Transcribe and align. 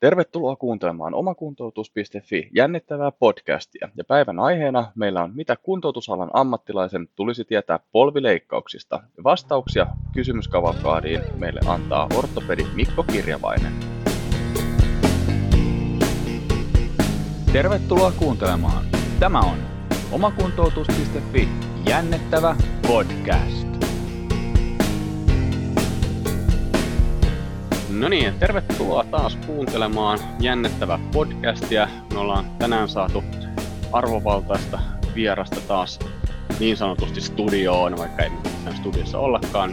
Tervetuloa 0.00 0.56
kuuntelemaan 0.56 1.14
omakuntoutus.fi 1.14 2.48
jännittävää 2.54 3.12
podcastia. 3.12 3.88
Ja 3.96 4.04
päivän 4.04 4.38
aiheena 4.38 4.92
meillä 4.94 5.22
on 5.22 5.32
mitä 5.34 5.56
kuntoutusalan 5.62 6.30
ammattilaisen 6.32 7.08
tulisi 7.14 7.44
tietää 7.44 7.78
polvileikkauksista. 7.92 9.02
Vastauksia 9.24 9.86
kysymyskavalkaadiin 10.14 11.20
meille 11.38 11.60
antaa 11.66 12.08
ortopedi 12.16 12.62
Mikko 12.74 13.02
Kirjavainen. 13.02 13.72
Tervetuloa 17.52 18.12
kuuntelemaan. 18.18 18.84
Tämä 19.20 19.40
on 19.40 19.58
omakuntoutus.fi 20.12 21.48
jännittävä 21.88 22.56
podcast. 22.88 23.85
No 28.00 28.08
niin, 28.08 28.38
tervetuloa 28.38 29.04
taas 29.04 29.36
kuuntelemaan 29.36 30.18
jännittävää 30.40 30.98
podcastia. 31.12 31.88
Me 32.12 32.18
ollaan 32.18 32.44
tänään 32.58 32.88
saatu 32.88 33.24
arvovaltaista 33.92 34.78
vierasta 35.14 35.60
taas 35.68 35.98
niin 36.60 36.76
sanotusti 36.76 37.20
studioon, 37.20 37.96
vaikka 37.98 38.22
ei 38.22 38.30
missään 38.30 38.76
studiossa 38.76 39.18
ollakaan. 39.18 39.70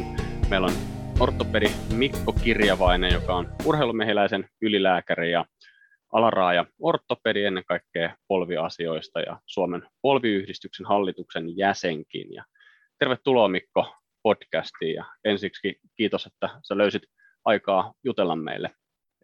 Meillä 0.50 0.68
on 0.68 0.74
ortopedi 1.20 1.66
Mikko 1.94 2.34
Kirjavainen, 2.34 3.14
joka 3.14 3.36
on 3.36 3.50
urheilumehiläisen 3.66 4.50
ylilääkäri 4.62 5.32
ja 5.32 5.46
alaraaja 6.14 6.66
ortopedi 6.80 7.44
ennen 7.44 7.66
kaikkea 7.66 8.16
polviasioista 8.28 9.20
ja 9.20 9.40
Suomen 9.46 9.88
polviyhdistyksen 10.02 10.86
hallituksen 10.86 11.58
jäsenkin. 11.58 12.34
Ja 12.34 12.44
tervetuloa 13.00 13.48
Mikko 13.48 13.96
podcastiin 14.24 14.96
ja 14.96 15.06
ensiksi 15.26 15.80
kiitos, 15.98 16.26
että 16.26 16.50
sä 16.68 16.78
löysit 16.78 17.04
aikaa 17.46 17.94
jutella 18.04 18.36
meille. 18.36 18.70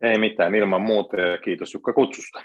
Ei 0.01 0.17
mitään, 0.17 0.55
ilman 0.55 0.81
muuta 0.81 1.21
ja 1.21 1.37
kiitos 1.37 1.73
Jukka 1.73 1.93
kutsusta. 1.93 2.43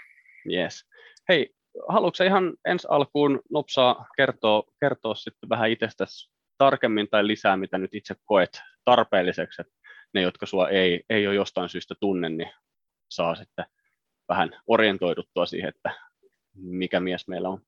Yes. 0.53 0.85
Hei, 1.29 1.49
haluatko 1.87 2.23
ihan 2.23 2.53
ensi 2.65 2.87
alkuun 2.89 3.41
nopsaa 3.51 4.05
kertoa, 4.17 4.63
kertoa 4.79 5.15
sitten 5.15 5.49
vähän 5.49 5.71
itsestäsi 5.71 6.31
tarkemmin 6.57 7.07
tai 7.09 7.27
lisää, 7.27 7.57
mitä 7.57 7.77
nyt 7.77 7.93
itse 7.93 8.15
koet 8.25 8.61
tarpeelliseksi, 8.85 9.61
että 9.61 9.73
ne, 10.13 10.21
jotka 10.21 10.45
sua 10.45 10.69
ei, 10.69 11.03
ei 11.09 11.27
ole 11.27 11.35
jostain 11.35 11.69
syystä 11.69 11.95
tunne, 11.99 12.29
niin 12.29 12.51
saa 13.09 13.35
sitten 13.35 13.65
vähän 14.29 14.49
orientoiduttua 14.67 15.45
siihen, 15.45 15.69
että 15.69 15.91
mikä 16.53 16.99
mies 16.99 17.27
meillä 17.27 17.49
on 17.49 17.61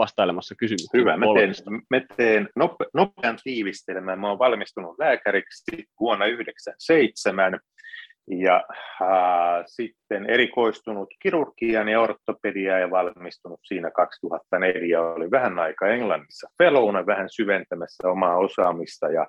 vastailemassa 0.00 0.54
kysymyksiin. 0.54 1.00
Hyvä, 1.00 1.16
mä 1.16 1.26
teen, 1.34 1.54
mä 1.90 2.00
teen 2.16 2.48
nope, 2.56 2.84
nopean 2.94 3.38
tiivistelmän. 3.44 4.20
Mä 4.20 4.28
olen 4.28 4.38
valmistunut 4.38 4.98
lääkäriksi 4.98 5.84
vuonna 6.00 6.24
1997 6.24 7.60
ja 8.30 8.64
äh, 9.02 9.64
sitten 9.66 10.26
erikoistunut 10.26 11.08
kirurgian 11.22 11.88
ja 11.88 12.00
ortopediaan 12.00 12.80
ja 12.80 12.90
valmistunut 12.90 13.60
siinä 13.62 13.90
2004. 13.90 15.02
Oli 15.02 15.30
vähän 15.30 15.58
aika 15.58 15.88
Englannissa 15.88 16.48
fellowna 16.58 17.06
vähän 17.06 17.28
syventämässä 17.30 18.08
omaa 18.08 18.36
osaamista 18.36 19.08
ja 19.08 19.26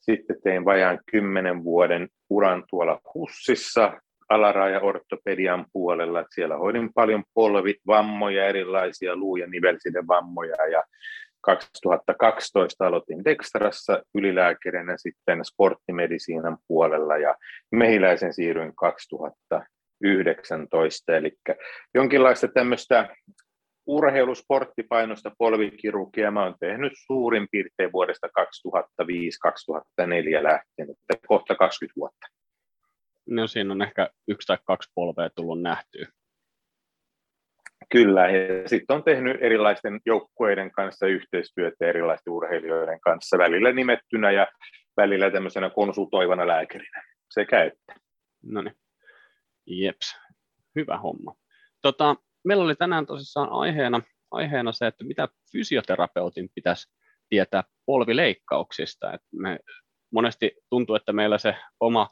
sitten 0.00 0.36
tein 0.44 0.64
vajaan 0.64 0.98
kymmenen 1.10 1.64
vuoden 1.64 2.08
uran 2.30 2.64
tuolla 2.70 3.00
Hussissa 3.14 4.00
alaraja 4.28 4.80
ortopedian 4.80 5.66
puolella. 5.72 6.20
Että 6.20 6.34
siellä 6.34 6.56
hoidin 6.56 6.92
paljon 6.94 7.24
polvivammoja, 7.34 8.46
erilaisia 8.46 9.16
luu- 9.16 9.36
ja 9.36 9.46
nivelsidevammoja 9.46 10.66
ja 10.66 10.82
2012 11.40 12.86
aloitin 12.86 13.24
Dextrassa 13.24 14.02
ylilääkärinä 14.14 14.94
sitten 14.96 15.44
sporttimedisiinan 15.44 16.58
puolella 16.68 17.16
ja 17.16 17.34
mehiläisen 17.72 18.32
siirryin 18.32 18.76
2019, 18.76 21.16
eli 21.16 21.32
jonkinlaista 21.94 22.48
tämmöistä 22.48 23.08
urheilusporttipainosta 23.86 25.32
polvikirurgia 25.38 26.30
mä 26.30 26.44
oon 26.44 26.54
tehnyt 26.60 26.92
suurin 27.06 27.48
piirtein 27.50 27.92
vuodesta 27.92 28.26
2005-2004 28.26 28.30
lähtien, 30.42 30.90
että 30.90 31.26
kohta 31.28 31.54
20 31.54 32.00
vuotta 32.00 32.26
no 33.28 33.46
siinä 33.46 33.72
on 33.72 33.82
ehkä 33.82 34.10
yksi 34.28 34.46
tai 34.46 34.58
kaksi 34.64 34.90
polvea 34.94 35.30
tullut 35.30 35.62
nähtyä. 35.62 36.06
Kyllä, 37.92 38.30
ja 38.30 38.68
sitten 38.68 38.96
on 38.96 39.04
tehnyt 39.04 39.36
erilaisten 39.40 40.00
joukkueiden 40.06 40.70
kanssa 40.70 41.06
yhteistyötä 41.06 41.86
erilaisten 41.86 42.32
urheilijoiden 42.32 43.00
kanssa, 43.00 43.38
välillä 43.38 43.72
nimettynä 43.72 44.30
ja 44.30 44.46
välillä 44.96 45.30
tämmöisenä 45.30 45.70
konsultoivana 45.70 46.46
lääkärinä 46.46 47.02
sekä 47.30 47.64
että. 47.64 47.94
No 48.42 48.62
niin, 48.62 48.76
jeps, 49.66 50.16
hyvä 50.76 50.98
homma. 50.98 51.34
Tota, 51.82 52.16
meillä 52.44 52.64
oli 52.64 52.76
tänään 52.76 53.06
tosissaan 53.06 53.48
aiheena, 53.52 54.02
aiheena 54.30 54.72
se, 54.72 54.86
että 54.86 55.04
mitä 55.04 55.28
fysioterapeutin 55.52 56.48
pitäisi 56.54 56.92
tietää 57.28 57.64
polvileikkauksista. 57.86 59.12
Et 59.12 59.20
me 59.32 59.58
monesti 60.12 60.52
tuntuu, 60.70 60.96
että 60.96 61.12
meillä 61.12 61.38
se 61.38 61.56
oma 61.80 62.08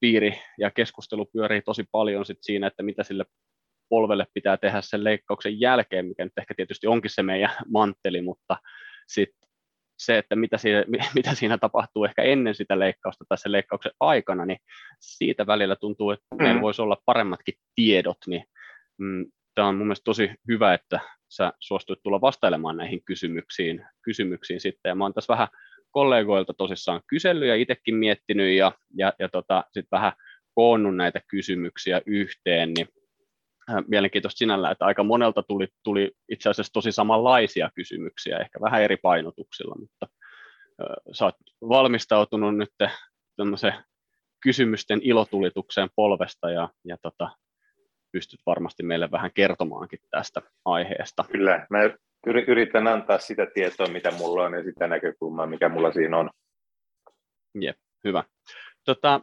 piiri 0.00 0.38
ja 0.58 0.70
keskustelu 0.70 1.26
pyörii 1.32 1.62
tosi 1.62 1.84
paljon 1.92 2.26
sit 2.26 2.38
siinä, 2.40 2.66
että 2.66 2.82
mitä 2.82 3.02
sille 3.02 3.24
polvelle 3.88 4.26
pitää 4.34 4.56
tehdä 4.56 4.80
sen 4.80 5.04
leikkauksen 5.04 5.60
jälkeen, 5.60 6.06
mikä 6.06 6.24
nyt 6.24 6.38
ehkä 6.38 6.54
tietysti 6.54 6.86
onkin 6.86 7.10
se 7.10 7.22
meidän 7.22 7.50
mantteli, 7.74 8.22
mutta 8.22 8.56
sitten 9.08 9.48
se, 9.98 10.18
että 10.18 10.36
mitä 10.36 10.58
siinä, 10.58 10.84
mitä 11.14 11.34
siinä 11.34 11.58
tapahtuu 11.58 12.04
ehkä 12.04 12.22
ennen 12.22 12.54
sitä 12.54 12.78
leikkausta 12.78 13.24
tai 13.28 13.38
sen 13.38 13.52
leikkauksen 13.52 13.92
aikana, 14.00 14.46
niin 14.46 14.58
siitä 15.00 15.46
välillä 15.46 15.76
tuntuu, 15.76 16.10
että 16.10 16.26
meillä 16.38 16.54
mm. 16.54 16.60
voisi 16.60 16.82
olla 16.82 17.02
paremmatkin 17.06 17.54
tiedot, 17.74 18.18
niin 18.26 18.44
mm, 18.98 19.26
tämä 19.54 19.68
on 19.68 19.76
mun 19.76 19.86
mielestä 19.86 20.04
tosi 20.04 20.30
hyvä, 20.48 20.74
että 20.74 21.00
sä 21.28 21.52
suostuit 21.60 21.98
tulla 22.02 22.20
vastailemaan 22.20 22.76
näihin 22.76 23.04
kysymyksiin, 23.04 23.86
kysymyksiin 24.02 24.60
sitten, 24.60 24.90
ja 24.90 24.94
mä 24.94 25.04
oon 25.04 25.14
tässä 25.14 25.32
vähän 25.32 25.48
kollegoilta 25.90 26.54
tosissaan 26.54 27.00
kysellyt 27.06 27.48
ja 27.48 27.54
itsekin 27.54 27.94
miettinyt 27.94 28.56
ja, 28.56 28.72
ja, 28.96 29.12
ja 29.18 29.28
tota, 29.28 29.64
sitten 29.72 29.96
vähän 29.96 30.12
koonnut 30.54 30.96
näitä 30.96 31.20
kysymyksiä 31.28 32.00
yhteen, 32.06 32.74
niin 32.74 32.88
äh, 33.70 33.84
mielenkiintoista 33.88 34.38
sinällä, 34.38 34.70
että 34.70 34.84
aika 34.84 35.04
monelta 35.04 35.42
tuli, 35.42 35.68
tuli 35.82 36.12
itse 36.28 36.50
asiassa 36.50 36.72
tosi 36.72 36.92
samanlaisia 36.92 37.70
kysymyksiä, 37.74 38.38
ehkä 38.38 38.60
vähän 38.60 38.82
eri 38.82 38.96
painotuksilla, 38.96 39.76
mutta 39.80 40.06
äh, 40.82 40.96
sä 41.12 41.24
oot 41.24 41.36
valmistautunut 41.68 42.56
nyt 42.56 42.72
tämmöiseen 43.36 43.74
kysymysten 44.42 45.00
ilotulitukseen 45.02 45.88
polvesta 45.96 46.50
ja, 46.50 46.68
ja 46.84 46.96
tota, 47.02 47.30
pystyt 48.12 48.40
varmasti 48.46 48.82
meille 48.82 49.10
vähän 49.10 49.30
kertomaankin 49.34 49.98
tästä 50.10 50.42
aiheesta. 50.64 51.24
Kyllä, 51.32 51.66
mä 51.70 51.78
yritän 52.26 52.86
antaa 52.86 53.18
sitä 53.18 53.46
tietoa, 53.54 53.86
mitä 53.86 54.10
mulla 54.10 54.42
on 54.42 54.54
ja 54.54 54.64
sitä 54.64 54.86
näkökulmaa, 54.86 55.46
mikä 55.46 55.68
mulla 55.68 55.92
siinä 55.92 56.18
on. 56.18 56.30
Jep, 57.60 57.76
hyvä. 58.04 58.24
Tota, 58.84 59.20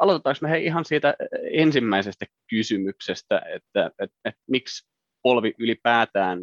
aloitetaanko 0.00 0.38
me 0.42 0.50
hei 0.50 0.64
ihan 0.64 0.84
siitä 0.84 1.14
ensimmäisestä 1.52 2.26
kysymyksestä, 2.50 3.42
että 3.54 3.90
et, 3.98 4.10
et, 4.24 4.34
miksi 4.48 4.88
polvi 5.22 5.54
ylipäätään 5.58 6.40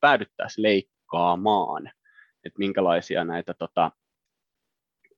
päädyttäisiin 0.00 0.62
leikkaamaan, 0.62 1.86
että 2.44 2.58
minkälaisia 2.58 3.24
näitä 3.24 3.54
tota, 3.58 3.90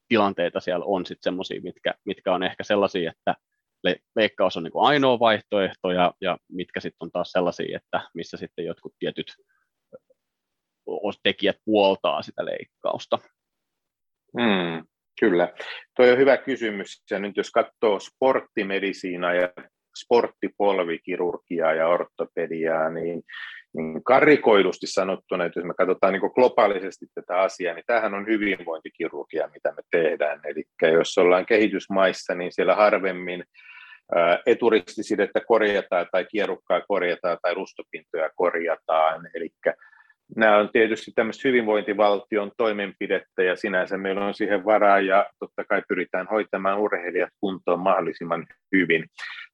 tilanteita 0.08 0.60
siellä 0.60 0.84
on 0.84 1.06
sitten 1.06 1.22
semmoisia, 1.24 1.60
mitkä, 1.62 1.94
mitkä 2.04 2.34
on 2.34 2.42
ehkä 2.42 2.64
sellaisia, 2.64 3.10
että 3.10 3.34
leikkaus 4.16 4.56
on 4.56 4.62
niin 4.62 4.72
ainoa 4.74 5.18
vaihtoehto 5.18 5.90
ja, 5.90 6.14
ja 6.20 6.38
mitkä 6.48 6.80
sitten 6.80 6.96
on 7.00 7.10
taas 7.10 7.32
sellaisia, 7.32 7.76
että 7.76 8.00
missä 8.14 8.36
sitten 8.36 8.64
jotkut 8.64 8.94
tietyt 8.98 9.34
tekijät 11.22 11.56
puoltaa 11.64 12.22
sitä 12.22 12.44
leikkausta? 12.44 13.18
Hmm, 14.40 14.86
kyllä. 15.20 15.52
Tuo 15.96 16.06
on 16.06 16.18
hyvä 16.18 16.36
kysymys. 16.36 17.04
Ja 17.10 17.18
nyt 17.18 17.36
jos 17.36 17.50
katsoo 17.50 17.98
sporttimedisiinaa 18.00 19.34
ja 19.34 19.48
sporttipolvikirurgiaa 19.98 21.74
ja 21.74 21.88
ortopediaa, 21.88 22.90
niin, 22.90 23.22
niin 23.76 24.04
karikoidusti 24.04 24.86
sanottuna, 24.86 25.44
että 25.44 25.60
jos 25.60 25.66
me 25.66 25.74
katsotaan 25.74 26.12
niin 26.12 26.30
globaalisesti 26.34 27.06
tätä 27.14 27.40
asiaa, 27.40 27.74
niin 27.74 27.84
tämähän 27.86 28.14
on 28.14 28.26
hyvinvointikirurgia, 28.26 29.48
mitä 29.54 29.72
me 29.72 29.82
tehdään. 29.90 30.40
Eli 30.44 30.64
jos 30.92 31.18
ollaan 31.18 31.46
kehitysmaissa, 31.46 32.34
niin 32.34 32.52
siellä 32.52 32.74
harvemmin 32.74 33.44
eturistisidettä 34.46 35.40
korjataan 35.40 36.06
tai 36.12 36.24
kierukkaa 36.24 36.80
korjataan 36.80 37.38
tai 37.42 37.54
rustopintoja 37.54 38.30
korjataan. 38.36 39.30
Eli 39.34 39.50
nämä 40.36 40.56
on 40.56 40.68
tietysti 40.72 41.12
tämmöistä 41.14 41.48
hyvinvointivaltion 41.48 42.52
toimenpidettä 42.56 43.42
ja 43.42 43.56
sinänsä 43.56 43.98
meillä 43.98 44.26
on 44.26 44.34
siihen 44.34 44.64
varaa 44.64 45.00
ja 45.00 45.26
totta 45.38 45.64
kai 45.64 45.82
pyritään 45.88 46.26
hoitamaan 46.30 46.78
urheilijat 46.78 47.30
kuntoon 47.40 47.80
mahdollisimman 47.80 48.46
hyvin. 48.72 49.04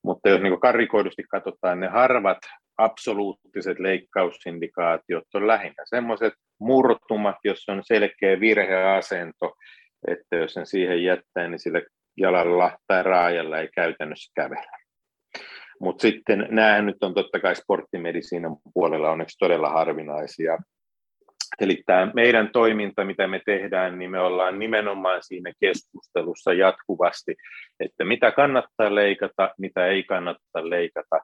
Mutta 0.04 0.28
jos 0.28 0.40
niin 0.40 0.60
karikoidusti 0.60 1.22
katsotaan 1.22 1.80
ne 1.80 1.88
harvat 1.88 2.38
absoluuttiset 2.78 3.78
leikkausindikaatiot 3.78 5.24
on 5.34 5.46
lähinnä 5.46 5.84
semmoiset 5.84 6.32
murtumat, 6.60 7.36
jos 7.44 7.68
on 7.68 7.82
selkeä 7.84 8.40
virheasento, 8.40 9.54
että 10.08 10.36
jos 10.36 10.52
sen 10.52 10.66
siihen 10.66 11.04
jättää, 11.04 11.48
niin 11.48 11.58
sillä 11.58 11.82
jalalla 12.16 12.78
tai 12.86 13.02
raajalla 13.02 13.58
ei 13.58 13.68
käytännössä 13.74 14.32
kävellä. 14.34 14.79
Mutta 15.80 16.02
sitten 16.02 16.46
nämä 16.50 16.82
nyt 16.82 17.02
on 17.02 17.14
totta 17.14 17.40
kai 17.40 17.56
sporttimedisiinan 17.56 18.56
puolella 18.74 19.10
onneksi 19.10 19.38
todella 19.38 19.70
harvinaisia. 19.70 20.58
Eli 21.60 21.82
tämä 21.86 22.10
meidän 22.14 22.50
toiminta, 22.52 23.04
mitä 23.04 23.26
me 23.26 23.40
tehdään, 23.46 23.98
niin 23.98 24.10
me 24.10 24.20
ollaan 24.20 24.58
nimenomaan 24.58 25.22
siinä 25.22 25.52
keskustelussa 25.60 26.52
jatkuvasti, 26.52 27.36
että 27.80 28.04
mitä 28.04 28.30
kannattaa 28.30 28.94
leikata, 28.94 29.54
mitä 29.58 29.86
ei 29.86 30.02
kannata 30.02 30.70
leikata, 30.70 31.20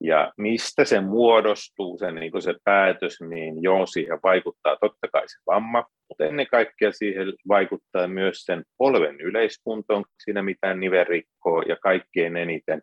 ja 0.00 0.32
mistä 0.36 0.84
se 0.84 1.00
muodostuu, 1.00 1.98
se, 1.98 2.12
niin 2.12 2.42
se 2.42 2.54
päätös, 2.64 3.20
niin 3.20 3.62
joo, 3.62 3.86
siihen 3.86 4.18
vaikuttaa 4.22 4.76
totta 4.76 5.08
kai 5.12 5.28
se 5.28 5.38
vamma, 5.46 5.84
mutta 6.08 6.24
ennen 6.24 6.46
kaikkea 6.46 6.92
siihen 6.92 7.32
vaikuttaa 7.48 8.06
myös 8.06 8.44
sen 8.44 8.64
polven 8.78 9.20
yleiskunto, 9.20 9.96
onko 9.96 10.08
siinä 10.24 10.42
mitään 10.42 10.80
nivelrikkoa, 10.80 11.62
ja 11.68 11.76
kaikkein 11.76 12.36
eniten 12.36 12.82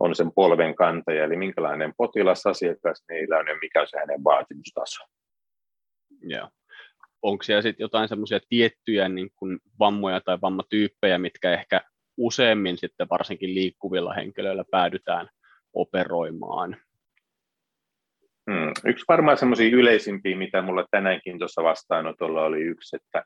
on 0.00 0.14
sen 0.14 0.32
polven 0.34 0.74
kantaja, 0.74 1.24
eli 1.24 1.36
minkälainen 1.36 1.92
potilasasiakas 1.96 3.04
niillä 3.10 3.38
on 3.38 3.46
ja 3.46 3.56
mikä 3.62 3.80
on 3.80 3.86
se 3.88 3.98
hänen 3.98 4.24
vaatimustaso. 4.24 5.04
Joo. 6.22 6.48
Onko 7.22 7.42
siellä 7.42 7.62
sitten 7.62 7.84
jotain 7.84 8.08
semmoisia 8.08 8.40
tiettyjä 8.48 9.08
niin 9.08 9.30
kuin 9.36 9.58
vammoja 9.78 10.20
tai 10.20 10.38
vammatyyppejä, 10.42 11.18
mitkä 11.18 11.52
ehkä 11.52 11.80
useammin 12.16 12.78
sitten 12.78 13.06
varsinkin 13.10 13.54
liikkuvilla 13.54 14.14
henkilöillä 14.14 14.64
päädytään 14.70 15.28
operoimaan? 15.74 16.76
Hmm. 18.50 18.72
Yksi 18.84 19.04
varmaan 19.08 19.36
semmoisia 19.36 19.76
yleisimpiä, 19.76 20.36
mitä 20.36 20.62
mulla 20.62 20.84
tänäänkin 20.90 21.38
tuossa 21.38 21.62
vastaanotolla 21.62 22.44
oli 22.44 22.60
yksi, 22.60 22.96
että 22.96 23.24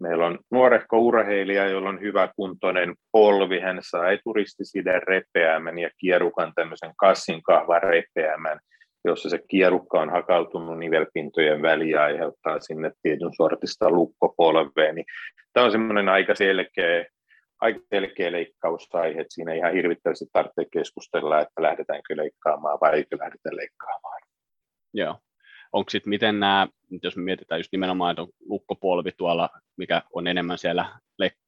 meillä 0.00 0.26
on 0.26 0.38
nuorehko 0.50 0.98
urheilija, 0.98 1.68
jolla 1.68 1.88
on 1.88 2.00
hyvä 2.00 2.28
kuntoinen 2.36 2.94
polvi, 3.12 3.60
hän 3.60 3.78
saa 3.82 4.10
eturistisiden 4.10 5.02
repeämän 5.02 5.78
ja 5.78 5.90
kierukan 6.00 6.52
tämmöisen 6.54 6.92
kassin 6.96 7.42
kahvan 7.42 7.82
repeämän, 7.82 8.60
jossa 9.08 9.28
se 9.28 9.38
kierukka 9.48 10.00
on 10.00 10.10
hakautunut 10.10 10.78
nivelpintojen 10.78 11.62
väliin 11.62 11.90
ja 11.90 12.04
aiheuttaa 12.04 12.60
sinne 12.60 12.92
tietyn 13.02 13.34
sortista 13.36 13.90
lukkopolveen. 13.90 14.94
Niin 14.94 15.06
tämä 15.52 15.66
on 15.66 15.72
semmoinen 15.72 16.08
aika 16.08 16.34
selkeä, 16.34 17.06
aika 17.60 17.80
selkeä 17.90 18.32
leikkausaihe, 18.32 19.20
että 19.20 19.34
siinä 19.34 19.54
ihan 19.54 19.72
hirvittävästi 19.72 20.26
tarvitsee 20.32 20.64
keskustella, 20.72 21.40
että 21.40 21.62
lähdetäänkö 21.62 22.16
leikkaamaan 22.16 22.78
vai 22.80 22.94
eikö 22.94 23.16
lähdetä 23.20 23.56
leikkaamaan. 23.56 24.22
Joo. 24.94 25.18
Onko 25.72 25.90
sitten 25.90 26.10
miten 26.10 26.40
nämä, 26.40 26.68
jos 27.02 27.16
me 27.16 27.22
mietitään 27.22 27.58
just 27.58 27.72
nimenomaan 27.72 28.10
että 28.10 28.34
lukkopolvi 28.46 29.12
tuolla, 29.12 29.50
mikä 29.76 30.02
on 30.12 30.26
enemmän 30.26 30.58
siellä 30.58 30.98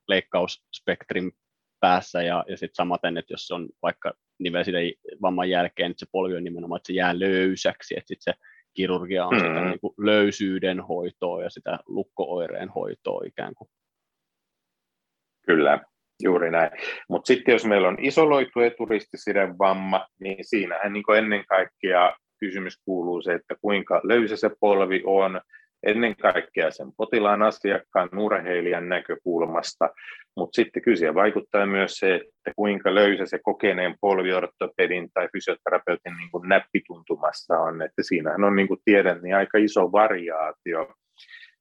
leikkausspektrin 0.08 1.32
päässä 1.81 2.23
ja, 2.23 2.44
ja 2.49 2.56
sitten 2.56 2.75
samaten, 2.75 3.17
että 3.17 3.32
jos 3.32 3.50
on 3.50 3.69
vaikka 3.82 4.12
nivelsiden 4.38 4.93
vamman 5.23 5.50
jälkeen, 5.50 5.91
että 5.91 6.00
se 6.00 6.11
polvi 6.12 6.37
on 6.37 6.44
nimenomaan, 6.44 6.77
että 6.77 6.87
se 6.87 6.93
jää 6.93 7.19
löysäksi, 7.19 7.94
että 7.97 8.09
sitten 8.09 8.35
se 8.35 8.41
kirurgia 8.75 9.27
on 9.27 9.35
mm. 9.35 9.38
sitä 9.38 9.65
niin 9.65 9.81
kuin 9.81 9.94
löysyyden 9.99 10.81
hoitoa 10.81 11.43
ja 11.43 11.50
sitä 11.50 11.79
lukkooireen 11.87 12.69
hoitoa 12.69 13.23
ikään 13.27 13.55
kuin. 13.55 13.71
Kyllä, 15.47 15.81
juuri 16.23 16.50
näin. 16.50 16.71
Mutta 17.09 17.27
sitten 17.27 17.53
jos 17.53 17.65
meillä 17.65 17.88
on 17.88 17.97
isoloitu 18.00 18.61
eturistisiden 18.61 19.59
vamma, 19.59 20.06
niin 20.21 20.37
siinähän 20.43 20.93
niin 20.93 21.05
ennen 21.19 21.44
kaikkea 21.47 22.17
kysymys 22.41 22.77
kuuluu 22.85 23.23
se, 23.23 23.32
että 23.32 23.55
kuinka 23.61 24.00
löysä 24.05 24.37
se 24.37 24.50
polvi 24.61 25.03
on, 25.06 25.41
ennen 25.82 26.17
kaikkea 26.17 26.71
sen 26.71 26.93
potilaan 26.97 27.43
asiakkaan 27.43 28.19
urheilijan 28.19 28.88
näkökulmasta, 28.88 29.91
mutta 30.37 30.56
sitten 30.56 30.82
kyse 30.82 31.15
vaikuttaa 31.15 31.67
myös 31.67 31.93
se, 31.93 32.15
että 32.15 32.53
kuinka 32.56 32.94
löysä 32.94 33.27
se 33.27 33.38
kokeneen 33.43 33.94
polviortopedin 34.00 35.09
tai 35.15 35.29
fysioterapeutin 35.32 36.17
niin 36.17 36.31
kuin 36.31 36.49
näppituntumassa 36.49 37.59
on, 37.59 37.82
että 37.82 38.03
siinähän 38.03 38.44
on 38.44 38.56
niin 38.56 38.69
kuin 38.69 38.81
tiedän, 38.85 39.21
niin 39.23 39.37
aika 39.37 39.59
iso 39.59 39.93
variaatio, 39.93 40.94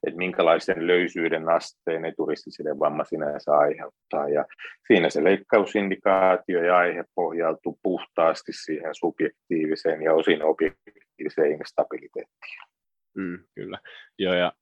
että 0.08 0.18
minkälaisen 0.18 0.88
löysyyden 0.88 1.50
asteen 1.50 2.06
eturistisiden 2.06 2.80
vamma 2.80 3.04
sinänsä 3.04 3.52
aiheuttaa. 3.52 4.30
Ja 4.30 4.46
siinä 4.88 5.10
se 5.10 5.24
leikkausindikaatio 5.24 6.64
ja 6.64 6.78
aihe 6.78 7.04
pohjautuu 7.16 7.80
puhtaasti 7.84 8.52
siihen 8.54 8.96
subjektiiviseen 8.96 10.02
ja 10.02 10.14
osin 10.14 10.44
objektiiviseen 10.44 11.52
instabiliteettiin. 11.52 12.69
Mm, 13.18 13.44
kyllä. 13.56 13.80
Joo, 14.20 14.34
ja 14.34 14.54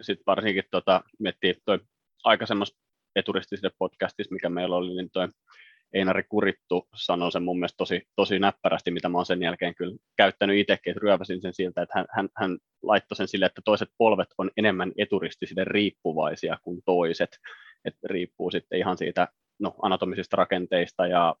sitten 0.00 0.24
varsinkin 0.26 0.64
tota, 0.70 1.04
miettii 1.18 1.54
toi 1.64 1.78
aikaisemmassa 2.24 2.78
eturistisessa 3.16 3.76
podcastissa, 3.78 4.34
mikä 4.34 4.48
meillä 4.48 4.76
oli, 4.76 4.94
niin 4.94 5.10
toi 5.10 5.28
Einari 5.92 6.22
Kurittu 6.28 6.88
sanoi 6.94 7.32
sen 7.32 7.42
mun 7.42 7.58
mielestä 7.58 7.76
tosi, 7.76 8.02
tosi 8.16 8.38
näppärästi, 8.38 8.90
mitä 8.90 9.08
mä 9.08 9.18
oon 9.18 9.26
sen 9.26 9.42
jälkeen 9.42 9.74
kyllä 9.74 9.96
käyttänyt 10.16 10.58
itsekin, 10.58 10.90
että 10.90 11.00
ryöväsin 11.02 11.42
sen 11.42 11.54
siltä, 11.54 11.82
että 11.82 11.98
hän, 11.98 12.06
hän, 12.10 12.28
hän 12.36 12.58
laittoi 12.82 13.16
sen 13.16 13.28
sille, 13.28 13.46
että 13.46 13.62
toiset 13.64 13.88
polvet 13.98 14.28
on 14.38 14.50
enemmän 14.56 14.92
eturistisille 14.98 15.64
riippuvaisia 15.64 16.58
kuin 16.62 16.82
toiset, 16.84 17.38
että 17.84 18.08
riippuu 18.08 18.50
sitten 18.50 18.78
ihan 18.78 18.98
siitä 18.98 19.28
no, 19.58 19.74
anatomisista 19.82 20.36
rakenteista 20.36 21.06
ja 21.06 21.34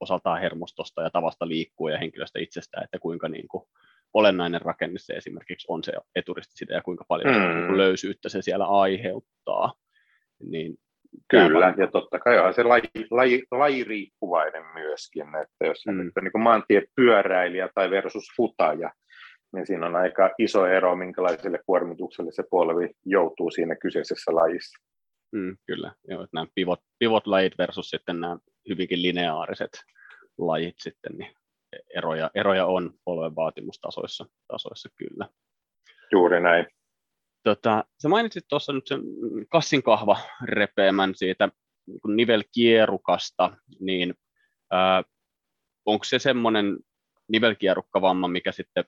osaltaan 0.00 0.40
hermostosta 0.40 1.02
ja 1.02 1.10
tavasta 1.10 1.48
liikkua 1.48 1.90
ja 1.90 1.98
henkilöstä 1.98 2.38
itsestään, 2.38 2.84
että 2.84 2.98
kuinka 2.98 3.28
niin 3.28 3.48
kuin, 3.48 3.64
olennainen 4.14 4.60
rakenne 4.60 4.98
se 4.98 5.12
esimerkiksi 5.12 5.66
on 5.68 5.84
se 5.84 5.92
eturistiside 6.14 6.74
ja 6.74 6.82
kuinka 6.82 7.04
paljon 7.08 7.34
mm. 7.34 7.40
niin 7.40 7.76
löysyyttä 7.76 8.28
se 8.28 8.42
siellä 8.42 8.66
aiheuttaa. 8.66 9.72
Niin 10.42 10.74
Kyllä, 11.28 11.74
ja 11.76 11.86
totta 11.86 12.18
kai 12.18 12.38
on 12.38 12.54
se 12.54 12.62
laji, 12.62 12.90
laji, 13.10 13.42
lajiriippuvainen 13.50 14.64
myöskin, 14.74 15.26
että 15.42 15.66
jos 15.66 15.86
mm. 15.86 16.00
on 16.00 16.24
niin 16.24 16.42
maantiepyöräilijä 16.42 17.68
tai 17.74 17.90
versus 17.90 18.24
futaja, 18.36 18.92
niin 19.52 19.66
siinä 19.66 19.86
on 19.86 19.96
aika 19.96 20.30
iso 20.38 20.66
ero, 20.66 20.96
minkälaiselle 20.96 21.60
kuormitukselle 21.66 22.32
se 22.32 22.42
polvi 22.50 22.90
joutuu 23.06 23.50
siinä 23.50 23.76
kyseisessä 23.76 24.34
lajissa. 24.34 24.84
Mm, 25.32 25.56
kyllä, 25.66 25.92
joo, 26.08 26.26
nämä 26.32 26.46
pivot, 26.54 26.80
pivot-lajit 26.98 27.58
versus 27.58 27.90
sitten 27.90 28.20
nämä 28.20 28.36
hyvinkin 28.68 29.02
lineaariset 29.02 29.70
lajit 30.38 30.76
sitten, 30.78 31.12
niin 31.18 31.34
eroja, 31.96 32.30
eroja 32.34 32.66
on 32.66 32.94
polven 33.04 33.36
vaatimustasoissa 33.36 34.26
tasoissa 34.48 34.88
kyllä. 34.96 35.28
Juuri 36.12 36.40
näin. 36.40 36.66
Tota, 37.42 37.84
sä 38.02 38.08
mainitsit 38.08 38.44
tuossa 38.48 38.72
nyt 38.72 38.86
sen 38.86 39.00
kassin 39.48 39.82
kahva 39.82 40.16
repeämän 40.44 41.14
siitä 41.14 41.48
niin 41.86 42.16
nivelkierukasta, 42.16 43.56
niin 43.80 44.14
ää, 44.70 45.02
onko 45.86 46.04
se 46.04 46.18
semmoinen 46.18 46.78
nivelkierukkavamma, 47.28 48.28
mikä 48.28 48.52
sitten 48.52 48.84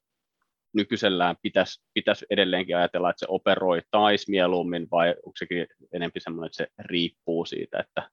nykyisellään 0.74 1.36
pitäisi, 1.42 1.82
pitäisi 1.94 2.26
edelleenkin 2.30 2.76
ajatella, 2.76 3.10
että 3.10 3.20
se 3.20 3.26
operoi 3.28 3.82
taisi 3.90 4.30
mieluummin, 4.30 4.88
vai 4.90 5.08
onko 5.10 5.36
sekin 5.36 5.66
enemmän 5.92 6.12
semmoinen, 6.18 6.46
että 6.46 6.56
se 6.56 6.66
riippuu 6.78 7.44
siitä, 7.44 7.78
että 7.78 8.10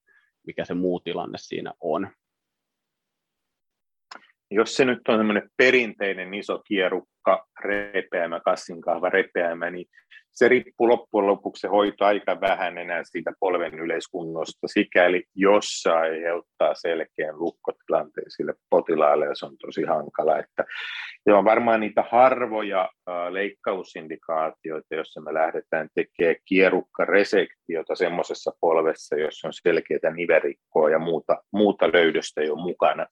mikä 0.47 0.65
se 0.65 0.73
muu 0.73 0.99
tilanne 0.99 1.37
siinä 1.37 1.73
on? 1.79 2.07
Jos 4.51 4.75
se 4.75 4.85
nyt 4.85 5.07
on 5.07 5.17
semmoinen 5.19 5.49
perinteinen 5.57 6.33
iso 6.33 6.63
kierukka 7.25 7.47
repeämä, 7.63 8.39
kassinkahva 8.39 9.09
repeämä, 9.09 9.69
niin 9.69 9.85
se 10.31 10.47
riippuu 10.47 10.87
loppujen 10.87 11.27
lopuksi 11.27 11.61
se 11.61 11.67
hoito 11.67 12.05
aika 12.05 12.41
vähän 12.41 12.77
enää 12.77 13.01
siitä 13.03 13.31
polven 13.39 13.79
yleiskunnosta, 13.79 14.67
sikäli 14.67 15.23
jos 15.35 15.65
se 15.65 15.91
aiheuttaa 15.91 16.73
selkeän 16.73 17.39
lukkotilanteen 17.39 18.31
sille 18.31 18.53
potilaalle, 18.69 19.25
ja 19.25 19.35
se 19.35 19.45
on 19.45 19.57
tosi 19.57 19.83
hankala. 19.83 20.39
Että, 20.39 20.63
ja 21.25 21.37
on 21.37 21.45
varmaan 21.45 21.79
niitä 21.79 22.03
harvoja 22.09 22.89
leikkausindikaatioita, 23.29 24.95
joissa 24.95 25.21
me 25.21 25.33
lähdetään 25.33 25.89
tekemään 25.95 26.35
kierukkaresektiota 26.45 27.95
semmoisessa 27.95 28.51
polvessa, 28.61 29.15
jossa 29.15 29.47
on 29.47 29.53
selkeää 29.53 30.13
niverikkoa 30.13 30.89
ja 30.89 30.99
muuta, 30.99 31.43
muuta 31.53 31.87
löydöstä 31.93 32.43
jo 32.43 32.55
mukana. 32.55 33.05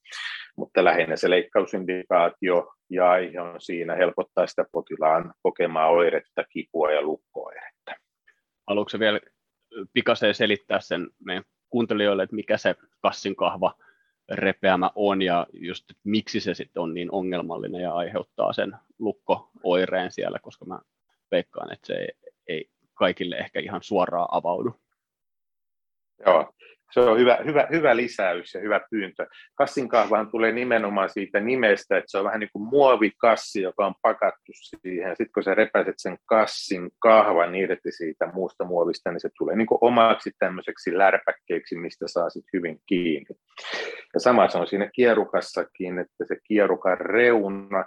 Mutta 0.58 0.84
lähinnä 0.84 1.16
se 1.16 1.30
leikkausindikaatio 1.30 2.74
ja 2.90 3.10
aihe 3.10 3.42
on 3.42 3.62
siinä 3.62 3.96
helpottaa 3.96 4.48
sitä 4.48 4.66
potilaan 4.72 5.34
kokemaa 5.42 5.90
oiretta, 5.90 6.44
kipua 6.44 6.92
ja 6.92 7.02
lukkoiretta. 7.02 7.92
Haluatko 8.68 9.00
vielä 9.00 9.20
pikaseen 9.94 10.36
selittää 10.36 10.80
sen 10.80 11.08
meidän 11.26 11.44
kuuntelijoille, 11.70 12.24
että 12.24 12.36
mikä 12.36 12.58
se 12.58 12.76
kassin 13.02 13.36
kahva 13.36 13.74
repeämä 14.32 14.92
on 14.96 15.22
ja 15.22 15.48
just, 15.54 15.86
miksi 16.04 16.40
se 16.40 16.54
sitten 16.54 16.84
on 16.84 16.94
niin 16.94 17.12
ongelmallinen 17.12 17.82
ja 17.82 17.94
aiheuttaa 17.94 18.54
sen 18.54 18.78
lukkooireen 19.00 20.12
siellä, 20.12 20.40
koska 20.40 20.66
mä 20.66 20.80
veikkaan, 21.32 21.74
että 21.74 21.88
se 21.88 21.94
ei, 21.94 22.10
ei 22.48 22.70
kaikille 22.94 23.36
ehkä 23.36 23.60
ihan 23.60 23.84
suoraan 23.84 24.28
avaudu. 24.32 24.76
Joo, 26.26 26.54
se 26.92 27.00
on 27.00 27.20
hyvä, 27.20 27.38
hyvä, 27.46 27.68
hyvä 27.72 27.96
lisäys 27.96 28.54
ja 28.54 28.62
hyvä 28.62 28.82
pyyntö. 28.92 29.26
Kassin 29.56 29.90
kahvahan 29.90 30.32
tulee 30.32 30.52
nimenomaan 30.52 31.10
siitä 31.10 31.40
nimestä, 31.40 31.98
että 31.98 32.12
se 32.12 32.18
on 32.18 32.26
vähän 32.26 32.40
niin 32.40 32.50
kuin 32.54 32.70
muovikassi, 32.70 33.62
joka 33.62 33.86
on 33.86 33.94
pakattu 34.02 34.52
siihen. 34.54 35.10
Sitten 35.10 35.34
kun 35.34 35.44
sä 35.44 35.56
repäiset 35.56 35.96
sen 35.98 36.18
kassin 36.26 36.90
kahvan 37.00 37.56
irti 37.56 37.92
siitä 37.92 38.32
muusta 38.34 38.66
muovista, 38.66 39.12
niin 39.12 39.20
se 39.20 39.30
tulee 39.38 39.56
niin 39.56 39.68
kuin 39.68 39.80
omaksi 39.82 40.32
tämmöiseksi 40.40 40.98
lärpäkkeeksi, 40.98 41.76
mistä 41.76 42.08
saa 42.08 42.30
sitten 42.30 42.58
hyvin 42.58 42.80
kiinni. 42.88 43.36
Ja 44.14 44.20
sama 44.20 44.50
se 44.50 44.58
on 44.58 44.68
siinä 44.68 44.90
kierukassakin, 44.96 46.00
että 46.00 46.26
se 46.26 46.38
kierukan 46.48 46.98
reuna 46.98 47.86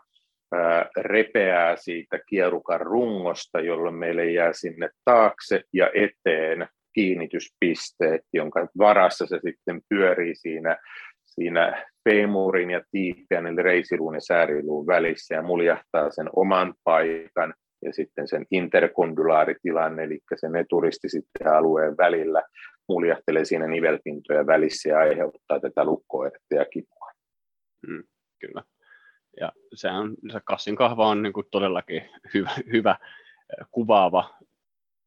repeää 0.96 1.76
siitä 1.76 2.18
kierukan 2.28 2.80
rungosta, 2.80 3.60
jolloin 3.60 3.94
meille 3.94 4.30
jää 4.30 4.52
sinne 4.52 4.90
taakse 5.04 5.62
ja 5.72 5.90
eteen 5.94 6.68
kiinnityspisteet, 6.92 8.20
jonka 8.32 8.68
varassa 8.78 9.26
se 9.26 9.38
sitten 9.42 9.80
pyörii 9.88 10.34
siinä, 10.34 10.76
siinä 11.24 11.86
femurin 12.08 12.70
ja 12.70 12.80
tiippiän, 12.90 13.46
eli 13.46 13.62
reisiluun 13.62 14.14
ja 14.14 14.20
sääriluun 14.20 14.86
välissä 14.86 15.34
ja 15.34 15.42
muljahtaa 15.42 16.10
sen 16.10 16.30
oman 16.36 16.74
paikan 16.84 17.54
ja 17.84 17.92
sitten 17.92 18.28
sen 18.28 18.46
interkondulaaritilanne, 18.50 20.02
eli 20.02 20.18
sen 20.36 20.56
eturisti 20.56 21.08
sitten 21.08 21.52
alueen 21.52 21.96
välillä 21.96 22.42
muljahtelee 22.88 23.44
siinä 23.44 23.66
nivelpintojen 23.66 24.46
välissä 24.46 24.88
ja 24.88 24.98
aiheuttaa 24.98 25.60
tätä 25.60 25.84
lukkoerttä 25.84 26.54
ja 26.54 26.64
kipua. 26.64 27.10
Mm, 27.88 28.02
kyllä. 28.40 28.62
Ja 29.40 29.52
sehän, 29.74 30.14
se 30.32 30.40
kassin 30.44 30.76
kahva 30.76 31.08
on 31.08 31.22
niin 31.22 31.32
kuin 31.32 31.46
todellakin 31.50 32.02
hyvä, 32.34 32.50
hyvä 32.72 32.96
kuvaava 33.70 34.34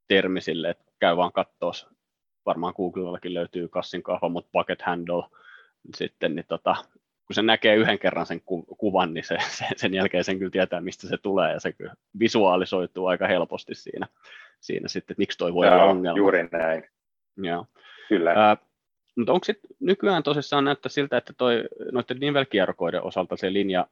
termi 0.08 0.42
sille, 0.42 0.70
että 0.70 0.85
käy 1.00 1.18
vaan 1.18 1.32
katsoa, 1.32 1.72
varmaan 2.46 2.74
Googlellakin 2.78 3.34
löytyy 3.34 3.68
kassin 3.68 4.04
kahva, 4.04 4.30
mutta 4.30 4.50
bucket 4.54 4.82
handle 4.82 5.24
sitten, 5.96 6.36
niin 6.36 6.46
tota, 6.48 6.75
kun 7.28 7.34
se 7.34 7.42
näkee 7.42 7.75
yhden 7.75 8.00
kerran 8.00 8.25
sen 8.25 8.42
ku- 8.42 8.66
kuvan, 8.78 9.14
niin 9.14 9.24
se, 9.24 9.38
se, 9.50 9.66
sen 9.75 9.94
jälkeen 9.94 10.24
sen 10.24 10.40
kyllä 10.40 10.52
tietää, 10.52 10.82
mistä 10.82 11.08
se 11.08 11.18
tulee, 11.18 11.54
ja 11.54 11.60
se 11.60 11.72
kyllä 11.72 11.94
visualisoituu 12.20 13.06
aika 13.08 13.28
helposti 13.28 13.75
siinä, 13.75 14.08
siinä 14.60 14.88
sitten, 14.88 15.14
että 15.14 15.22
miksi 15.22 15.38
toi 15.38 15.54
voi 15.54 15.68
olla 15.68 15.84
ongelma. 15.84 16.18
Juuri 16.18 16.48
näin. 16.52 16.84
Joo. 17.38 17.66
Kyllä. 18.10 18.32
Ää, 18.32 18.58
mutta 19.18 19.34
onko 19.34 19.44
sitten 19.44 19.70
nykyään 19.80 20.24
tosissaan 20.24 20.66
näyttää 20.66 20.90
siltä, 20.90 21.18
että 21.18 21.34
toi, 21.38 21.64
noiden 21.92 22.20
nivelkierrokoiden 22.20 23.04
osalta 23.04 23.38
se 23.38 23.54
linja 23.54 23.88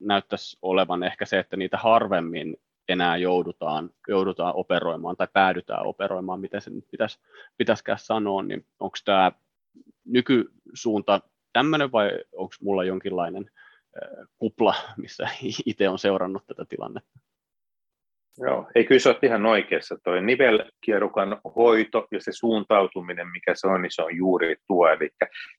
näyttäisi 0.00 0.58
olevan 0.62 1.02
ehkä 1.02 1.24
se, 1.24 1.38
että 1.38 1.56
niitä 1.56 1.76
harvemmin 1.76 2.56
enää 2.88 3.16
joudutaan, 3.16 3.90
joudutaan 4.08 4.56
operoimaan 4.56 5.16
tai 5.16 5.28
päädytään 5.32 5.86
operoimaan, 5.86 6.40
miten 6.40 6.60
se 6.60 6.70
nyt 6.70 6.84
pitäisi, 6.90 7.18
pitäisikään 7.56 7.98
sanoa, 7.98 8.42
niin 8.42 8.66
onko 8.80 8.96
tämä 9.04 9.32
nykysuunta 10.04 11.20
tämmöinen 11.52 11.92
vai 11.92 12.10
onko 12.32 12.54
mulla 12.60 12.84
jonkinlainen 12.84 13.50
kupla, 14.38 14.74
missä 14.96 15.28
itse 15.66 15.88
on 15.88 15.98
seurannut 15.98 16.46
tätä 16.46 16.64
tilannetta? 16.68 17.18
Joo, 18.40 18.66
ei 18.74 18.84
kyllä 18.84 18.98
se 18.98 19.08
ole 19.08 19.18
ihan 19.22 19.46
oikeassa. 19.46 19.96
Tuo 20.04 20.20
nivelkierukan 20.20 21.40
hoito 21.56 22.06
ja 22.10 22.20
se 22.20 22.32
suuntautuminen, 22.32 23.28
mikä 23.28 23.54
se 23.54 23.66
on, 23.66 23.82
niin 23.82 23.90
se 23.92 24.02
on 24.02 24.16
juuri 24.16 24.56
tuo. 24.66 24.88
Eli 24.88 25.10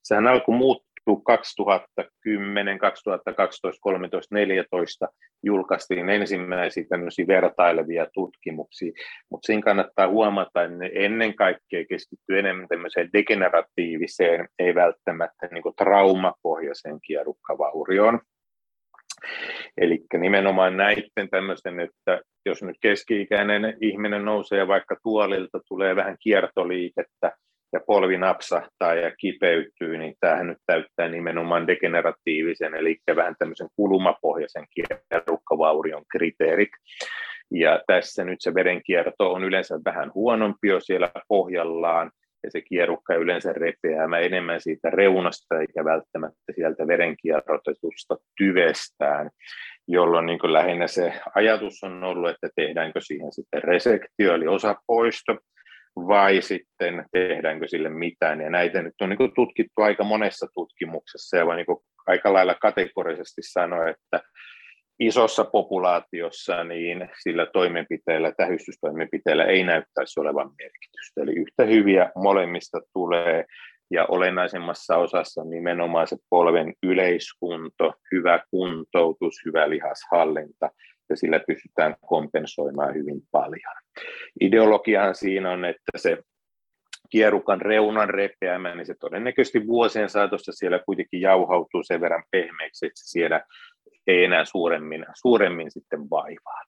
sehän 0.04 0.28
alkoi 0.28 0.56
muut, 0.56 0.86
2010, 1.18 2.78
2012, 2.80 3.82
13, 3.82 4.36
14 4.36 5.08
julkaistiin 5.44 6.10
ensimmäisiä 6.10 6.84
tämmöisiä 6.90 7.28
vertailevia 7.28 8.06
tutkimuksia, 8.14 8.92
mutta 9.32 9.46
siinä 9.46 9.62
kannattaa 9.62 10.08
huomata, 10.08 10.64
että 10.64 10.78
ne 10.78 10.92
ennen 10.94 11.36
kaikkea 11.36 11.86
keskittyy 11.90 12.40
enemmän 12.40 12.68
tämmöiseen 12.68 13.10
degeneratiiviseen, 13.14 14.48
ei 14.60 14.76
välttämättä 14.76 15.48
niin 15.52 15.64
traumapohjaiseen 15.78 17.00
kierukkavaurioon. 17.08 18.20
Eli 19.78 20.06
nimenomaan 20.20 20.78
näiden 20.78 21.30
tämmöisten, 21.32 21.80
että 21.80 22.22
jos 22.46 22.64
nyt 22.64 22.78
keski-ikäinen 22.82 23.78
ihminen 23.82 24.26
nousee 24.26 24.68
vaikka 24.68 24.96
tuolilta, 25.04 25.60
tulee 25.68 25.96
vähän 25.96 26.18
kiertoliikettä, 26.20 27.32
ja 27.74 27.80
polvi 27.88 28.18
napsahtaa 28.18 28.96
ja 28.96 29.12
kipeytyy, 29.16 29.98
niin 29.98 30.16
tämähän 30.20 30.48
nyt 30.48 30.58
täyttää 30.66 31.08
nimenomaan 31.08 31.68
degeneratiivisen, 31.68 32.76
eli 32.76 32.98
vähän 33.16 33.36
tämmöisen 33.40 33.68
kulumapohjaisen 33.76 34.66
kierrukkavaurion 34.74 36.04
kriteerit. 36.12 36.70
Ja 37.52 37.82
tässä 37.88 38.24
nyt 38.24 38.42
se 38.42 38.54
verenkierto 38.54 39.34
on 39.34 39.44
yleensä 39.44 39.80
vähän 39.86 40.12
huonompi 40.16 40.68
jo 40.68 40.80
siellä 40.80 41.12
pohjallaan, 41.28 42.12
ja 42.44 42.52
se 42.52 42.62
kierukka 42.62 43.16
yleensä 43.16 43.54
repeää 43.54 44.20
enemmän 44.22 44.62
siitä 44.62 44.90
reunasta 44.90 45.60
eikä 45.60 45.86
välttämättä 45.86 46.54
sieltä 46.56 46.88
verenkierrotetusta 46.88 48.18
tyvestään, 48.38 49.30
jolloin 49.88 50.26
niin 50.26 50.54
lähinnä 50.54 50.88
se 50.88 51.14
ajatus 51.36 51.84
on 51.84 52.04
ollut, 52.04 52.30
että 52.30 52.50
tehdäänkö 52.56 53.02
siihen 53.02 53.32
sitten 53.32 53.64
resektio 53.64 54.34
eli 54.34 54.48
osapoisto, 54.48 55.38
vai 55.96 56.42
sitten 56.42 57.06
tehdäänkö 57.12 57.68
sille 57.68 57.90
mitään. 57.90 58.42
Ja 58.42 58.50
näitä 58.50 58.82
nyt 58.82 58.94
on 59.02 59.10
niin 59.10 59.34
tutkittu 59.36 59.82
aika 59.82 60.04
monessa 60.04 60.48
tutkimuksessa 60.54 61.38
ja 61.38 61.56
niin 61.56 61.66
aika 62.08 62.34
lailla 62.34 62.56
kategorisesti 62.56 63.42
sanoa, 63.42 63.90
että 63.90 64.22
isossa 65.00 65.44
populaatiossa 65.46 66.64
niin 66.64 67.10
sillä 67.24 67.46
toimenpiteellä, 67.46 68.32
tähystystoimenpiteellä 68.38 69.46
ei 69.46 69.64
näyttäisi 69.64 70.20
olevan 70.20 70.52
merkitystä. 70.58 71.22
Eli 71.22 71.32
yhtä 71.32 71.64
hyviä 71.64 72.12
molemmista 72.16 72.80
tulee 72.94 73.46
ja 73.92 74.06
olennaisemmassa 74.06 74.98
osassa 74.98 75.44
nimenomaan 75.44 76.08
se 76.08 76.18
polven 76.30 76.74
yleiskunto, 76.84 77.94
hyvä 78.12 78.40
kuntoutus, 78.52 79.36
hyvä 79.46 79.70
lihashallinta 79.70 80.70
ja 81.10 81.16
sillä 81.16 81.40
pystytään 81.48 81.96
kompensoimaan 82.06 82.96
hyvin 82.96 83.22
paljon. 83.32 83.76
Ideologiahan 84.42 85.16
siinä 85.16 85.52
on, 85.52 85.66
että 85.66 85.98
se 85.98 86.18
kierukan 87.10 87.62
reunan 87.62 88.10
repeämä, 88.10 88.76
niin 88.76 88.86
se 88.86 88.96
todennäköisesti 89.00 89.68
vuosien 89.68 90.10
saatossa 90.10 90.52
siellä 90.52 90.80
kuitenkin 90.86 91.22
jauhautuu 91.22 91.84
sen 91.84 92.02
verran 92.02 92.24
pehmeäksi, 92.32 92.86
että 92.86 93.02
siellä 93.04 93.42
ei 94.08 94.24
enää 94.24 94.46
suuremmin, 94.46 95.06
suuremmin 95.14 95.72
sitten 95.72 96.10
vaivaa. 96.10 96.64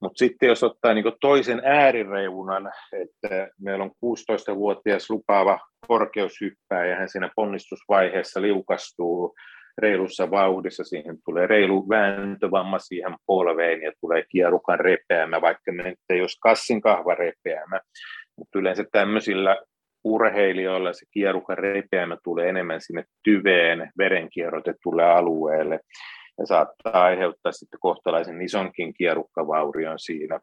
Mutta 0.00 0.18
sitten 0.18 0.46
jos 0.46 0.62
ottaa 0.62 0.94
niin 0.94 1.04
toisen 1.20 1.62
äärireunan, 1.64 2.72
että 2.92 3.48
meillä 3.60 3.84
on 3.84 3.90
16-vuotias 3.90 5.10
lupaava 5.10 5.60
korkeushyppää 5.88 6.86
ja 6.86 6.96
hän 6.96 7.08
siinä 7.08 7.30
ponnistusvaiheessa 7.36 8.42
liukastuu 8.42 9.34
reilussa 9.78 10.30
vauhdissa, 10.30 10.84
siihen 10.84 11.18
tulee 11.24 11.46
reilu 11.46 11.88
vääntövamma 11.88 12.78
siihen 12.78 13.16
polveen 13.26 13.82
ja 13.82 13.92
tulee 14.00 14.24
kierukan 14.28 14.80
repeämä, 14.80 15.40
vaikka 15.40 15.72
ne 15.72 15.94
ei 16.10 16.20
olisi 16.20 16.38
kassin 16.40 16.80
kahva 16.80 17.14
repeämä, 17.14 17.80
mutta 18.36 18.58
yleensä 18.58 18.84
tämmöisillä 18.92 19.56
urheilijoilla 20.04 20.92
se 20.92 21.06
kierukan 21.10 21.58
repeämä 21.58 22.16
tulee 22.24 22.48
enemmän 22.48 22.80
sinne 22.80 23.04
tyveen, 23.24 23.90
verenkierrotetulle 23.98 25.04
alueelle 25.04 25.80
ja 26.38 26.46
saattaa 26.46 27.02
aiheuttaa 27.02 27.52
sitten 27.52 27.80
kohtalaisen 27.80 28.42
isonkin 28.42 28.94
kierukkavaurion 28.94 29.98
siinä. 29.98 30.40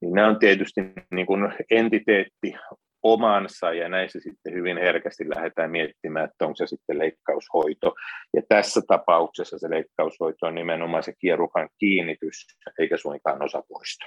Niin 0.00 0.12
nämä 0.14 0.28
on 0.28 0.38
tietysti 0.38 0.80
niin 1.10 1.26
kuin 1.26 1.52
entiteetti 1.70 2.54
omansa 3.04 3.72
ja 3.72 3.88
näissä 3.88 4.20
sitten 4.20 4.54
hyvin 4.54 4.78
herkästi 4.78 5.28
lähdetään 5.28 5.70
miettimään, 5.70 6.24
että 6.24 6.44
onko 6.44 6.56
se 6.56 6.66
sitten 6.66 6.98
leikkaushoito. 6.98 7.94
Ja 8.36 8.42
tässä 8.48 8.80
tapauksessa 8.86 9.58
se 9.58 9.70
leikkaushoito 9.70 10.46
on 10.46 10.54
nimenomaan 10.54 11.02
se 11.02 11.12
kierukan 11.18 11.68
kiinnitys 11.78 12.46
eikä 12.78 12.96
suinkaan 12.96 13.42
osapoisto. 13.42 14.06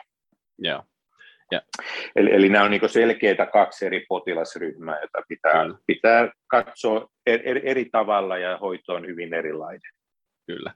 Joo. 0.60 0.84
Ja. 1.52 1.62
Eli, 2.16 2.34
eli 2.34 2.50
nämä 2.50 2.66
on 2.66 2.72
niin 2.72 2.90
selkeitä 2.90 3.46
kaksi 3.46 3.86
eri 3.86 4.06
potilasryhmää, 4.10 5.00
joita 5.00 5.22
pitää, 5.28 5.66
pitää 5.88 6.32
katsoa 6.48 7.08
eri, 7.26 7.62
eri 7.64 7.86
tavalla 7.92 8.38
ja 8.38 8.58
hoito 8.58 8.94
on 8.94 9.08
hyvin 9.08 9.34
erilainen. 9.34 9.92
Kyllä. 10.48 10.74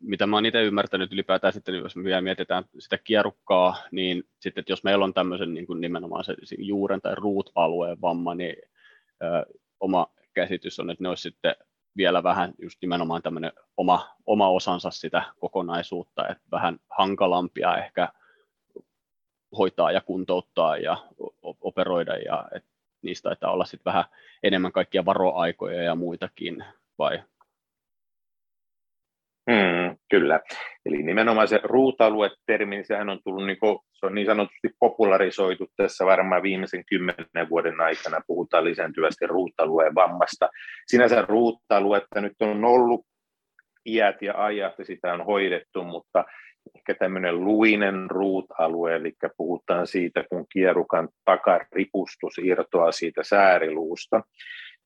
Mitä 0.00 0.26
mä 0.26 0.36
oon 0.36 0.46
itse 0.46 0.62
ymmärtänyt 0.62 1.12
ylipäätään 1.12 1.52
sitten, 1.52 1.74
jos 1.74 1.96
me 1.96 2.04
vielä 2.04 2.20
mietitään 2.20 2.64
sitä 2.78 2.98
kierukkaa, 2.98 3.76
niin 3.90 4.24
sitten, 4.40 4.62
että 4.62 4.72
jos 4.72 4.84
meillä 4.84 5.04
on 5.04 5.14
tämmöisen 5.14 5.54
niin 5.54 5.66
kuin 5.66 5.80
nimenomaan 5.80 6.24
se 6.24 6.34
juuren 6.58 7.00
tai 7.00 7.14
ruut-alueen 7.14 8.00
vamma, 8.00 8.34
niin 8.34 8.56
ö, 9.22 9.46
oma 9.80 10.06
käsitys 10.34 10.80
on, 10.80 10.90
että 10.90 11.04
ne 11.04 11.08
olisi 11.08 11.22
sitten 11.22 11.54
vielä 11.96 12.22
vähän 12.22 12.52
just 12.62 12.78
nimenomaan 12.82 13.22
tämmöinen 13.22 13.52
oma, 13.76 14.08
oma 14.26 14.48
osansa 14.48 14.90
sitä 14.90 15.22
kokonaisuutta, 15.40 16.28
että 16.28 16.44
vähän 16.52 16.78
hankalampia 16.98 17.76
ehkä 17.76 18.08
hoitaa 19.58 19.92
ja 19.92 20.00
kuntouttaa 20.00 20.76
ja 20.76 20.96
operoida 21.42 22.16
ja 22.16 22.48
että 22.54 22.70
niistä 23.02 23.28
taitaa 23.28 23.52
olla 23.52 23.64
sitten 23.64 23.92
vähän 23.92 24.04
enemmän 24.42 24.72
kaikkia 24.72 25.04
varoaikoja 25.04 25.82
ja 25.82 25.94
muitakin, 25.94 26.64
vai 26.98 27.22
Kyllä, 30.10 30.40
eli 30.86 31.02
nimenomaan 31.02 31.48
se 31.48 31.60
ruutalue-termi, 31.64 32.76
niin 32.76 32.86
sehän 32.86 33.08
on 33.08 33.20
tullut 33.24 33.46
niin, 33.46 33.58
se 33.92 34.06
on 34.06 34.14
niin 34.14 34.26
sanotusti 34.26 34.68
popularisoitu 34.80 35.66
tässä 35.76 36.06
varmaan 36.06 36.42
viimeisen 36.42 36.84
kymmenen 36.84 37.48
vuoden 37.50 37.80
aikana, 37.80 38.20
puhutaan 38.26 38.64
lisääntyvästi 38.64 39.26
ruutalueen 39.26 39.94
vammasta. 39.94 40.48
Sinänsä 40.86 41.22
ruutaluetta 41.28 42.20
nyt 42.20 42.36
on 42.40 42.64
ollut 42.64 43.06
iät 43.86 44.22
ja 44.22 44.44
ajat 44.44 44.78
ja 44.78 44.84
sitä 44.84 45.12
on 45.14 45.24
hoidettu, 45.24 45.84
mutta 45.84 46.24
ehkä 46.76 46.94
tämmöinen 46.94 47.44
luinen 47.44 48.10
ruut-alue, 48.10 48.96
eli 48.96 49.12
puhutaan 49.36 49.86
siitä, 49.86 50.24
kun 50.30 50.46
kierukan 50.52 51.08
takaripustus 51.24 52.38
irtoaa 52.42 52.92
siitä 52.92 53.22
sääriluusta, 53.24 54.22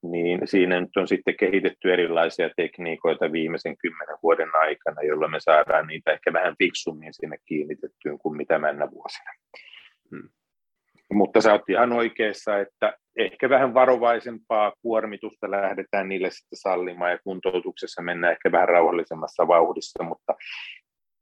niin 0.02 0.40
siinä 0.44 0.80
nyt 0.80 0.96
on 0.96 1.08
sitten 1.08 1.36
kehitetty 1.36 1.92
erilaisia 1.92 2.50
tekniikoita 2.56 3.32
viimeisen 3.32 3.76
kymmenen 3.76 4.16
vuoden 4.22 4.50
aikana, 4.54 5.02
jolla 5.02 5.28
me 5.28 5.40
saadaan 5.40 5.86
niitä 5.86 6.12
ehkä 6.12 6.32
vähän 6.32 6.54
fiksummin 6.58 7.14
sinne 7.14 7.36
kiinnitettyyn 7.46 8.18
kuin 8.18 8.36
mitä 8.36 8.58
mennä 8.58 8.90
vuosina. 8.90 9.32
Hmm. 10.10 10.28
Mutta 11.12 11.40
sä 11.40 11.52
oot 11.52 11.68
ihan 11.68 11.92
oikeassa, 11.92 12.58
että 12.58 12.98
ehkä 13.16 13.48
vähän 13.48 13.74
varovaisempaa 13.74 14.72
kuormitusta 14.82 15.50
lähdetään 15.50 16.08
niille 16.08 16.30
sitten 16.30 16.58
sallimaan 16.58 17.10
ja 17.10 17.18
kuntoutuksessa 17.24 18.02
mennään 18.02 18.32
ehkä 18.32 18.52
vähän 18.52 18.68
rauhallisemmassa 18.68 19.48
vauhdissa, 19.48 20.04
mutta 20.04 20.34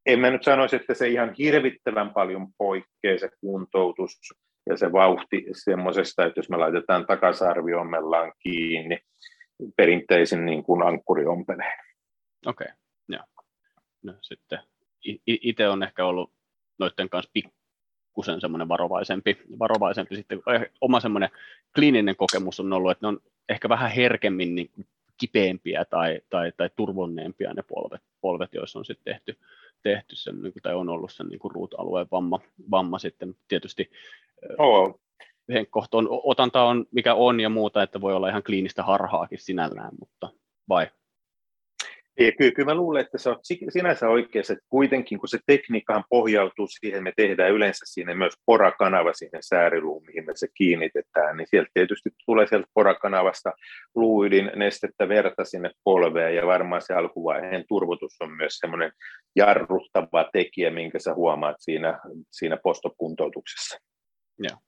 en 0.06 0.18
mä 0.20 0.30
nyt 0.30 0.42
sanoisi, 0.42 0.76
että 0.76 0.94
se 0.94 1.08
ihan 1.08 1.34
hirvittävän 1.38 2.10
paljon 2.10 2.46
poikkeaa 2.58 3.18
se 3.18 3.28
kuntoutus 3.40 4.18
ja 4.66 4.76
se 4.76 4.92
vauhti 4.92 5.44
semmoisesta, 5.52 6.24
että 6.24 6.38
jos 6.38 6.50
me 6.50 6.56
laitetaan 6.56 7.06
takasarviommellaan 7.06 8.32
kiinni 8.38 8.98
perinteisen 9.76 10.46
niin 10.46 10.62
kuin 10.62 10.82
ankkurionpeleen. 10.82 11.78
Okei, 12.46 12.64
okay. 12.64 12.76
joo. 13.08 13.24
No 14.02 14.14
sitten 14.20 14.58
itse 15.26 15.68
on 15.68 15.82
ehkä 15.82 16.04
ollut 16.04 16.32
noiden 16.78 17.08
kanssa 17.08 17.30
pikkusen 17.32 18.40
semmoinen 18.40 18.68
varovaisempi, 18.68 19.38
varovaisempi 19.58 20.16
sitten 20.16 20.42
oma 20.80 21.00
semmoinen 21.00 21.30
kliininen 21.74 22.16
kokemus 22.16 22.60
on 22.60 22.72
ollut, 22.72 22.90
että 22.90 23.06
ne 23.06 23.08
on 23.08 23.20
ehkä 23.48 23.68
vähän 23.68 23.90
herkemmin 23.90 24.54
niin 24.54 24.70
kipeämpiä 25.16 25.84
tai, 25.84 26.20
tai, 26.30 26.52
tai 26.56 26.70
turvonneempia 26.76 27.54
ne 27.54 27.62
polvet, 27.62 28.02
polvet, 28.20 28.54
joissa 28.54 28.78
on 28.78 28.84
sitten 28.84 29.14
tehty, 29.14 29.38
tehty 29.82 30.16
sen, 30.16 30.42
niin 30.42 30.52
tai 30.62 30.74
on 30.74 30.88
ollut 30.88 31.12
sen 31.12 31.26
niin 31.26 31.38
kuin 31.38 31.52
vamma, 32.10 32.40
vamma 32.70 32.98
sitten. 32.98 33.34
Tietysti 33.48 33.90
oh. 34.58 35.00
Henkkohto 35.52 35.98
on, 35.98 36.08
otanta 36.10 36.62
on 36.62 36.84
mikä 36.90 37.14
on 37.14 37.40
ja 37.40 37.48
muuta, 37.48 37.82
että 37.82 38.00
voi 38.00 38.14
olla 38.14 38.28
ihan 38.28 38.42
kliinistä 38.42 38.82
harhaakin 38.82 39.38
sinällään, 39.38 39.90
mutta 40.00 40.30
vai? 40.68 40.86
Ja 42.20 42.32
kyllä, 42.32 42.52
kyllä 42.52 42.70
mä 42.70 42.74
luulen, 42.74 43.04
että 43.04 43.18
se 43.18 43.30
on 43.30 43.38
sinänsä 43.68 44.08
oikeassa, 44.08 44.52
että 44.52 44.64
kuitenkin 44.68 45.18
kun 45.18 45.28
se 45.28 45.38
tekniikkahan 45.46 46.04
pohjautuu 46.08 46.66
siihen, 46.66 47.02
me 47.02 47.12
tehdään 47.16 47.52
yleensä 47.52 47.84
siinä 47.88 48.14
myös 48.14 48.34
porakanava 48.46 49.12
siihen 49.12 49.42
sääriluun, 49.42 50.02
mihin 50.06 50.26
me 50.26 50.32
se 50.34 50.48
kiinnitetään, 50.54 51.36
niin 51.36 51.46
sieltä 51.50 51.70
tietysti 51.74 52.10
tulee 52.26 52.46
sieltä 52.46 52.66
porakanavasta 52.74 53.52
luuydin 53.94 54.50
nestettä 54.56 55.08
verta 55.08 55.44
sinne 55.44 55.70
polveen, 55.84 56.36
ja 56.36 56.46
varmaan 56.46 56.82
se 56.82 56.94
alkuvaiheen 56.94 57.64
turvotus 57.68 58.16
on 58.20 58.30
myös 58.30 58.58
semmoinen 58.58 58.92
jarruttava 59.36 60.28
tekijä, 60.32 60.70
minkä 60.70 60.98
sä 60.98 61.14
huomaat 61.14 61.56
siinä, 61.58 62.00
siinä 62.30 62.56
postokuntoutuksessa. 62.56 63.78
Joo. 64.38 64.58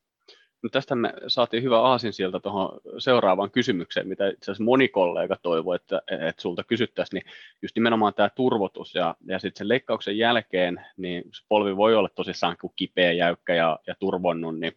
No 0.62 0.70
tästä 0.70 0.94
me 0.94 1.14
saatiin 1.26 1.62
hyvä 1.62 1.80
aasin 1.80 2.12
sieltä 2.12 2.40
tuohon 2.40 2.80
seuraavaan 2.98 3.50
kysymykseen, 3.50 4.08
mitä 4.08 4.28
itse 4.28 4.44
asiassa 4.50 4.64
moni 4.64 4.88
kollega 4.88 5.36
toivoi, 5.42 5.76
että, 5.76 6.02
että 6.28 6.42
sulta 6.42 6.64
kysyttäisiin, 6.64 7.20
niin 7.20 7.32
just 7.62 7.76
nimenomaan 7.76 8.14
tämä 8.14 8.28
turvotus 8.28 8.94
ja, 8.94 9.14
ja 9.26 9.38
sitten 9.38 9.58
sen 9.58 9.68
leikkauksen 9.68 10.18
jälkeen, 10.18 10.86
niin 10.96 11.24
se 11.32 11.44
polvi 11.48 11.76
voi 11.76 11.94
olla 11.94 12.08
tosissaan 12.08 12.56
kipeä, 12.76 13.12
jäykkä 13.12 13.54
ja, 13.54 13.78
ja 13.86 13.94
turvonnut, 13.98 14.58
niin 14.58 14.72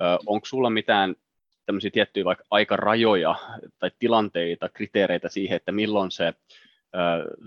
ö, 0.00 0.18
onko 0.26 0.46
sulla 0.46 0.70
mitään 0.70 1.14
tämmöisiä 1.66 1.90
tiettyjä 1.90 2.24
vaikka 2.24 2.44
aikarajoja 2.50 3.34
tai 3.78 3.90
tilanteita, 3.98 4.68
kriteereitä 4.68 5.28
siihen, 5.28 5.56
että 5.56 5.72
milloin 5.72 6.10
se 6.10 6.34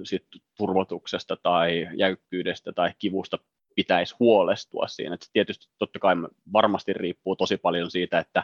sit 0.03 0.25
turvotuksesta 0.57 1.37
tai 1.43 1.87
jäykkyydestä 1.95 2.71
tai 2.71 2.91
kivusta 2.99 3.39
pitäisi 3.77 4.15
huolestua 4.19 4.87
siinä. 4.87 5.15
Että 5.15 5.27
tietysti 5.33 5.67
totta 5.77 5.99
kai 5.99 6.15
varmasti 6.53 6.93
riippuu 6.93 7.35
tosi 7.35 7.57
paljon 7.57 7.91
siitä, 7.91 8.19
että 8.19 8.43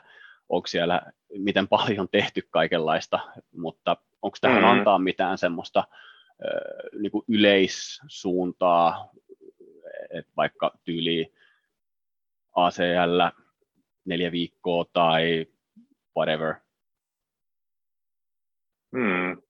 onko 0.50 0.68
siellä 0.68 1.02
miten 1.38 1.68
paljon 1.68 2.08
tehty 2.12 2.48
kaikenlaista, 2.50 3.20
mutta 3.52 3.98
onko 4.22 4.38
tähän 4.42 4.64
mm. 4.64 4.70
antaa 4.70 5.00
mitään 5.00 5.38
semmoista 5.38 5.84
niin 7.00 7.12
kuin 7.12 7.26
yleissuuntaa, 7.28 9.10
että 10.10 10.32
vaikka 10.38 10.72
tyyli 10.84 11.34
ACL 12.56 13.22
neljä 14.06 14.32
viikkoa 14.32 14.86
tai 14.94 15.46
whatever. 16.18 16.56
Hmm 18.92 19.42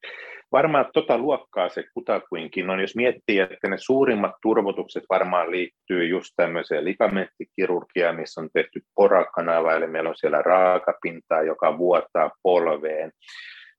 varmaan 0.54 0.86
tota 0.94 1.18
luokkaa 1.18 1.70
se 1.70 1.84
kutakuinkin 1.94 2.70
on. 2.70 2.80
Jos 2.80 2.96
miettii, 2.96 3.40
että 3.40 3.70
ne 3.70 3.78
suurimmat 3.80 4.32
turvotukset 4.42 5.04
varmaan 5.10 5.52
liittyy 5.52 6.06
just 6.06 6.34
tämmöiseen 6.36 6.86
likamenttikirurgiaan, 6.86 8.16
missä 8.16 8.42
on 8.42 8.50
tehty 8.54 8.82
porakanava, 8.96 9.74
eli 9.74 9.88
meillä 9.88 10.10
on 10.10 10.16
siellä 10.18 10.42
raakapintaa, 10.42 11.44
joka 11.44 11.78
vuotaa 11.78 12.32
polveen. 12.44 13.12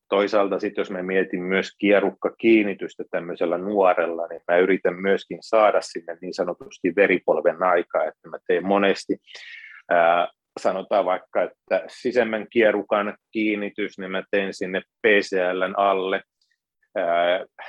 Toisaalta 0.09 0.59
sitten 0.59 0.83
jos 0.83 0.91
me 0.91 1.03
mietin 1.03 1.43
myös 1.43 1.77
kierukkakiinnitystä 1.79 3.05
tämmöisellä 3.11 3.59
nuorella, 3.59 4.27
niin 4.27 4.41
mä 4.49 4.59
yritän 4.59 4.95
myöskin 4.95 5.39
saada 5.41 5.81
sinne 5.81 6.17
niin 6.21 6.35
sanotusti 6.35 6.93
veripolven 6.97 7.63
aikaa, 7.63 8.05
että 8.05 8.29
mä 8.29 8.39
teen 8.47 8.67
monesti 8.67 9.17
ää, 9.91 10.29
sanotaan 10.61 11.05
vaikka, 11.05 11.43
että 11.43 11.85
sisemmän 11.89 12.47
kierukan 12.51 13.17
kiinnitys, 13.31 13.99
niin 13.99 14.11
mä 14.11 14.23
teen 14.31 14.55
sinne 14.55 14.83
PCLn 15.03 15.75
alle 15.77 16.23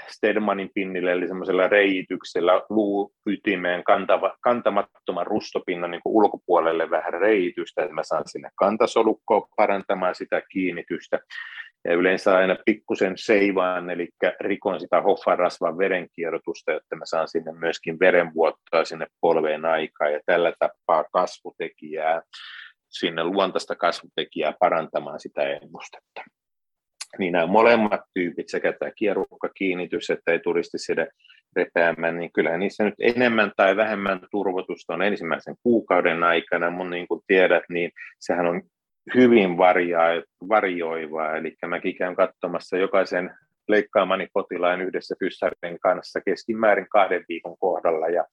Stedmanin 0.07 0.71
pinnille, 0.73 1.11
eli 1.11 1.27
semmoisella 1.27 1.67
reiityksellä 1.67 2.61
luuytimeen 2.69 3.83
kantava, 3.83 4.38
kantamattoman 4.41 5.27
rustopinnan 5.27 5.91
niin 5.91 6.01
ulkopuolelle 6.05 6.89
vähän 6.89 7.13
reiitystä, 7.13 7.83
että 7.83 7.95
mä 7.95 8.03
saan 8.03 8.23
sinne 8.25 8.49
kantasolukkoon 8.55 9.47
parantamaan 9.55 10.15
sitä 10.15 10.41
kiinnitystä. 10.51 11.19
Ja 11.85 11.93
yleensä 11.93 12.38
aina 12.38 12.55
pikkusen 12.65 13.13
seivaan, 13.15 13.89
eli 13.89 14.09
rikon 14.39 14.79
sitä 14.79 15.01
hoffarasvan 15.01 15.77
verenkierrotusta, 15.77 16.71
jotta 16.71 16.95
mä 16.95 17.05
saan 17.05 17.27
sinne 17.27 17.51
myöskin 17.51 17.99
verenvuottoa 17.99 18.85
sinne 18.85 19.07
polveen 19.21 19.65
aikaa, 19.65 20.09
ja 20.09 20.19
tällä 20.25 20.53
tapaa 20.59 21.03
kasvutekijää, 21.13 22.21
sinne 22.89 23.23
luontaista 23.23 23.75
kasvutekijää 23.75 24.53
parantamaan 24.59 25.19
sitä 25.19 25.41
ennustetta 25.41 26.23
niin 27.17 27.31
nämä 27.31 27.47
molemmat 27.47 28.01
tyypit, 28.13 28.49
sekä 28.49 28.73
tämä 28.73 28.91
kierukkakiinnitys 28.91 30.09
että 30.09 30.31
ei 30.31 30.39
turisti 30.39 30.77
siellä 30.77 31.07
repeämään, 31.55 32.17
niin 32.17 32.31
kyllähän 32.33 32.59
niissä 32.59 32.83
nyt 32.83 32.93
enemmän 32.99 33.51
tai 33.57 33.75
vähemmän 33.75 34.19
turvotusta 34.31 34.93
on 34.93 35.01
ensimmäisen 35.01 35.55
kuukauden 35.63 36.23
aikana, 36.23 36.69
mutta 36.69 36.89
niin 36.89 37.07
kuin 37.07 37.21
tiedät, 37.27 37.63
niin 37.69 37.91
sehän 38.19 38.45
on 38.45 38.61
hyvin 39.15 39.57
varjoivaa, 40.49 41.35
eli 41.35 41.55
mäkin 41.67 41.97
käyn 41.97 42.15
katsomassa 42.15 42.77
jokaisen 42.77 43.31
leikkaamani 43.67 44.27
potilaan 44.33 44.81
yhdessä 44.81 45.15
fyssarin 45.19 45.79
kanssa 45.81 46.21
keskimäärin 46.21 46.89
kahden 46.89 47.25
viikon 47.29 47.57
kohdalla, 47.59 48.07
ja 48.07 48.25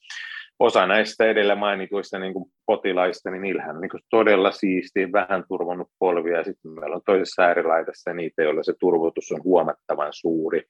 osa 0.59 0.87
näistä 0.87 1.25
edellä 1.25 1.55
mainituista 1.55 2.19
niin 2.19 2.33
kuin 2.33 2.45
potilaista, 2.67 3.31
niin 3.31 3.43
niillähän 3.43 3.77
on 3.77 3.81
niin 3.81 3.91
kuin 3.91 4.03
todella 4.11 4.51
siisti, 4.51 5.13
vähän 5.13 5.45
turvonnut 5.49 5.89
polvia, 5.99 6.37
ja 6.37 6.45
sitten 6.45 6.71
meillä 6.71 6.97
on 6.97 7.03
toisessa 7.07 7.43
äärilaidassa 7.43 8.15
niitä, 8.15 8.43
joilla 8.43 8.63
se 8.63 8.73
turvotus 8.81 9.33
on 9.33 9.45
huomattavan 9.45 10.13
suuri. 10.13 10.63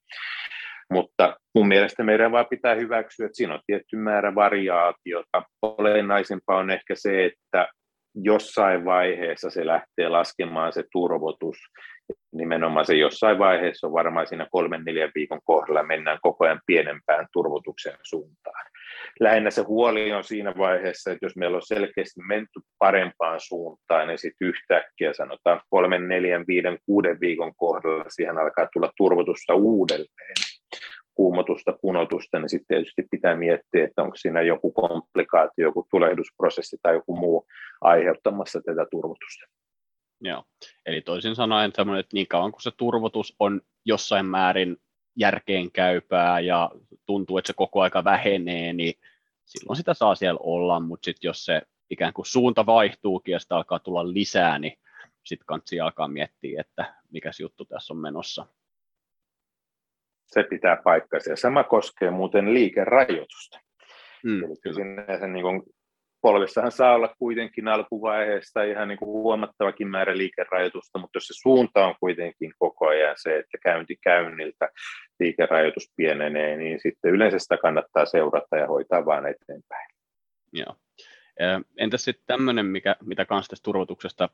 Mutta 0.91 1.37
mun 1.55 1.69
mielestä 1.69 2.03
meidän 2.03 2.33
vaan 2.33 2.47
pitää 2.51 2.75
hyväksyä, 2.75 3.27
että 3.27 3.37
siinä 3.37 3.55
on 3.55 3.61
tietty 3.67 3.97
määrä 3.97 4.35
variaatiota. 4.35 5.43
Olennaisempaa 5.63 6.59
on 6.59 6.71
ehkä 6.71 6.95
se, 6.97 7.25
että 7.25 7.69
jossain 8.15 8.85
vaiheessa 8.85 9.51
se 9.51 9.67
lähtee 9.67 10.09
laskemaan 10.09 10.73
se 10.73 10.85
turvotus. 10.93 11.57
Nimenomaan 12.33 12.87
se 12.87 12.95
jossain 12.95 13.39
vaiheessa 13.39 13.87
on 13.87 13.93
varmaan 13.93 14.27
siinä 14.27 14.47
kolmen 14.51 14.85
neljän 14.85 15.11
viikon 15.15 15.41
kohdalla 15.45 15.83
mennään 15.83 16.19
koko 16.23 16.45
ajan 16.45 16.61
pienempään 16.67 17.27
turvotuksen 17.33 17.95
suuntaan 18.03 18.65
lähinnä 19.21 19.51
se 19.51 19.63
huoli 19.63 20.13
on 20.13 20.25
siinä 20.25 20.55
vaiheessa, 20.59 21.11
että 21.11 21.27
jos 21.27 21.37
meillä 21.37 21.57
on 21.57 21.67
selkeästi 21.67 22.21
menty 22.29 22.61
parempaan 22.79 23.41
suuntaan, 23.41 24.09
niin 24.09 24.19
sitten 24.19 24.49
yhtäkkiä 24.49 25.13
sanotaan 25.13 25.61
kolmen, 25.71 26.09
neljän, 26.09 26.45
viiden, 26.49 26.79
kuuden 26.87 27.21
viikon 27.21 27.55
kohdalla 27.57 28.05
siihen 28.09 28.39
alkaa 28.39 28.69
tulla 28.73 28.91
turvotusta 28.97 29.55
uudelleen 29.55 30.35
kuumotusta, 31.15 31.79
punotusta, 31.83 32.39
niin 32.39 32.49
sitten 32.49 32.67
tietysti 32.69 33.03
pitää 33.11 33.37
miettiä, 33.37 33.85
että 33.85 34.03
onko 34.03 34.17
siinä 34.17 34.43
joku 34.43 34.73
komplikaatio, 34.73 35.69
joku 35.69 35.87
tulehdusprosessi 35.91 36.77
tai 36.83 36.95
joku 36.95 37.17
muu 37.17 37.47
aiheuttamassa 37.81 38.61
tätä 38.61 38.87
turvotusta. 38.91 39.47
Joo, 40.21 40.45
eli 40.87 41.01
toisin 41.01 41.35
sanoen 41.35 41.69
että 41.69 41.85
niin 42.13 42.29
kauan 42.29 42.53
kuin 42.53 42.63
se 42.63 42.71
turvotus 42.77 43.37
on 43.39 43.61
jossain 43.85 44.27
määrin 44.27 44.77
järkeen 45.17 45.73
käypää 45.73 46.41
ja 46.41 46.71
tuntuu, 47.07 47.39
että 47.39 47.47
se 47.47 47.53
koko 47.57 47.81
aika 47.81 48.05
vähenee, 48.05 48.73
niin 48.73 48.95
silloin 49.45 49.77
sitä 49.77 49.95
saa 49.95 50.15
siellä 50.15 50.41
olla, 50.43 50.81
mutta 50.81 51.05
sitten 51.05 51.29
jos 51.29 51.45
se 51.45 51.63
ikään 51.91 52.13
kuin 52.13 52.27
suunta 52.27 52.67
vaihtuukin 52.67 53.33
ja 53.33 53.39
sitä 53.39 53.57
alkaa 53.57 53.79
tulla 53.79 54.13
lisää, 54.13 54.59
niin 54.59 54.79
sitten 55.25 55.47
kansi 55.47 55.81
alkaa 55.81 56.09
miettiä, 56.09 56.61
että 56.61 56.95
mikä 57.11 57.31
juttu 57.41 57.65
tässä 57.65 57.93
on 57.93 57.99
menossa. 57.99 58.47
Se 60.27 60.43
pitää 60.43 60.77
paikkansa. 60.85 61.31
Ja 61.31 61.37
sama 61.37 61.65
koskee 61.65 62.11
muuten 62.11 62.55
liikerajoitusta. 62.55 63.61
Mm, 64.25 64.45
Eli 64.45 64.57
kyllä. 64.63 65.19
sen 65.19 65.33
niin 65.33 65.43
kuin 65.43 65.63
polvissahan 66.23 66.73
saa 66.73 66.95
olla 66.95 67.15
kuitenkin 67.19 67.69
alkuvaiheessa 67.69 68.63
ihan 68.63 68.89
niin 68.89 68.99
kuin 68.99 69.09
huomattavakin 69.09 69.89
määrä 69.89 70.17
liikerajoitusta, 70.17 70.99
mutta 70.99 71.17
jos 71.17 71.27
se 71.27 71.35
suunta 71.43 71.87
on 71.87 71.95
kuitenkin 72.01 72.53
koko 72.59 72.89
ajan 72.89 73.17
se, 73.19 73.39
että 73.39 73.59
käynti 73.63 73.97
käynniltä 74.03 74.69
liikerajoitus 75.21 75.93
pienenee, 75.97 76.57
niin 76.57 76.81
sitten 76.81 77.11
yleensä 77.11 77.39
sitä 77.39 77.57
kannattaa 77.57 78.07
seurata 78.07 78.57
ja 78.57 78.67
hoitaa 78.67 79.07
vaan 79.07 79.27
eteenpäin. 79.27 79.89
Joo. 80.53 80.77
Entäs 81.79 82.05
sitten 82.05 82.25
tämmöinen, 82.27 82.67
mikä, 82.67 82.97
mitä 83.05 83.25
kanssa 83.25 83.51
tästä 83.51 83.65
turvotuksesta 83.65 84.29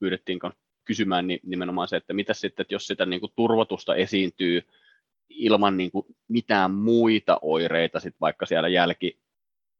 pyydettiin 0.00 0.38
kysymään, 0.84 1.26
niin 1.26 1.40
nimenomaan 1.42 1.88
se, 1.88 1.96
että 1.96 2.12
mitä 2.12 2.34
sitten, 2.34 2.64
että 2.64 2.74
jos 2.74 2.86
sitä 2.86 3.06
niin 3.06 3.20
kuin 3.20 3.32
turvotusta 3.36 3.94
esiintyy 3.94 4.62
ilman 5.28 5.76
niin 5.76 5.90
kuin 5.90 6.06
mitään 6.28 6.70
muita 6.70 7.38
oireita, 7.42 8.00
sit 8.00 8.14
vaikka 8.20 8.46
siellä 8.46 8.68
jälki, 8.68 9.23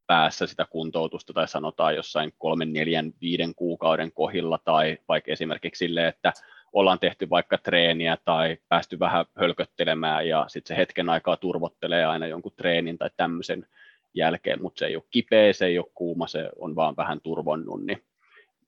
päässä 0.06 0.46
sitä 0.46 0.66
kuntoutusta 0.70 1.32
tai 1.32 1.48
sanotaan 1.48 1.96
jossain 1.96 2.32
kolmen, 2.38 2.72
neljän, 2.72 3.12
viiden 3.20 3.54
kuukauden 3.54 4.12
kohilla 4.12 4.58
tai 4.64 4.98
vaikka 5.08 5.32
esimerkiksi 5.32 5.78
sille, 5.78 6.08
että 6.08 6.32
ollaan 6.72 6.98
tehty 6.98 7.30
vaikka 7.30 7.58
treeniä 7.58 8.18
tai 8.24 8.56
päästy 8.68 8.98
vähän 8.98 9.26
hölköttelemään 9.38 10.28
ja 10.28 10.44
sitten 10.48 10.76
se 10.76 10.80
hetken 10.80 11.10
aikaa 11.10 11.36
turvottelee 11.36 12.04
aina 12.04 12.26
jonkun 12.26 12.52
treenin 12.56 12.98
tai 12.98 13.10
tämmöisen 13.16 13.66
jälkeen, 14.14 14.62
mutta 14.62 14.78
se 14.78 14.86
ei 14.86 14.96
ole 14.96 15.04
kipeä, 15.10 15.52
se 15.52 15.66
ei 15.66 15.78
ole 15.78 15.86
kuuma, 15.94 16.26
se 16.26 16.50
on 16.56 16.76
vaan 16.76 16.96
vähän 16.96 17.20
turvonnut, 17.20 17.86
niin 17.86 18.04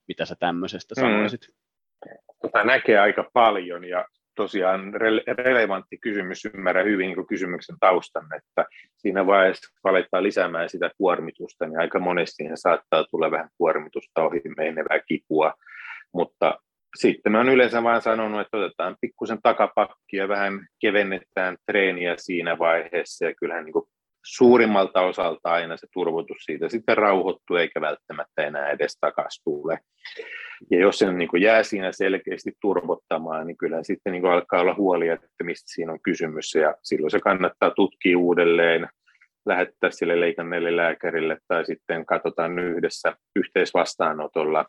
mitä 0.08 0.24
sä 0.24 0.34
tämmöisestä 0.34 0.94
mm. 0.96 1.00
sanoisit? 1.00 1.48
Mm. 1.48 2.16
Tota 2.42 2.64
näkee 2.64 2.98
aika 2.98 3.30
paljon 3.32 3.84
ja 3.84 4.04
tosiaan 4.36 4.94
rele- 4.94 5.34
relevantti 5.44 5.98
kysymys, 5.98 6.44
ymmärrän 6.44 6.86
hyvin 6.86 7.06
niin 7.06 7.26
kysymyksen 7.26 7.76
taustan, 7.80 8.26
että 8.36 8.66
siinä 8.96 9.26
vaiheessa, 9.26 9.72
kun 9.82 9.90
aletaan 9.90 10.22
lisäämään 10.22 10.68
sitä 10.68 10.90
kuormitusta, 10.98 11.66
niin 11.66 11.80
aika 11.80 11.98
monesti 11.98 12.36
siihen 12.36 12.56
saattaa 12.56 13.04
tulla 13.10 13.30
vähän 13.30 13.48
kuormitusta 13.58 14.22
ohi 14.22 14.42
menevää 14.56 15.00
kipua, 15.08 15.54
mutta 16.12 16.60
sitten 16.96 17.32
mä 17.32 17.38
oon 17.38 17.48
yleensä 17.48 17.82
vain 17.82 18.02
sanonut, 18.02 18.40
että 18.40 18.56
otetaan 18.56 18.96
pikkusen 19.00 19.38
takapakkia 19.42 20.28
vähän 20.28 20.66
kevennetään 20.80 21.56
treeniä 21.66 22.14
siinä 22.16 22.58
vaiheessa 22.58 23.24
ja 23.24 23.34
kyllähän 23.34 23.64
niin 23.64 23.95
suurimmalta 24.26 25.00
osalta 25.00 25.50
aina 25.50 25.76
se 25.76 25.86
turvotus 25.92 26.38
siitä 26.44 26.68
sitten 26.68 26.96
rauhoittuu 26.96 27.56
eikä 27.56 27.80
välttämättä 27.80 28.42
enää 28.42 28.70
edes 28.70 28.98
takaisin 29.00 29.44
tule. 29.44 29.78
Ja 30.70 30.80
jos 30.80 30.98
se 30.98 31.12
niin 31.12 31.28
jää 31.40 31.62
siinä 31.62 31.92
selkeästi 31.92 32.52
turvottamaan, 32.60 33.46
niin 33.46 33.56
kyllä 33.56 33.82
sitten 33.82 34.12
niin 34.12 34.26
alkaa 34.26 34.60
olla 34.60 34.74
huoli, 34.74 35.08
että 35.08 35.44
mistä 35.44 35.72
siinä 35.74 35.92
on 35.92 36.00
kysymys. 36.02 36.54
Ja 36.54 36.74
silloin 36.82 37.10
se 37.10 37.20
kannattaa 37.20 37.70
tutkia 37.70 38.18
uudelleen, 38.18 38.88
lähettää 39.46 39.90
sille 39.90 40.20
leikanneelle 40.20 40.76
lääkärille 40.76 41.38
tai 41.48 41.66
sitten 41.66 42.06
katsotaan 42.06 42.58
yhdessä 42.58 43.16
yhteisvastaanotolla 43.36 44.66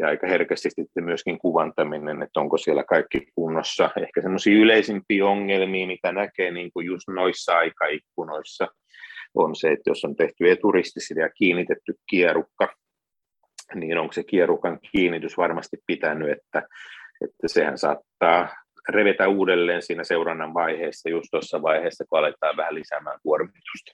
ja 0.00 0.08
aika 0.08 0.26
herkästi 0.26 0.70
sitten 0.70 1.04
myöskin 1.04 1.38
kuvantaminen, 1.38 2.22
että 2.22 2.40
onko 2.40 2.58
siellä 2.58 2.84
kaikki 2.84 3.26
kunnossa. 3.34 3.90
Ehkä 4.02 4.22
semmoisia 4.22 4.58
yleisimpiä 4.58 5.26
ongelmia, 5.26 5.86
mitä 5.86 6.12
näkee 6.12 6.50
niin 6.50 6.70
kuin 6.72 6.86
just 6.86 7.08
noissa 7.08 7.52
aikaikkunoissa, 7.52 8.68
on 9.34 9.56
se, 9.56 9.68
että 9.68 9.90
jos 9.90 10.04
on 10.04 10.16
tehty 10.16 10.50
eturistisille 10.50 11.22
ja 11.22 11.30
kiinnitetty 11.30 11.94
kierukka, 12.10 12.74
niin 13.74 13.98
onko 13.98 14.12
se 14.12 14.24
kierukan 14.24 14.78
kiinnitys 14.92 15.36
varmasti 15.36 15.76
pitänyt, 15.86 16.30
että, 16.30 16.68
että 17.24 17.48
sehän 17.48 17.78
saattaa 17.78 18.48
revetä 18.88 19.28
uudelleen 19.28 19.82
siinä 19.82 20.04
seurannan 20.04 20.54
vaiheessa, 20.54 21.10
just 21.10 21.28
tuossa 21.30 21.62
vaiheessa, 21.62 22.04
kun 22.08 22.18
aletaan 22.18 22.56
vähän 22.56 22.74
lisäämään 22.74 23.18
kuormitusta. 23.22 23.92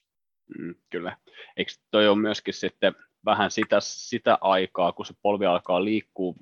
Mm, 0.59 0.75
kyllä. 0.91 1.17
Eikö 1.57 1.73
toi 1.91 2.09
ole 2.09 2.19
myöskin 2.19 2.55
sitten 2.55 2.95
vähän 3.25 3.51
sitä, 3.51 3.77
sitä 3.81 4.39
aikaa, 4.41 4.93
kun 4.93 5.07
se 5.07 5.15
polvi 5.23 5.47
alkaa 5.47 5.85
liikkua 5.85 6.35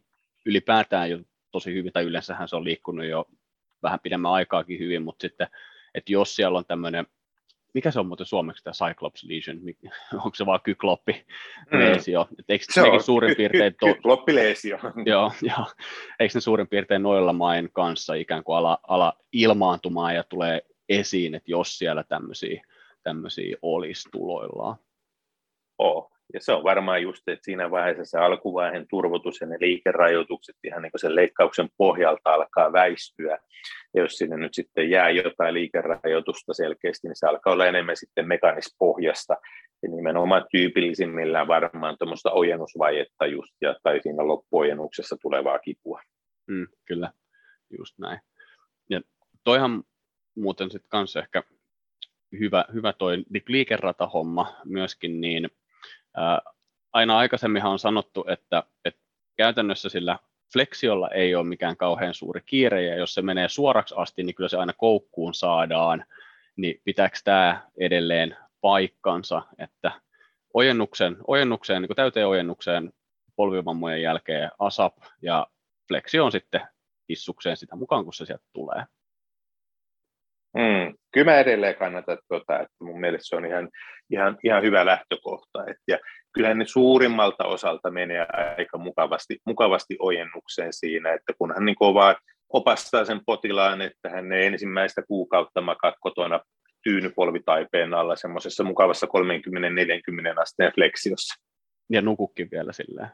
ylipäätään 0.47 1.11
jo 1.11 1.19
tosi 1.51 1.75
hyvin, 1.75 1.93
tai 1.93 2.05
yleensähän 2.05 2.49
se 2.49 2.57
on 2.57 2.65
liikkunut 2.65 3.07
jo 3.07 3.29
vähän 3.83 4.01
pidemmän 4.01 4.33
aikaakin 4.33 4.79
hyvin, 4.79 5.03
mutta 5.03 5.23
sitten, 5.23 5.47
että 5.95 6.13
jos 6.13 6.37
siellä 6.37 6.59
on 6.59 6.65
tämmöinen 6.65 7.07
mikä 7.75 7.91
se 7.91 8.01
on 8.01 8.07
muuten 8.07 8.27
suomeksi 8.27 8.65
tämä 8.65 8.73
Cyclops 8.73 9.25
Lesion, 9.25 9.59
onko 10.25 10.35
se 10.35 10.47
vaan 10.47 10.61
kykloppi 10.61 11.27
leesio? 11.71 12.29
Mm. 12.31 12.45
Eikö 12.49 12.65
se 12.71 12.83
on 12.83 13.03
suurin 13.03 13.37
piirtein... 13.37 13.75
To... 13.81 13.87
Kykloppileesio. 13.87 14.79
joo, 15.07 15.33
joo. 15.43 15.67
Eikö 16.21 16.35
ne 16.35 16.41
suurin 16.41 16.69
piirtein 16.69 17.03
noilla 17.03 17.33
main 17.33 17.71
kanssa 17.73 18.15
ikään 18.15 18.45
kuin 18.45 18.57
ala, 18.57 18.79
ala 18.89 19.19
ilmaantumaan 19.33 20.15
ja 20.15 20.25
tulee 20.25 20.63
esiin, 20.89 21.35
että 21.35 21.51
jos 21.51 21.79
siellä 21.79 22.05
tämmöisiä, 22.05 22.63
tämmöisiä 23.05 23.57
olisi 23.63 24.09
tuloillaan? 24.13 24.77
Oh. 25.79 26.15
Ja 26.35 26.41
se 26.41 26.53
on 26.53 26.65
varmaan 26.65 27.03
just, 27.03 27.29
että 27.29 27.45
siinä 27.45 27.71
vaiheessa 27.71 28.05
se 28.05 28.19
alkuvaiheen 28.19 28.87
turvotus 28.91 29.41
ja 29.41 29.47
ne 29.47 29.57
liikerajoitukset 29.61 30.57
ihan 30.65 30.83
niin 30.83 30.93
kuin 30.93 31.01
sen 31.01 31.15
leikkauksen 31.15 31.69
pohjalta 31.77 32.35
alkaa 32.35 32.73
väistyä. 32.73 33.39
Ja 33.95 34.03
jos 34.03 34.13
sinne 34.13 34.37
nyt 34.37 34.55
sitten 34.55 34.91
jää 34.91 35.11
jotain 35.11 35.55
liikerajoitusta 35.55 36.55
selkeästi, 36.55 37.09
niin 37.09 37.17
se 37.17 37.27
alkaa 37.27 37.53
olla 37.53 37.67
enemmän 37.67 37.97
sitten 37.97 38.29
mekanispohjasta. 38.29 39.37
Ja 39.83 39.89
nimenomaan 39.89 40.47
tyypillisimmillään 40.51 41.49
varmaan 41.49 41.97
tuommoista 41.99 42.33
ojennusvajetta 42.33 43.27
just, 43.27 43.55
ja, 43.61 43.77
tai 43.83 44.01
siinä 44.03 44.27
loppuojennuksessa 44.27 45.17
tulevaa 45.23 45.59
kipua. 45.59 46.01
Mm, 46.47 46.67
kyllä, 46.85 47.13
just 47.79 47.99
näin. 47.99 48.21
Ja 48.91 49.01
toihan 49.45 49.83
muuten 50.37 50.71
sitten 50.71 50.91
kanssa 50.91 51.21
ehkä 51.21 51.43
hyvä, 52.39 52.65
hyvä 52.73 52.93
toi 52.93 53.25
liikeratahomma 53.49 54.57
myöskin, 54.65 55.21
niin 55.21 55.51
aina 56.93 57.19
aikaisemminhan 57.19 57.73
on 57.73 57.79
sanottu, 57.79 58.25
että, 58.29 58.63
että 58.85 59.01
käytännössä 59.37 59.89
sillä 59.89 60.19
fleksiolla 60.53 61.09
ei 61.11 61.35
ole 61.35 61.47
mikään 61.47 61.77
kauhean 61.77 62.15
suuri 62.15 62.41
kiire, 62.47 62.83
ja 62.83 62.97
jos 62.97 63.15
se 63.15 63.23
menee 63.23 63.49
suoraksi 63.49 63.95
asti, 63.99 64.23
niin 64.23 64.35
kyllä 64.35 64.49
se 64.49 64.57
aina 64.57 64.73
koukkuun 64.73 65.35
saadaan, 65.35 66.05
niin 66.57 66.81
pitääkö 66.85 67.19
tämä 67.25 67.71
edelleen 67.81 68.37
paikkansa, 68.61 69.43
että 69.59 69.93
ojennuksen, 70.55 71.17
ojennukseen, 71.27 71.83
niin 71.83 71.97
täyteen 71.97 72.29
ojennukseen 72.29 72.93
polvivammojen 73.37 74.03
jälkeen 74.03 74.51
ASAP 74.59 74.97
ja 75.23 75.47
fleksio 75.89 76.25
on 76.25 76.33
sitten 76.33 76.61
hissukseen 77.09 77.57
sitä 77.57 77.77
mukaan, 77.77 78.05
kun 78.05 78.15
se 78.15 78.27
sieltä 78.27 78.45
tulee. 78.53 78.85
Mm, 80.55 80.95
kyllä 81.13 81.31
mä 81.31 81.39
edelleen 81.39 81.75
kannatan 81.75 82.19
tuota, 82.29 82.61
että 82.61 82.75
mun 82.81 83.01
mielestä 83.01 83.29
se 83.29 83.37
on 83.37 83.47
ihan, 83.47 83.69
ihan, 84.11 84.39
ihan 84.45 84.63
hyvä 84.63 84.87
lähtökohta. 84.87 85.65
Et, 85.67 85.77
ja 85.89 85.99
kyllähän 86.33 86.59
ne 86.59 86.67
suurimmalta 86.67 87.45
osalta 87.45 87.91
menee 87.91 88.27
aika 88.59 88.79
mukavasti, 88.79 89.39
mukavasti 89.47 89.97
ojennukseen 89.99 90.73
siinä, 90.73 91.13
että 91.13 91.33
kun 91.39 91.55
hän 91.55 91.65
niin 91.65 91.77
vaan 91.81 92.17
opastaa 92.53 93.05
sen 93.05 93.21
potilaan, 93.27 93.83
että 93.83 94.11
hän 94.11 94.33
ei 94.33 94.47
ensimmäistä 94.47 95.03
kuukautta 95.09 95.61
makaa 95.61 95.95
kotona 96.01 96.41
tyynypolvitaipeen 96.83 97.95
alla 97.95 98.17
semmoisessa 98.17 98.65
mukavassa 98.65 99.07
30-40 99.07 100.41
asteen 100.43 100.73
fleksiossa. 100.75 101.35
Ja 101.91 102.03
nukukin 102.03 102.49
vielä 102.53 102.73
sillä. 102.73 103.11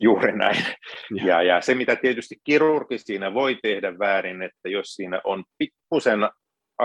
Juuri 0.00 0.36
näin. 0.36 0.56
Ja. 1.10 1.26
Ja, 1.26 1.42
ja 1.42 1.60
se, 1.60 1.74
mitä 1.74 1.96
tietysti 1.96 2.36
kirurgi 2.44 2.98
siinä 2.98 3.34
voi 3.34 3.58
tehdä 3.62 3.98
väärin, 3.98 4.42
että 4.42 4.68
jos 4.68 4.86
siinä 4.94 5.20
on 5.24 5.44
pikkusen 5.58 6.20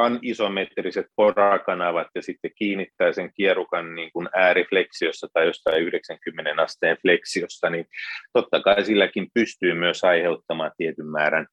anisometriset 0.03 1.05
porakanavat 1.15 2.07
ja 2.15 2.21
sitten 2.21 2.51
kiinnittää 2.55 3.13
sen 3.13 3.31
kierukan 3.33 3.95
niin 3.95 4.11
kuin 4.11 4.29
äärifleksiossa 4.33 5.27
tai 5.33 5.45
jostain 5.45 5.83
90 5.83 6.61
asteen 6.61 6.97
fleksiossa, 7.01 7.69
niin 7.69 7.85
totta 8.33 8.61
kai 8.61 8.85
silläkin 8.85 9.27
pystyy 9.33 9.73
myös 9.73 10.03
aiheuttamaan 10.03 10.71
tietyn 10.77 11.05
määrän, 11.05 11.47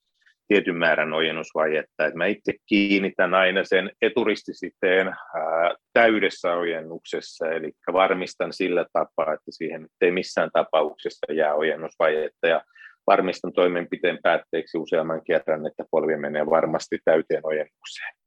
tietyn 0.49 0.77
määrän 0.77 1.13
ojennusvajetta. 1.13 2.07
Et 2.07 2.15
mä 2.15 2.27
itse 2.27 2.53
kiinnitän 2.67 3.35
aina 3.35 3.65
sen 3.65 3.91
eturistisiteen 4.03 5.07
ää, 5.09 5.75
täydessä 5.93 6.55
ojennuksessa, 6.55 7.51
eli 7.51 7.73
varmistan 7.93 8.53
sillä 8.53 8.87
tapaa, 8.93 9.35
että 9.35 9.51
siihen 9.51 9.87
ei 10.01 10.11
missään 10.11 10.51
tapauksessa 10.53 11.33
jää 11.33 11.55
ojennusvajetta 11.55 12.47
ja 12.47 12.65
varmistan 13.07 13.53
toimenpiteen 13.53 14.19
päätteeksi 14.23 14.79
useamman 14.79 15.25
kerran, 15.25 15.67
että 15.67 15.85
polvi 15.91 16.17
menee 16.17 16.47
varmasti 16.47 16.99
täyteen 17.05 17.47
ojennukseen. 17.47 18.24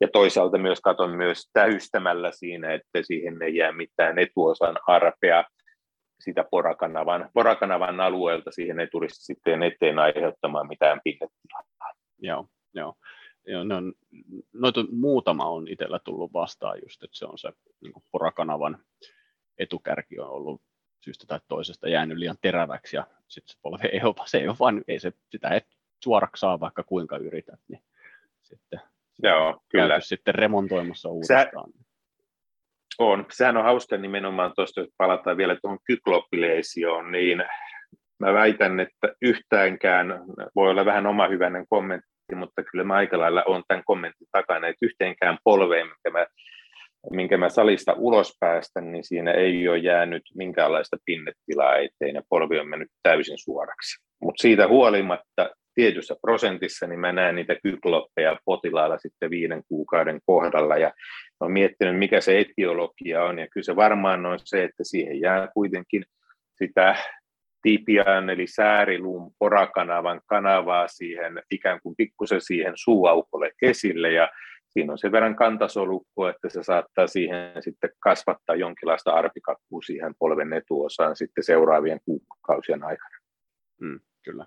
Ja 0.00 0.08
toisaalta 0.12 0.58
myös 0.58 0.80
katon 0.80 1.10
myös 1.10 1.50
täystämällä 1.52 2.32
siinä, 2.32 2.74
että 2.74 3.02
siihen 3.02 3.42
ei 3.42 3.56
jää 3.56 3.72
mitään 3.72 4.18
etuosan 4.18 4.76
arpea 4.86 5.44
sitä 6.20 6.44
porakanavan, 6.50 7.30
porakanavan 7.34 8.00
alueelta 8.00 8.50
siihen 8.50 8.80
ei 8.80 8.88
sitten 9.08 9.62
eteen 9.62 9.98
aiheuttamaan 9.98 10.68
mitään 10.68 11.00
pinnetilaa. 11.04 11.92
Joo, 12.18 12.46
joo. 12.74 12.94
joo, 13.46 13.64
ne 13.64 13.74
on, 13.74 13.92
noita 14.52 14.84
muutama 14.92 15.44
on 15.44 15.68
itsellä 15.68 15.98
tullut 16.04 16.32
vastaan 16.32 16.78
just, 16.82 17.02
että 17.02 17.18
se 17.18 17.24
on 17.24 17.38
se 17.38 17.52
niin 17.80 17.92
porakanavan 18.12 18.78
etukärki 19.58 20.18
on 20.18 20.30
ollut 20.30 20.62
syystä 21.04 21.24
tai 21.26 21.40
toisesta 21.48 21.88
jäänyt 21.88 22.18
liian 22.18 22.36
teräväksi 22.42 22.96
ja 22.96 23.06
sitten 23.28 23.52
se 23.52 23.58
polvi 23.62 23.88
ei 23.92 24.00
ole, 24.02 24.14
se 24.26 24.38
ei 24.38 24.48
ole 24.48 24.56
vaan, 24.60 24.84
ei 24.88 25.00
se, 25.00 25.12
sitä 25.30 25.48
et 25.48 25.66
suoraksi 26.04 26.40
saa 26.40 26.60
vaikka 26.60 26.82
kuinka 26.82 27.16
yrität, 27.16 27.60
niin 27.68 27.82
sitten 28.42 28.80
Joo, 29.22 29.60
kyllä. 29.70 30.00
sitten 30.00 30.34
remontoimassa 30.34 31.08
uudestaan. 31.08 31.70
Sä, 31.74 31.88
on. 32.98 33.26
Sehän 33.32 33.56
on 33.56 33.64
hauska 33.64 33.96
nimenomaan 33.96 34.52
tuosta, 34.56 34.80
jos 34.80 34.90
palataan 34.96 35.36
vielä 35.36 35.56
tuohon 35.62 35.78
kykloppileesioon, 35.86 37.12
niin 37.12 37.44
mä 38.20 38.32
väitän, 38.32 38.80
että 38.80 39.14
yhtäänkään, 39.22 40.08
voi 40.56 40.70
olla 40.70 40.84
vähän 40.84 41.06
oma 41.06 41.28
hyvänen 41.28 41.64
kommentti, 41.68 42.34
mutta 42.34 42.62
kyllä 42.64 42.84
mä 42.84 42.94
aika 42.94 43.18
lailla 43.18 43.42
on 43.46 43.62
tämän 43.68 43.84
kommentin 43.84 44.26
takana, 44.32 44.68
että 44.68 44.86
yhteenkään 44.86 45.38
polveen, 45.44 45.86
minkä 45.86 46.18
mä, 46.18 46.26
minkä 47.10 47.36
mä 47.36 47.48
salista 47.48 47.92
ulos 47.92 48.36
päästän, 48.40 48.92
niin 48.92 49.04
siinä 49.04 49.32
ei 49.32 49.68
ole 49.68 49.78
jäänyt 49.78 50.22
minkäänlaista 50.34 50.96
pinnetilaa 51.04 51.76
eteen 51.76 52.14
ja 52.14 52.22
polvi 52.28 52.58
on 52.58 52.68
mennyt 52.68 52.88
täysin 53.02 53.38
suoraksi. 53.38 54.04
Mutta 54.22 54.42
siitä 54.42 54.68
huolimatta 54.68 55.50
tietyssä 55.78 56.16
prosentissa, 56.22 56.86
niin 56.86 57.00
mä 57.00 57.12
näen 57.12 57.34
niitä 57.34 57.56
kykloppeja 57.62 58.36
potilailla 58.44 58.98
sitten 58.98 59.30
viiden 59.30 59.62
kuukauden 59.68 60.20
kohdalla 60.26 60.76
ja 60.76 60.92
olen 61.40 61.52
miettinyt, 61.52 61.98
mikä 61.98 62.20
se 62.20 62.38
etiologia 62.38 63.24
on, 63.24 63.38
ja 63.38 63.46
kyllä 63.48 63.64
se 63.64 63.76
varmaan 63.76 64.26
on 64.26 64.38
se, 64.44 64.64
että 64.64 64.84
siihen 64.84 65.20
jää 65.20 65.48
kuitenkin 65.54 66.04
sitä 66.54 66.96
tipian 67.62 68.30
eli 68.30 68.46
sääriluun 68.46 69.32
porakanavan 69.38 70.20
kanavaa 70.26 70.88
siihen 70.88 71.42
ikään 71.50 71.80
kuin 71.82 71.94
pikkusen 71.96 72.40
siihen 72.40 72.72
suuaukolle 72.76 73.50
esille 73.62 74.12
ja 74.12 74.28
siinä 74.68 74.92
on 74.92 74.98
sen 74.98 75.12
verran 75.12 75.36
kantasolukko, 75.36 76.28
että 76.28 76.48
se 76.48 76.62
saattaa 76.62 77.06
siihen 77.06 77.62
sitten 77.62 77.90
kasvattaa 77.98 78.56
jonkinlaista 78.56 79.10
arpikakkua 79.10 79.82
siihen 79.82 80.14
polven 80.18 80.52
etuosaan 80.52 81.16
sitten 81.16 81.44
seuraavien 81.44 82.00
kuukausien 82.04 82.84
aikana. 82.84 83.18
Mm, 83.80 84.00
kyllä. 84.24 84.46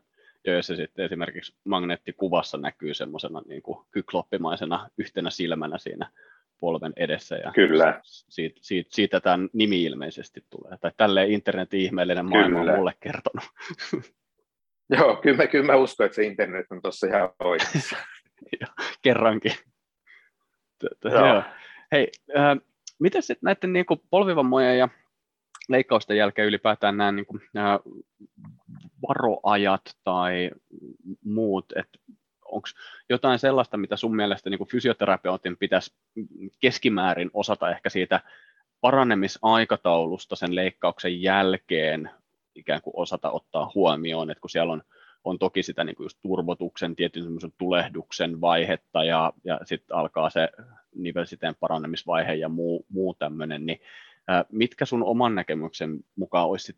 Se 0.62 0.76
sitten 0.76 1.06
esimerkiksi 1.06 1.56
magneettikuvassa 1.64 2.58
näkyy 2.58 2.94
semmoisena 2.94 3.42
niin 3.48 3.62
kuin 3.62 3.86
kykloppimaisena 3.92 4.90
yhtenä 4.98 5.30
silmänä 5.30 5.78
siinä 5.78 6.12
polven 6.60 6.94
edessä. 6.96 7.36
Ja 7.36 7.52
Kyllä. 7.52 8.00
Siitä, 8.04 8.60
siitä, 8.62 8.90
siitä 8.94 9.20
tämä 9.20 9.40
nimi 9.54 9.84
ilmeisesti 9.84 10.46
tulee. 10.50 10.78
Tai 10.78 10.92
tälleen 10.98 11.32
internetin 11.32 11.80
ihmeellinen 11.80 12.26
maailma 12.26 12.60
kyllä. 12.60 12.72
on 12.72 12.78
mulle 12.78 12.94
kertonut. 13.00 13.44
Joo, 14.98 15.16
kyllä 15.16 15.38
mä, 15.38 15.48
kyllä 15.48 15.66
mä 15.66 15.76
uskon, 15.76 16.06
että 16.06 16.16
se 16.16 16.24
internet 16.24 16.66
on 16.72 16.82
tuossa 16.82 17.08
ihan 17.08 17.30
oikeassa. 17.40 17.98
Kerrankin. 19.02 19.54
Joo. 21.04 21.44
Hei, 21.92 22.12
äh, 22.38 22.58
miten 23.00 23.22
sitten 23.22 23.48
näiden 23.48 23.74
niin 23.74 23.86
polvivammojen 24.10 24.78
ja 24.78 24.90
leikkausten 25.70 26.18
jälkeen 26.18 26.48
ylipäätään 26.48 26.98
nämä, 26.98 27.12
niin 27.12 27.26
kuin, 27.26 27.42
nämä 27.54 27.80
varoajat 29.08 29.98
tai 30.04 30.52
muut, 31.26 31.66
että 31.76 32.00
onko 32.46 32.68
jotain 33.10 33.40
sellaista, 33.40 33.78
mitä 33.78 33.96
sun 33.96 34.16
mielestä 34.16 34.50
niin 34.50 34.68
fysioterapeutin 34.68 35.58
pitäisi 35.58 35.94
keskimäärin 36.60 37.32
osata 37.34 37.70
ehkä 37.70 37.90
siitä 37.90 38.20
parannemisaikataulusta 38.82 40.36
sen 40.36 40.56
leikkauksen 40.56 41.22
jälkeen 41.22 42.10
ikään 42.56 42.82
kuin 42.82 42.94
osata 42.98 43.32
ottaa 43.32 43.72
huomioon, 43.76 44.32
että 44.32 44.42
kun 44.42 44.50
siellä 44.50 44.74
on, 44.74 44.84
on 45.24 45.40
toki 45.40 45.64
sitä 45.64 45.84
niin 45.84 45.96
kuin 45.96 46.06
just 46.06 46.18
turvotuksen, 46.22 46.96
tietyn 46.96 47.24
tulehduksen 47.58 48.42
vaihetta 48.42 49.04
ja, 49.04 49.34
ja 49.44 49.60
sitten 49.64 49.98
alkaa 49.98 50.30
se 50.30 50.50
nivelsiteen 50.96 51.56
parannemisvaihe 51.60 52.34
ja 52.34 52.50
muu, 52.50 52.86
muu 52.90 53.14
tämmöinen, 53.14 53.66
niin 53.66 53.80
mitkä 54.52 54.86
sun 54.86 55.04
oman 55.04 55.36
näkemyksen 55.36 56.00
mukaan 56.16 56.50
olisi 56.50 56.76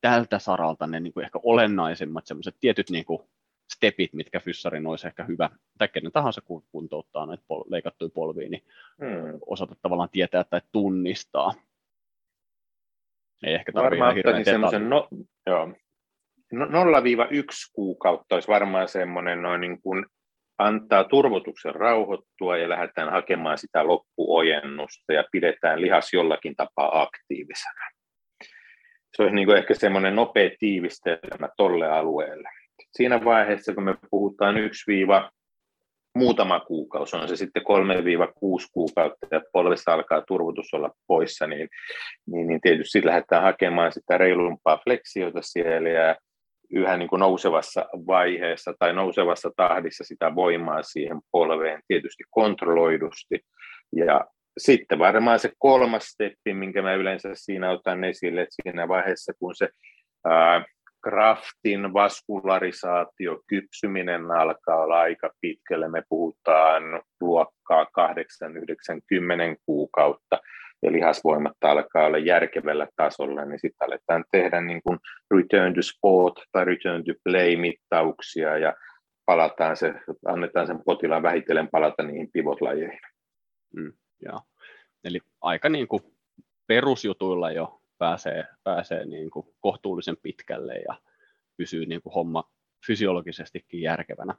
tältä 0.00 0.38
saralta 0.38 0.86
ne 0.86 1.00
niin 1.00 1.12
kuin 1.12 1.24
ehkä 1.24 1.38
olennaisimmat 1.42 2.26
sellaiset 2.26 2.56
tietyt 2.60 2.90
niin 2.90 3.04
kuin 3.04 3.22
stepit, 3.72 4.12
mitkä 4.12 4.40
fyssarin 4.40 4.86
olisi 4.86 5.06
ehkä 5.06 5.24
hyvä, 5.24 5.50
tai 5.78 5.88
kenen 5.88 6.12
tahansa 6.12 6.40
kun 6.40 6.64
kuntouttaa 6.72 7.26
näitä 7.26 7.44
pol- 7.48 7.64
leikattuja 7.68 8.10
polvia, 8.14 8.48
niin 8.48 8.64
hmm. 9.00 9.38
osata 9.46 9.76
tavallaan 9.82 10.08
tietää 10.08 10.44
tai 10.44 10.60
tunnistaa. 10.72 11.54
Ei 13.46 13.54
ehkä 13.54 13.72
tarvitse 13.72 13.96
ihan 13.96 14.14
hirveän 14.14 14.88
no, 14.88 15.08
joo. 15.46 15.72
0-1 16.54 16.58
kuukautta 17.72 18.34
olisi 18.34 18.48
varmaan 18.48 18.88
semmoinen 18.88 19.42
noin 19.42 19.60
niin 19.60 19.82
kuin 19.82 20.06
antaa 20.58 21.04
turvotuksen 21.04 21.74
rauhoittua 21.74 22.56
ja 22.56 22.68
lähdetään 22.68 23.12
hakemaan 23.12 23.58
sitä 23.58 23.86
loppuojennusta 23.86 25.12
ja 25.12 25.24
pidetään 25.32 25.80
lihas 25.80 26.12
jollakin 26.12 26.56
tapaa 26.56 27.02
aktiivisena. 27.02 27.90
Se 29.16 29.22
olisi 29.22 29.34
niin 29.34 29.46
kuin 29.46 29.58
ehkä 29.58 29.74
semmoinen 29.74 30.16
nopea 30.16 30.50
tiivistelmä 30.58 31.48
tolle 31.56 31.90
alueelle 31.90 32.48
siinä 32.96 33.24
vaiheessa, 33.24 33.74
kun 33.74 33.84
me 33.84 33.94
puhutaan 34.10 34.58
yksi 34.58 34.84
viiva 34.86 35.30
muutama 36.18 36.60
kuukausi, 36.60 37.16
on 37.16 37.28
se 37.28 37.36
sitten 37.36 37.62
3-6 37.62 37.64
kuukautta 38.72 39.26
ja 39.30 39.40
polvesta 39.52 39.92
alkaa 39.92 40.22
turvotus 40.22 40.74
olla 40.74 40.90
poissa, 41.06 41.46
niin, 41.46 41.68
niin, 42.26 42.46
niin 42.46 42.60
tietysti 42.60 43.06
lähdetään 43.06 43.42
hakemaan 43.42 43.92
sitä 43.92 44.18
reilumpaa 44.18 44.80
fleksiota 44.84 45.38
siellä 45.42 45.88
ja 45.88 46.16
yhä 46.70 46.96
niin 46.96 47.08
kuin 47.08 47.20
nousevassa 47.20 47.88
vaiheessa 47.92 48.74
tai 48.78 48.92
nousevassa 48.92 49.50
tahdissa 49.56 50.04
sitä 50.04 50.34
voimaa 50.34 50.82
siihen 50.82 51.20
polveen 51.32 51.82
tietysti 51.88 52.24
kontrolloidusti. 52.30 53.40
Ja 53.96 54.26
sitten 54.58 54.98
varmaan 54.98 55.38
se 55.38 55.52
kolmas 55.58 56.04
steppi, 56.04 56.54
minkä 56.54 56.82
mä 56.82 56.94
yleensä 56.94 57.28
siinä 57.34 57.70
otan 57.70 58.04
esille, 58.04 58.40
että 58.40 58.54
siinä 58.62 58.88
vaiheessa 58.88 59.32
kun 59.38 59.54
se 59.54 59.68
ää, 60.24 60.64
kraftin 61.04 61.92
vaskularisaatio, 61.92 63.40
kypsyminen 63.48 64.30
alkaa 64.30 64.76
olla 64.76 65.00
aika 65.00 65.30
pitkälle. 65.40 65.88
Me 65.88 66.02
puhutaan 66.08 66.82
luokkaa 67.20 67.86
8, 67.92 68.56
9, 68.56 69.00
10 69.06 69.56
kuukautta 69.66 70.38
ja 70.86 70.92
lihasvoimat 70.92 71.52
alkaa 71.64 72.06
olla 72.06 72.18
järkevällä 72.18 72.86
tasolla, 72.96 73.44
niin 73.44 73.60
sitten 73.60 73.86
aletaan 73.86 74.24
tehdä 74.30 74.60
niin 74.60 74.82
kuin 74.82 74.98
return 75.30 75.74
to 75.74 75.82
sport 75.82 76.34
tai 76.52 76.64
return 76.64 77.04
to 77.04 77.12
play 77.24 77.56
mittauksia 77.56 78.58
ja 78.58 78.74
palataan 79.26 79.76
se, 79.76 79.94
annetaan 80.26 80.66
sen 80.66 80.82
potilaan 80.84 81.22
vähitellen 81.22 81.68
palata 81.68 82.02
niihin 82.02 82.30
pivotlajeihin. 82.32 83.00
Mm. 83.76 83.92
Eli 85.04 85.20
aika 85.40 85.68
niin 85.68 85.88
kuin 85.88 86.02
perusjutuilla 86.66 87.50
jo 87.50 87.80
pääsee, 87.98 88.44
pääsee 88.64 89.04
niin 89.04 89.30
kuin 89.30 89.46
kohtuullisen 89.60 90.16
pitkälle 90.22 90.74
ja 90.74 91.00
pysyy 91.56 91.86
niin 91.86 92.02
kuin 92.02 92.12
homma 92.12 92.50
fysiologisestikin 92.86 93.80
järkevänä. 93.80 94.34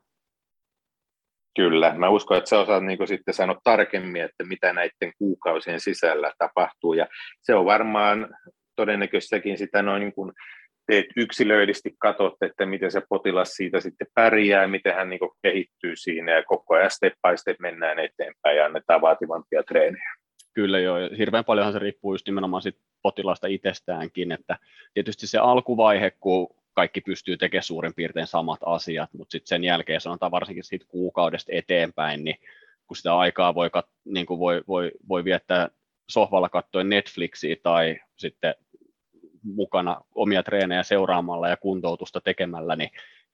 Kyllä, 1.58 1.94
mä 1.98 2.10
uskon, 2.10 2.38
että 2.38 2.50
sä 2.50 2.60
osaat 2.60 2.84
niin 2.84 3.08
sitten 3.08 3.34
sanoa 3.34 3.60
tarkemmin, 3.64 4.22
että 4.22 4.44
mitä 4.44 4.74
näiden 4.74 5.14
kuukausien 5.18 5.80
sisällä 5.80 6.34
tapahtuu, 6.38 6.94
ja 6.94 7.08
se 7.42 7.56
on 7.56 7.66
varmaan 7.66 8.36
todennäköisestikin 8.76 9.58
sitä 9.58 9.82
noin 9.82 10.00
niin 10.00 10.14
kuin 10.14 10.32
teet 10.88 11.06
yksilöidysti 11.16 11.96
katsot, 12.00 12.34
että 12.42 12.66
miten 12.66 12.92
se 12.92 13.02
potilas 13.10 13.50
siitä 13.50 13.80
sitten 13.80 14.08
pärjää, 14.14 14.68
miten 14.68 14.96
hän 14.96 15.10
niin 15.10 15.20
kehittyy 15.42 15.96
siinä, 15.96 16.32
ja 16.32 16.44
koko 16.44 16.76
ajan 16.76 16.92
step 16.92 17.14
by 17.14 17.38
step 17.38 17.60
mennään 17.60 18.00
eteenpäin 18.00 18.58
ja 18.58 18.66
annetaan 18.66 19.02
vaativampia 19.02 19.64
treenejä. 19.64 20.14
Kyllä 20.54 20.80
joo, 20.80 20.98
hirveän 21.18 21.46
paljonhan 21.46 21.74
se 21.74 21.80
riippuu 21.80 22.14
just 22.14 22.26
nimenomaan 22.26 22.62
sit 22.62 22.78
potilaasta 23.02 23.48
itsestäänkin, 23.48 24.32
että 24.32 24.58
tietysti 24.94 25.28
se 25.28 25.38
alkuvaihe, 25.38 26.12
kun 26.20 26.48
kaikki 26.78 27.02
pystyy 27.02 27.38
tekemään 27.38 27.64
suurin 27.64 27.94
piirtein 27.94 28.28
samat 28.28 28.60
asiat, 28.66 29.10
mutta 29.14 29.32
sitten 29.32 29.48
sen 29.48 29.64
jälkeen 29.64 30.02
sanotaan 30.02 30.32
varsinkin 30.32 30.64
siitä 30.64 30.86
kuukaudesta 30.88 31.52
eteenpäin, 31.56 32.24
niin 32.24 32.36
kun 32.88 32.98
sitä 32.98 33.18
aikaa 33.18 33.56
voi, 33.56 33.70
kat, 33.70 33.86
niin 34.06 34.26
kuin 34.26 34.40
voi, 34.40 34.64
voi, 34.68 34.92
voi 35.10 35.24
viettää 35.24 35.70
sohvalla 36.10 36.50
katsoen 36.50 36.90
Netflixiä 36.90 37.56
tai 37.64 38.00
sitten 38.16 38.56
mukana 39.44 40.02
omia 40.16 40.44
treenejä 40.44 40.84
seuraamalla 40.84 41.50
ja 41.50 41.58
kuntoutusta 41.58 42.22
tekemällä, 42.22 42.76
niin 42.76 42.90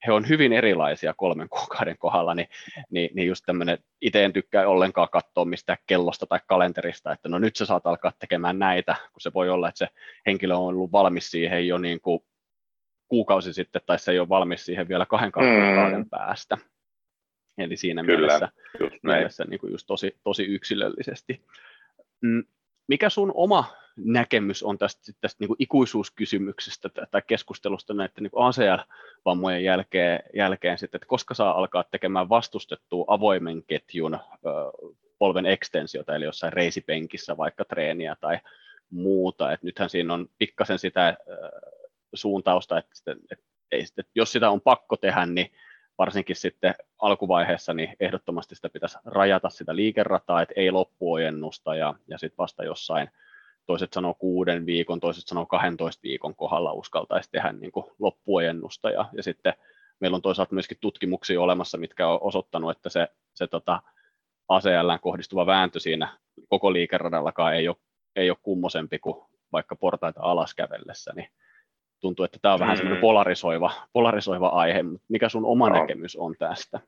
he 0.07 0.11
on 0.11 0.29
hyvin 0.29 0.53
erilaisia 0.53 1.13
kolmen 1.13 1.49
kuukauden 1.49 1.97
kohdalla, 1.97 2.35
niin, 2.35 2.47
niin, 2.89 3.09
niin 3.13 3.27
just 3.27 3.43
tämmöinen, 3.45 3.77
itse 4.01 4.25
en 4.25 4.33
tykkää 4.33 4.67
ollenkaan 4.67 5.09
katsoa 5.11 5.45
mistä 5.45 5.77
kellosta 5.87 6.25
tai 6.25 6.39
kalenterista, 6.47 7.11
että 7.11 7.29
no 7.29 7.39
nyt 7.39 7.55
sä 7.55 7.65
saat 7.65 7.87
alkaa 7.87 8.11
tekemään 8.19 8.59
näitä, 8.59 8.95
kun 9.13 9.21
se 9.21 9.31
voi 9.33 9.49
olla, 9.49 9.69
että 9.69 9.79
se 9.79 9.87
henkilö 10.25 10.55
on 10.55 10.63
ollut 10.63 10.91
valmis 10.91 11.31
siihen 11.31 11.67
jo 11.67 11.77
niin 11.77 12.01
kuin 12.01 12.23
kuukausi 13.13 13.53
sitten, 13.53 13.81
tai 13.85 13.99
se 13.99 14.11
ei 14.11 14.19
ole 14.19 14.29
valmis 14.29 14.65
siihen 14.65 14.87
vielä 14.87 15.05
kahden 15.05 15.31
kuukauden 15.31 15.99
mm. 15.99 16.09
päästä. 16.09 16.57
Eli 17.57 17.77
siinä 17.77 18.03
Kyllä, 18.03 18.17
mielessä, 18.17 18.49
mielessä 19.03 19.43
niin 19.43 19.59
kuin 19.59 19.71
just 19.71 19.87
tosi, 19.87 20.17
tosi 20.23 20.43
yksilöllisesti. 20.43 21.41
Mm, 22.21 22.43
mikä 22.87 23.09
sun 23.09 23.31
oma 23.35 23.65
näkemys 23.97 24.63
on 24.63 24.77
tästä, 24.77 25.13
tästä 25.21 25.37
niin 25.39 25.47
kuin 25.47 25.57
ikuisuuskysymyksestä 25.59 26.89
tai 27.11 27.21
keskustelusta 27.27 27.93
näiden 27.93 28.23
niin 28.23 28.31
ACL-vammojen 28.35 29.63
jälkeen, 29.63 30.19
jälkeen 30.35 30.77
sitten, 30.77 30.97
että 30.97 31.07
koska 31.07 31.33
saa 31.33 31.57
alkaa 31.57 31.83
tekemään 31.83 32.29
vastustettua 32.29 33.05
avoimen 33.07 33.63
ketjun 33.63 34.13
ö, 34.13 34.19
polven 35.19 35.45
ekstensiota, 35.45 36.15
eli 36.15 36.25
jossain 36.25 36.53
reisipenkissä 36.53 37.37
vaikka 37.37 37.65
treeniä 37.65 38.15
tai 38.21 38.39
muuta. 38.89 39.51
Et 39.51 39.63
nythän 39.63 39.89
siinä 39.89 40.13
on 40.13 40.29
pikkasen 40.37 40.79
sitä 40.79 41.07
ö, 41.07 41.33
suuntausta, 42.13 42.77
että, 42.77 42.91
että, 43.11 43.35
että, 43.71 43.93
että 43.97 44.11
jos 44.15 44.31
sitä 44.31 44.49
on 44.49 44.61
pakko 44.61 44.97
tehdä, 44.97 45.25
niin 45.25 45.51
varsinkin 45.97 46.35
sitten 46.35 46.75
alkuvaiheessa 46.99 47.73
niin 47.73 47.95
ehdottomasti 47.99 48.55
sitä 48.55 48.69
pitäisi 48.69 48.97
rajata 49.05 49.49
sitä 49.49 49.75
liikerataa, 49.75 50.41
että 50.41 50.53
ei 50.57 50.71
loppuojennusta 50.71 51.75
ja, 51.75 51.93
ja 52.07 52.17
sitten 52.17 52.37
vasta 52.37 52.63
jossain 52.63 53.09
toiset 53.65 53.93
sanoo 53.93 54.13
kuuden 54.13 54.65
viikon, 54.65 54.99
toiset 54.99 55.27
sanoo 55.27 55.45
12 55.45 56.03
viikon 56.03 56.35
kohdalla 56.35 56.73
uskaltaisi 56.73 57.31
tehdä 57.31 57.51
niin 57.51 57.71
kuin 57.71 57.85
loppuojennusta. 57.99 58.89
Ja, 58.89 59.09
ja 59.13 59.23
sitten 59.23 59.53
meillä 59.99 60.15
on 60.15 60.21
toisaalta 60.21 60.53
myöskin 60.53 60.77
tutkimuksia 60.81 61.41
olemassa, 61.41 61.77
mitkä 61.77 62.07
on 62.07 62.19
osoittanut, 62.21 62.71
että 62.71 62.89
se, 62.89 63.07
se 63.33 63.47
tota, 63.47 63.81
ACL 64.47 64.97
kohdistuva 65.01 65.45
vääntö 65.45 65.79
siinä 65.79 66.17
koko 66.49 66.73
liikeradallakaan 66.73 67.55
ei 67.55 67.67
ole, 67.67 67.75
ei 68.15 68.29
ole 68.29 68.37
kummosempi 68.41 68.99
kuin 68.99 69.25
vaikka 69.51 69.75
portaita 69.75 70.21
alas 70.23 70.53
kävellessä, 70.53 71.11
niin 71.15 71.27
tuntuu, 72.03 72.25
että 72.25 72.39
tämä 72.41 72.53
on 72.53 72.59
vähän 72.59 72.75
mm. 72.75 72.77
semmoinen 72.77 73.01
polarisoiva, 73.01 73.71
polarisoiva 73.93 74.47
aihe, 74.47 74.83
mutta 74.83 75.05
mikä 75.09 75.29
sun 75.29 75.45
oma 75.45 75.69
no. 75.69 75.79
näkemys 75.79 76.15
on 76.15 76.35
tästä? 76.39 76.79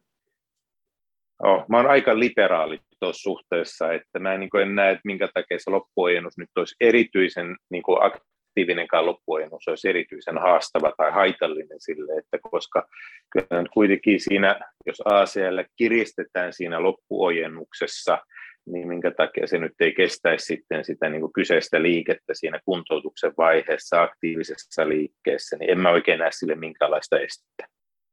Oh, 1.43 1.65
mä 1.69 1.78
oon 1.78 1.88
aika 1.88 2.19
liberaali 2.19 2.80
tuossa 2.99 3.21
suhteessa, 3.21 3.93
että 3.93 4.19
mä 4.19 4.34
en, 4.34 4.39
niin 4.39 4.62
en 4.62 4.75
näe, 4.75 4.91
että 4.91 5.01
minkä 5.06 5.28
takia 5.34 5.60
se 5.60 5.69
loppuojennus 5.69 6.38
nyt 6.38 6.49
olisi 6.56 6.75
erityisen 6.80 7.56
niin 7.69 7.84
kuin 7.84 7.97
aktiivinenkaan 8.01 9.06
loppuojennus 9.06 9.67
olisi 9.67 9.89
erityisen 9.89 10.38
haastava 10.38 10.93
tai 10.97 11.12
haitallinen 11.12 11.80
sille, 11.80 12.17
että 12.17 12.38
koska 12.51 12.88
kyllä 13.32 13.62
nyt 13.62 13.71
kuitenkin 13.73 14.19
siinä, 14.19 14.60
jos 14.86 15.01
ACL 15.06 15.60
kiristetään 15.75 16.54
siinä 16.54 16.84
loppuojennuksessa, 16.84 18.17
niin 18.65 18.88
minkä 18.88 19.12
takia 19.12 19.47
se 19.47 19.58
nyt 19.58 19.73
ei 19.80 19.93
kestäisi 19.93 20.45
sitten 20.45 20.86
sitä 20.86 21.10
niin 21.10 21.21
kuin 21.21 21.34
kyseistä 21.34 21.82
liikettä 21.82 22.34
siinä 22.34 22.60
kuntoutuksen 22.65 23.34
vaiheessa 23.38 24.01
aktiivisessa 24.01 24.89
liikkeessä, 24.89 25.58
niin 25.58 25.69
en 25.69 25.80
mä 25.80 25.89
oikein 25.89 26.19
näe 26.19 26.32
sille 26.32 26.56
minkälaista 26.56 27.19
estettä. 27.19 27.67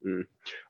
Mm. 0.04 0.26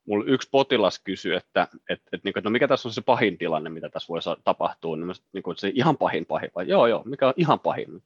Mulla 0.07 0.25
yksi 0.29 0.49
potilas 0.53 1.01
kysyi, 1.05 1.35
että, 1.35 1.69
että, 1.89 2.09
että, 2.13 2.29
että 2.29 2.41
no 2.45 2.51
mikä 2.51 2.69
tässä 2.69 2.89
on 2.89 2.93
se 2.93 3.01
pahin 3.01 3.39
tilanne, 3.39 3.71
mitä 3.71 3.89
tässä 3.89 4.09
voi 4.09 4.21
tapahtua, 4.45 4.97
niin, 4.97 5.13
niin 5.33 5.43
kuin, 5.43 5.57
se 5.57 5.73
ihan 5.75 5.97
pahin 5.97 6.27
pahin, 6.27 6.51
vai 6.55 6.69
joo 6.69 6.87
joo, 6.87 7.03
mikä 7.05 7.29
on 7.29 7.35
ihan 7.37 7.61
pahin? 7.61 8.03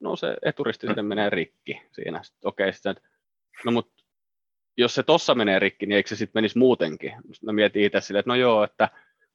No 0.00 0.16
se 0.16 0.36
eturisti 0.42 0.86
sitten 0.86 1.06
menee 1.06 1.30
rikki 1.30 1.82
siinä. 1.92 2.22
Sitten, 2.22 2.48
okei, 2.48 2.72
sitten, 2.72 2.96
no 3.64 3.72
mutta 3.72 4.04
jos 4.76 4.94
se 4.94 5.02
tossa 5.02 5.34
menee 5.34 5.58
rikki, 5.58 5.86
niin 5.86 5.96
eikö 5.96 6.08
se 6.08 6.16
sitten 6.16 6.38
menisi 6.38 6.58
muutenkin? 6.58 7.12
Mä 7.42 7.52
mietin 7.52 7.82
itse 7.82 8.00
silleen, 8.00 8.20
että 8.20 8.30
no 8.30 8.34
joo, 8.34 8.64
että 8.64 8.88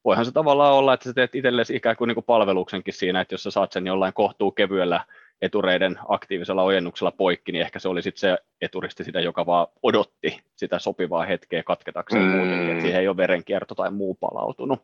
voihan 0.06 0.26
se 0.26 0.32
tavallaan 0.32 0.74
olla, 0.74 0.94
että 0.94 1.04
sä 1.10 1.14
teet 1.14 1.36
itsellesi 1.36 1.76
ikään 1.76 1.96
kuin, 1.96 2.08
niin 2.08 2.16
kuin 2.16 2.26
palveluksenkin 2.26 2.94
siinä, 2.94 3.22
että 3.22 3.34
jos 3.34 3.44
sä 3.44 3.52
saat 3.52 3.72
sen 3.72 3.88
jollain 3.88 4.14
kohtuu 4.14 4.52
kevyellä 4.52 5.06
etureiden 5.42 6.00
aktiivisella 6.08 6.64
ojennuksella 6.64 7.12
poikki, 7.12 7.52
niin 7.52 7.62
ehkä 7.62 7.80
se 7.80 7.88
oli 7.88 8.02
sitten 8.02 8.20
se 8.20 8.38
eturisti 8.62 9.04
sitä, 9.04 9.20
joka 9.20 9.46
vaan 9.46 9.68
odotti 9.84 10.42
sitä 10.56 10.80
sopivaa 10.80 11.26
hetkeä 11.26 11.64
katketakseen 11.64 12.24
mm. 12.24 12.30
muutenkin, 12.30 12.70
että 12.70 12.82
siihen 12.82 13.02
ei 13.02 13.08
ole 13.08 13.18
verenkierto 13.18 13.76
tai 13.76 13.92
muu 13.92 14.16
palautunut 14.16 14.80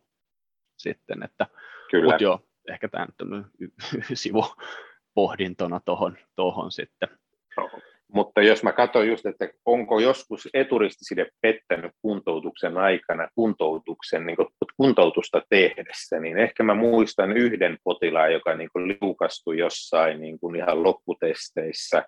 sitten, 0.78 1.24
että 1.24 1.48
Kyllä. 1.92 2.14
Mut 2.14 2.22
joo, 2.22 2.40
ehkä 2.70 2.88
tämä 2.88 3.06
nyt 3.06 3.22
on 3.22 3.46
sivupohdintona 4.14 5.80
tuohon 5.80 6.18
tohon 6.36 6.72
sitten. 6.72 7.10
Mutta 8.14 8.42
jos 8.42 8.64
mä 8.64 8.72
katson 8.72 9.08
just, 9.08 9.26
että 9.26 9.50
onko 9.66 10.00
joskus 10.00 10.50
eturistiside 10.54 11.28
pettänyt 11.42 11.92
kuntoutuksen 12.02 12.78
aikana 12.78 13.28
kuntoutuksen, 13.36 14.26
niin 14.26 14.38
kuntoutusta 14.78 15.42
tehdessä, 15.50 16.20
niin 16.20 16.38
ehkä 16.38 16.64
mä 16.64 16.74
muistan 16.74 17.38
yhden 17.38 17.78
potilaan, 17.84 18.34
joka 18.34 18.56
niin 18.56 18.70
liukastui 18.76 19.58
jossain 19.58 20.22
niin 20.22 20.56
ihan 20.58 20.84
lopputesteissä 20.84 22.04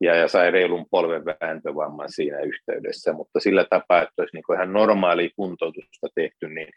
ja, 0.00 0.14
ja 0.14 0.28
sai 0.28 0.50
reilun 0.50 0.86
polven 0.90 1.24
vääntövamman 1.24 2.12
siinä 2.12 2.40
yhteydessä, 2.40 3.12
mutta 3.12 3.40
sillä 3.40 3.64
tapaa, 3.70 4.02
että 4.02 4.14
olisi 4.18 4.36
niin 4.36 4.56
ihan 4.56 4.72
normaali 4.72 5.30
kuntoutusta 5.36 6.08
tehty, 6.14 6.48
niin 6.48 6.68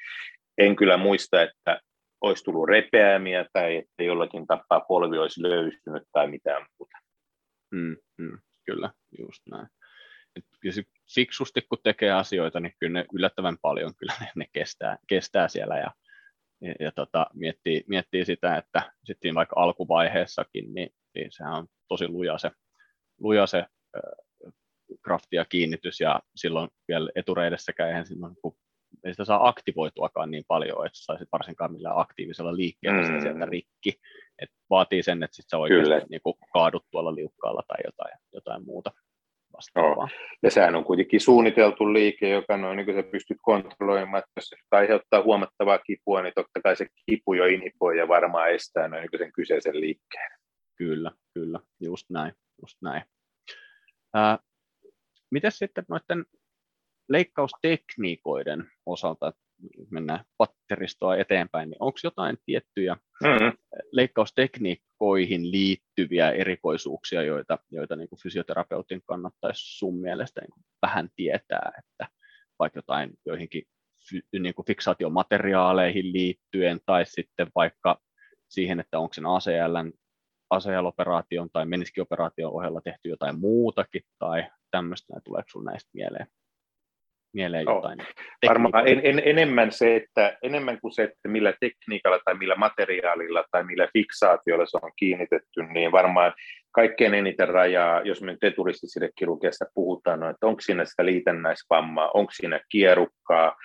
en 0.57 0.75
kyllä 0.75 0.97
muista, 0.97 1.41
että 1.41 1.81
olisi 2.21 2.43
tullut 2.43 2.69
repeämiä 2.69 3.45
tai 3.53 3.75
että 3.75 4.03
jollakin 4.03 4.47
tapaa 4.47 4.79
polvi 4.79 5.17
olisi 5.17 5.43
löystynyt 5.43 6.03
tai 6.11 6.27
mitään 6.27 6.65
muuta. 6.79 6.97
Mm, 7.71 7.95
mm 8.17 8.37
kyllä, 8.67 8.91
just 9.19 9.41
näin. 9.51 9.67
Et 10.35 10.45
fiksusti 11.15 11.61
kun 11.61 11.77
tekee 11.83 12.11
asioita, 12.11 12.59
niin 12.59 12.73
kyllä 12.79 12.99
ne 12.99 13.05
yllättävän 13.13 13.57
paljon 13.61 13.95
kyllä 13.95 14.13
ne, 14.19 14.31
ne 14.35 14.45
kestää, 14.53 14.97
kestää 15.07 15.47
siellä 15.47 15.77
ja, 15.77 15.91
ja, 16.61 16.73
ja 16.79 16.91
tota, 16.91 17.27
miettii, 17.33 17.83
miettii 17.87 18.25
sitä, 18.25 18.57
että 18.57 18.91
sitten 19.03 19.35
vaikka 19.35 19.61
alkuvaiheessakin, 19.61 20.73
niin, 20.73 20.89
niin 21.15 21.31
sehän 21.31 21.53
on 21.53 21.67
tosi 21.87 22.07
luja 22.07 22.37
se, 22.37 22.51
luja 23.19 23.47
se 23.47 23.57
äh, 23.57 24.53
krafti 25.03 25.35
ja 25.35 25.45
kiinnitys 25.45 25.99
ja 25.99 26.21
silloin 26.35 26.69
vielä 26.87 27.09
etureidessäkään 27.15 27.89
eihän 27.89 28.05
silloin, 28.05 28.35
kun 28.41 28.57
ei 29.03 29.13
sitä 29.13 29.25
saa 29.25 29.47
aktivoituakaan 29.47 30.31
niin 30.31 30.43
paljon, 30.47 30.85
että 30.85 30.99
saisit 30.99 31.29
varsinkaan 31.31 31.71
millään 31.71 31.97
aktiivisella 31.97 32.55
liikkeellä 32.55 33.01
mm. 33.01 33.21
sieltä 33.21 33.45
rikki. 33.45 33.99
Et 34.41 34.49
vaatii 34.69 35.03
sen, 35.03 35.23
että 35.23 35.35
sit 35.35 35.49
sä 35.49 35.57
oikeasti 35.57 36.05
niin 36.09 36.21
kuin 36.23 36.35
kaadut 36.53 36.85
tuolla 36.91 37.15
liukkaalla 37.15 37.63
tai 37.67 37.77
jotain, 37.85 38.19
jotain 38.33 38.65
muuta 38.65 38.91
vastaavaa. 39.53 40.05
No. 40.05 40.09
Ja 40.43 40.51
sehän 40.51 40.75
on 40.75 40.83
kuitenkin 40.83 41.19
suunniteltu 41.19 41.93
liike, 41.93 42.29
joka 42.29 42.57
noin, 42.57 42.77
niin 42.77 42.85
kuin 42.85 42.97
sä 42.97 43.11
pystyt 43.11 43.37
kontrolloimaan, 43.41 44.19
että 44.19 44.31
jos 44.35 44.45
se 44.45 44.55
aiheuttaa 44.71 45.23
huomattavaa 45.23 45.77
kipua, 45.77 46.21
niin 46.21 46.33
totta 46.35 46.61
kai 46.61 46.75
se 46.75 46.87
kipu 47.05 47.33
jo 47.33 47.45
inhipoi 47.45 47.97
ja 47.97 48.07
varmaan 48.07 48.51
estää 48.51 48.87
noin 48.87 49.01
niin 49.01 49.19
sen 49.19 49.31
kyseisen 49.31 49.81
liikkeen. 49.81 50.31
Kyllä, 50.75 51.11
kyllä, 51.33 51.59
just 51.79 52.09
näin. 52.09 52.33
Just 52.61 52.77
näin. 52.81 53.03
Ää, 54.13 54.39
miten 55.31 55.51
sitten 55.51 55.85
noiden 55.89 56.25
leikkaustekniikoiden 57.09 58.71
osalta, 58.85 59.33
mennään 59.91 60.25
patteristoa 60.37 61.15
eteenpäin, 61.15 61.69
niin 61.69 61.77
onko 61.79 61.99
jotain 62.03 62.37
tiettyjä 62.45 62.93
mm-hmm. 63.23 63.57
leikkaustekniikoihin 63.91 65.51
liittyviä 65.51 66.31
erikoisuuksia, 66.31 67.23
joita, 67.23 67.59
joita 67.71 67.95
niin 67.95 68.09
kuin 68.09 68.19
fysioterapeutin 68.23 69.01
kannattaisi 69.05 69.77
sun 69.77 70.01
mielestä 70.01 70.41
niin 70.41 70.51
kuin 70.51 70.63
vähän 70.81 71.09
tietää, 71.15 71.71
että 71.77 72.13
vaikka 72.59 72.77
jotain 72.77 73.13
joihinkin 73.25 73.63
niin 74.39 74.55
kuin 74.55 74.65
fiksaatiomateriaaleihin 74.65 76.13
liittyen 76.13 76.79
tai 76.85 77.05
sitten 77.05 77.47
vaikka 77.55 78.01
siihen, 78.49 78.79
että 78.79 78.99
onko 78.99 79.13
sen 79.13 79.25
ACL, 79.25 79.75
ACL-operaation 80.49 81.49
tai 81.53 81.65
meniskioperaation 81.65 82.53
ohella 82.53 82.81
tehty 82.81 83.09
jotain 83.09 83.39
muutakin 83.39 84.01
tai 84.19 84.47
tämmöistä, 84.71 85.13
tuleeko 85.23 85.49
sinulle 85.49 85.71
näistä 85.71 85.89
mieleen? 85.93 86.27
Mieleen 87.33 87.65
jotain? 87.65 87.99
Varmaan 88.49 88.87
en, 88.87 89.01
en, 89.03 89.21
enemmän, 89.25 89.71
se, 89.71 89.95
että, 89.95 90.37
enemmän 90.43 90.81
kuin 90.81 90.91
se, 90.91 91.03
että 91.03 91.29
millä 91.29 91.53
tekniikalla 91.59 92.19
tai 92.25 92.35
millä 92.35 92.55
materiaalilla 92.55 93.43
tai 93.51 93.63
millä 93.63 93.87
fiksaatiolla 93.93 94.65
se 94.65 94.77
on 94.81 94.91
kiinnitetty, 94.95 95.63
niin 95.73 95.91
varmaan 95.91 96.33
kaikkein 96.71 97.13
eniten 97.13 97.47
rajaa, 97.47 98.01
jos 98.01 98.21
me 98.21 98.31
nyt 98.31 98.43
eturistisille 98.43 99.09
kirurgiasta 99.15 99.65
puhutaan, 99.73 100.19
no, 100.19 100.29
että 100.29 100.47
onko 100.47 100.61
siinä 100.61 100.85
sitä 100.85 101.05
liitännäisvammaa, 101.05 102.11
onko 102.13 102.31
siinä 102.31 102.59
kierukkaa, 102.69 103.55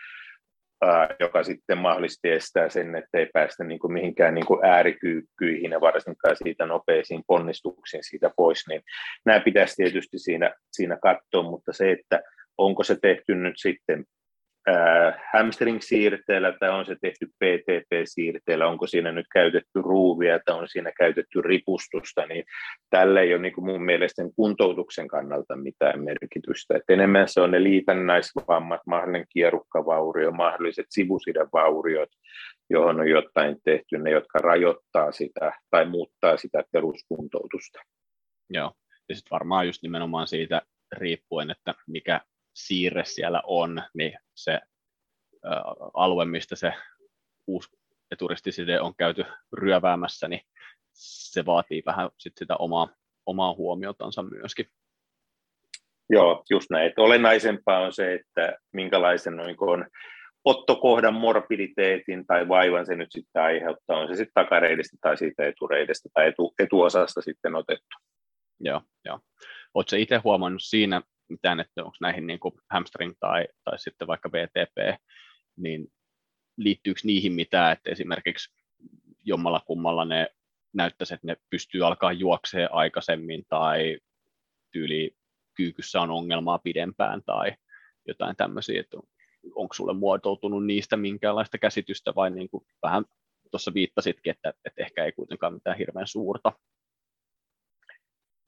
joka 1.20 1.44
sitten 1.44 1.78
mahdollisesti 1.78 2.30
estää 2.30 2.68
sen, 2.68 2.96
että 2.96 3.18
ei 3.18 3.26
päästä 3.32 3.64
niin 3.64 3.78
kuin 3.78 3.92
mihinkään 3.92 4.34
niin 4.34 4.46
kuin 4.46 4.64
äärikyykyihin 4.64 5.70
ja 5.70 5.80
varsinkaan 5.80 6.36
siitä 6.36 6.66
nopeisiin 6.66 7.22
ponnistuksiin 7.26 8.04
siitä 8.04 8.30
pois, 8.36 8.68
niin 8.68 8.82
nämä 9.26 9.40
pitäisi 9.40 9.76
tietysti 9.76 10.18
siinä, 10.18 10.54
siinä 10.72 10.98
katsoa, 11.02 11.42
mutta 11.42 11.72
se, 11.72 11.90
että 11.90 12.22
onko 12.58 12.84
se 12.84 12.96
tehty 13.02 13.34
nyt 13.34 13.54
sitten 13.56 14.04
hamstring-siirteellä 15.32 16.52
tai 16.60 16.70
on 16.70 16.86
se 16.86 16.96
tehty 17.00 17.26
PTP-siirteellä, 17.26 18.66
onko 18.66 18.86
siinä 18.86 19.12
nyt 19.12 19.26
käytetty 19.32 19.82
ruuvia 19.82 20.40
tai 20.44 20.58
on 20.58 20.68
siinä 20.68 20.92
käytetty 20.98 21.42
ripustusta, 21.42 22.26
niin 22.26 22.44
tällä 22.90 23.20
ei 23.20 23.34
ole 23.34 23.42
niin 23.42 23.54
kuin 23.54 23.64
mun 23.64 23.82
mielestä 23.84 24.22
kuntoutuksen 24.36 25.08
kannalta 25.08 25.56
mitään 25.56 26.04
merkitystä. 26.04 26.76
Et 26.76 26.82
enemmän 26.88 27.28
se 27.28 27.40
on 27.40 27.50
ne 27.50 27.62
liitännäisvammat, 27.62 28.80
mahdollinen 28.86 29.26
kierukkavaurio, 29.32 30.30
mahdolliset 30.30 30.86
sivusidevauriot, 30.90 32.08
johon 32.70 33.00
on 33.00 33.08
jotain 33.08 33.56
tehty, 33.64 33.98
ne 33.98 34.10
jotka 34.10 34.38
rajoittaa 34.38 35.12
sitä 35.12 35.52
tai 35.70 35.84
muuttaa 35.84 36.36
sitä 36.36 36.64
peruskuntoutusta. 36.72 37.80
Joo, 38.50 38.72
ja 39.08 39.14
sitten 39.14 39.30
varmaan 39.30 39.66
just 39.66 39.82
nimenomaan 39.82 40.26
siitä 40.26 40.62
riippuen, 40.92 41.50
että 41.50 41.74
mikä 41.86 42.20
siirre 42.54 43.04
siellä 43.04 43.42
on, 43.44 43.82
niin 43.94 44.18
se 44.34 44.60
alue, 45.94 46.24
mistä 46.24 46.56
se 46.56 46.72
uusi 47.46 47.68
turistiside 48.18 48.80
on 48.80 48.94
käyty 48.96 49.24
ryöväämässä, 49.52 50.28
niin 50.28 50.40
se 50.92 51.46
vaatii 51.46 51.82
vähän 51.86 52.10
sit 52.18 52.32
sitä 52.36 52.56
omaa, 52.56 52.88
omaa 53.26 53.54
huomiotansa 53.54 54.22
myöskin. 54.22 54.66
Joo, 56.10 56.44
just 56.50 56.70
näin. 56.70 56.86
Että 56.86 57.02
olennaisempaa 57.02 57.80
on 57.80 57.92
se, 57.92 58.14
että 58.14 58.58
minkälaisen 58.72 59.36
niin 59.36 59.56
on 59.60 59.86
ottokohdan 60.44 61.14
morbiditeetin 61.14 62.26
tai 62.26 62.48
vaivan 62.48 62.86
se 62.86 62.94
nyt 62.94 63.12
sitten 63.12 63.42
aiheuttaa, 63.42 63.98
on 63.98 64.08
se 64.08 64.14
sitten 64.14 64.44
takareidestä 64.44 64.96
tai 65.00 65.16
siitä 65.16 65.46
etureidestä 65.46 66.08
tai 66.14 66.28
etu, 66.28 66.54
etuosasta 66.58 67.20
sitten 67.22 67.54
otettu. 67.54 67.96
Joo, 68.60 68.80
joo. 69.04 69.20
Oletko 69.74 69.96
itse 69.96 70.16
huomannut 70.16 70.62
siinä 70.62 71.02
mitään, 71.32 71.60
että 71.60 71.84
onko 71.84 71.96
näihin 72.00 72.26
niin 72.26 72.40
kuin 72.40 72.54
hamstring 72.70 73.14
tai, 73.20 73.46
tai 73.64 73.78
sitten 73.78 74.08
vaikka 74.08 74.28
BTP, 74.28 75.00
niin 75.56 75.88
liittyykö 76.56 77.00
niihin 77.04 77.32
mitään, 77.32 77.72
että 77.72 77.90
esimerkiksi 77.90 78.54
jommalla 79.24 79.60
kummalla 79.66 80.04
ne 80.04 80.28
näyttäisi, 80.72 81.14
että 81.14 81.26
ne 81.26 81.36
pystyy 81.50 81.86
alkaa 81.86 82.12
juokseen 82.12 82.72
aikaisemmin 82.72 83.44
tai 83.48 83.98
tyyli 84.72 85.16
kyykyssä 85.56 86.00
on 86.00 86.10
ongelmaa 86.10 86.58
pidempään 86.58 87.22
tai 87.26 87.52
jotain 88.08 88.36
tämmöisiä, 88.36 88.80
että 88.80 88.96
onko 89.54 89.74
sulle 89.74 89.94
muotoutunut 89.94 90.66
niistä 90.66 90.96
minkäänlaista 90.96 91.58
käsitystä 91.58 92.12
vai 92.14 92.30
niin 92.30 92.48
kuin 92.48 92.64
vähän 92.82 93.04
tuossa 93.50 93.74
viittasitkin, 93.74 94.30
että, 94.30 94.54
että 94.64 94.82
ehkä 94.82 95.04
ei 95.04 95.12
kuitenkaan 95.12 95.54
mitään 95.54 95.78
hirveän 95.78 96.06
suurta. 96.06 96.52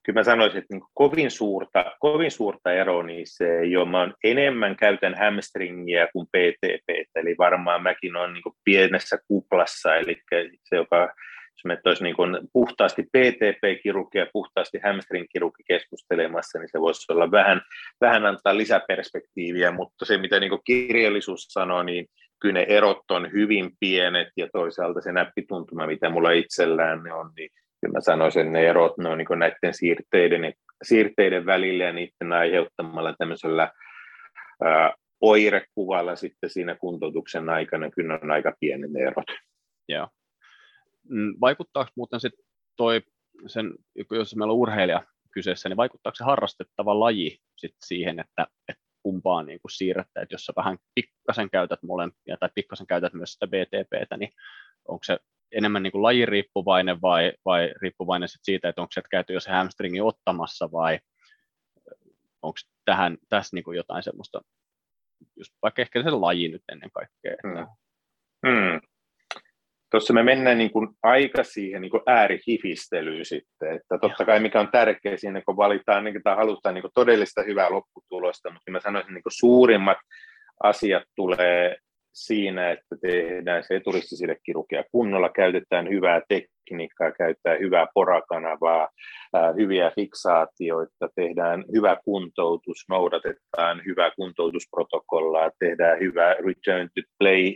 Kyllä 0.05 0.19
mä 0.19 0.23
sanoisin, 0.23 0.57
että 0.57 0.73
niin 0.73 0.83
kovin, 0.93 1.31
suurta, 1.31 1.85
kovin 1.99 2.31
suurta 2.31 2.73
eroa 2.73 3.03
niissä 3.03 3.45
ei 3.45 3.77
ole. 3.77 3.89
Mä 3.89 4.11
enemmän 4.23 4.75
käytän 4.75 5.15
hamstringiä 5.19 6.07
kuin 6.13 6.27
PTP, 6.27 7.09
eli 7.15 7.35
varmaan 7.37 7.83
mäkin 7.83 8.15
olen 8.15 8.33
niin 8.33 8.43
pienessä 8.63 9.17
kuplassa, 9.27 9.95
eli 9.95 10.17
se, 10.63 10.75
joka 10.75 11.13
jos 11.55 11.65
me 11.65 11.81
olisi 11.85 12.03
niin 12.03 12.15
kuin 12.15 12.37
puhtaasti 12.53 13.03
PTP-kirurgi 13.03 14.17
ja 14.17 14.27
puhtaasti 14.33 14.79
hamstring-kirurgi 14.83 15.63
keskustelemassa, 15.67 16.59
niin 16.59 16.69
se 16.71 16.81
voisi 16.81 17.13
olla 17.13 17.31
vähän, 17.31 17.61
vähän 18.01 18.25
antaa 18.25 18.57
lisäperspektiiviä, 18.57 19.71
mutta 19.71 20.05
se 20.05 20.17
mitä 20.17 20.39
niin 20.39 20.59
kirjallisuus 20.65 21.43
sanoo, 21.43 21.83
niin 21.83 22.07
kyllä 22.39 22.53
ne 22.53 22.65
erot 22.69 23.11
on 23.11 23.31
hyvin 23.31 23.71
pienet 23.79 24.27
ja 24.37 24.47
toisaalta 24.53 25.01
se 25.01 25.11
näppituntuma, 25.11 25.87
mitä 25.87 26.09
mulla 26.09 26.31
itsellään 26.31 27.03
ne 27.03 27.13
on, 27.13 27.31
niin 27.35 27.49
kyllä 27.85 27.97
mä 27.97 28.01
sanoisin, 28.01 28.41
että 28.41 28.51
ne 28.51 28.67
erot 28.67 28.97
ne 28.97 29.09
on 29.09 29.17
niin 29.17 29.39
näiden 29.39 29.73
siirteiden, 29.73 30.53
siirteiden 30.83 31.45
välillä 31.45 31.83
ja 31.83 31.93
niiden 31.93 32.31
aiheuttamalla 32.31 33.15
tämmöisellä 33.17 33.71
ää, 34.63 34.93
oirekuvalla 35.21 36.15
sitten 36.15 36.49
siinä 36.49 36.75
kuntoutuksen 36.75 37.49
aikana 37.49 37.91
kyllä 37.91 38.19
on 38.23 38.31
aika 38.31 38.53
pienet 38.59 38.91
ne 38.91 38.99
erot. 38.99 39.25
Joo. 39.89 40.07
Mm, 41.09 41.35
vaikuttaako 41.41 41.91
muuten 41.95 42.19
sitten 42.19 42.45
toi, 42.75 43.01
sen, 43.47 43.73
jos 44.11 44.35
meillä 44.35 44.51
on 44.51 44.59
urheilija 44.59 45.03
kyseessä, 45.31 45.69
niin 45.69 45.77
vaikuttaako 45.77 46.15
se 46.15 46.23
harrastettava 46.23 46.99
laji 46.99 47.37
sit 47.57 47.75
siihen, 47.85 48.19
että, 48.19 48.47
että 48.67 48.83
kumpaa 49.03 49.43
niin 49.43 49.59
siirrettä, 49.69 50.21
että 50.21 50.33
jos 50.33 50.45
sä 50.45 50.53
vähän 50.55 50.77
pikkasen 50.95 51.49
käytät 51.49 51.83
molempia 51.83 52.37
tai 52.39 52.49
pikkasen 52.55 52.87
käytät 52.87 53.13
myös 53.13 53.33
sitä 53.33 53.47
BTPtä, 53.47 54.17
niin 54.17 54.31
onko 54.87 55.03
se 55.03 55.17
enemmän 55.51 55.83
niin 55.83 55.91
kuin 55.91 56.03
lajiriippuvainen 56.03 57.01
vai, 57.01 57.33
vai 57.45 57.73
riippuvainen 57.81 58.29
sit 58.29 58.41
siitä, 58.43 58.69
että 58.69 58.81
onko 58.81 58.91
se 58.91 59.01
käyty 59.11 59.33
jo 59.33 59.39
se 59.39 59.51
hamstringi 59.51 60.01
ottamassa 60.01 60.71
vai 60.71 60.99
onko 62.41 62.57
tähän, 62.85 63.17
tässä 63.29 63.55
niin 63.55 63.63
kuin 63.63 63.77
jotain 63.77 64.03
semmoista, 64.03 64.41
just 65.35 65.53
vaikka 65.61 65.81
ehkä 65.81 66.03
se 66.03 66.09
laji 66.09 66.47
nyt 66.47 66.63
ennen 66.71 66.91
kaikkea. 66.91 67.33
Että... 67.33 67.67
Hmm. 68.47 68.51
Hmm 68.51 68.79
tuossa 69.95 70.13
me 70.13 70.23
mennään 70.23 70.57
niin 70.57 70.71
kuin 70.71 70.89
aika 71.03 71.43
siihen 71.43 71.81
niin 71.81 71.91
kuin 71.91 72.03
äärihifistelyyn 72.05 73.25
sitten, 73.25 73.75
että 73.75 73.97
totta 74.01 74.25
kai 74.25 74.39
mikä 74.39 74.59
on 74.59 74.71
tärkeää 74.71 75.17
siinä, 75.17 75.41
kun 75.41 75.57
valitaan 75.57 76.03
niin, 76.03 76.23
tai 76.23 76.35
halutaan 76.35 76.75
niin 76.75 76.81
kuin 76.81 76.91
todellista 76.93 77.43
hyvää 77.43 77.71
lopputulosta, 77.71 78.49
mutta 78.49 78.71
mä 78.71 78.79
sanoisin, 78.79 79.13
niin 79.13 79.23
kuin 79.23 79.33
suurimmat 79.33 79.97
asiat 80.63 81.03
tulee 81.15 81.77
siinä, 82.15 82.71
että 82.71 82.95
tehdään 83.01 83.63
se 83.63 83.75
eturistisille 83.75 84.37
kirurgia 84.43 84.83
kunnolla, 84.91 85.29
käytetään 85.29 85.89
hyvää 85.89 86.21
tekniikkaa, 86.29 87.11
käytetään 87.11 87.59
hyvää 87.59 87.87
porakanavaa, 87.93 88.89
hyviä 89.57 89.91
fiksaatioita, 89.95 91.09
tehdään 91.15 91.65
hyvä 91.75 91.97
kuntoutus, 92.05 92.77
noudatetaan 92.89 93.81
hyvää 93.85 94.11
kuntoutusprotokollaa, 94.15 95.51
tehdään 95.59 95.99
hyvä 95.99 96.33
return 96.33 96.89
to 96.95 97.01
play 97.19 97.53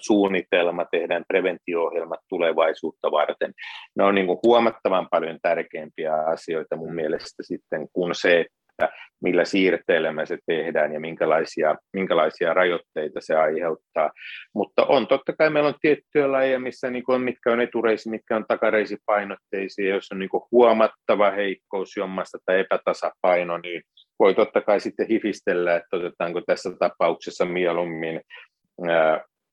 suunnitelma, 0.00 0.84
tehdään 0.84 1.24
preventio-ohjelmat 1.28 2.20
tulevaisuutta 2.28 3.10
varten. 3.10 3.52
Ne 3.96 4.04
on 4.04 4.14
niin 4.14 4.26
kuin 4.26 4.38
huomattavan 4.42 5.08
paljon 5.10 5.38
tärkeimpiä 5.42 6.14
asioita 6.14 6.76
mun 6.76 6.94
mielestä 6.94 7.42
sitten 7.42 7.88
kuin 7.92 8.14
se, 8.14 8.46
että 8.78 8.96
millä 9.22 9.44
siirteillä 9.44 10.12
me 10.12 10.26
se 10.26 10.38
tehdään 10.46 10.92
ja 10.92 11.00
minkälaisia, 11.00 11.76
minkälaisia 11.92 12.54
rajoitteita 12.54 13.20
se 13.20 13.34
aiheuttaa. 13.34 14.10
Mutta 14.54 14.84
on 14.84 15.06
totta 15.06 15.32
kai 15.38 15.50
meillä 15.50 15.68
on 15.68 15.74
tiettyjä 15.80 16.32
lajeja, 16.32 16.58
missä 16.58 16.90
niin 16.90 17.04
kuin, 17.04 17.22
mitkä 17.22 17.52
on 17.52 17.60
etureisi, 17.60 18.10
mitkä 18.10 18.36
on 18.36 18.44
takareisipainotteisia, 18.48 19.94
jos 19.94 20.12
on 20.12 20.18
niin 20.18 20.28
kuin 20.28 20.42
huomattava 20.52 21.30
heikkous 21.30 21.96
jommasta 21.96 22.38
tai 22.46 22.60
epätasapaino, 22.60 23.58
niin 23.58 23.82
voi 24.18 24.34
totta 24.34 24.60
kai 24.60 24.80
sitten 24.80 25.08
hifistellä, 25.08 25.76
että 25.76 25.96
otetaanko 25.96 26.40
tässä 26.40 26.70
tapauksessa 26.78 27.44
mieluummin 27.44 28.20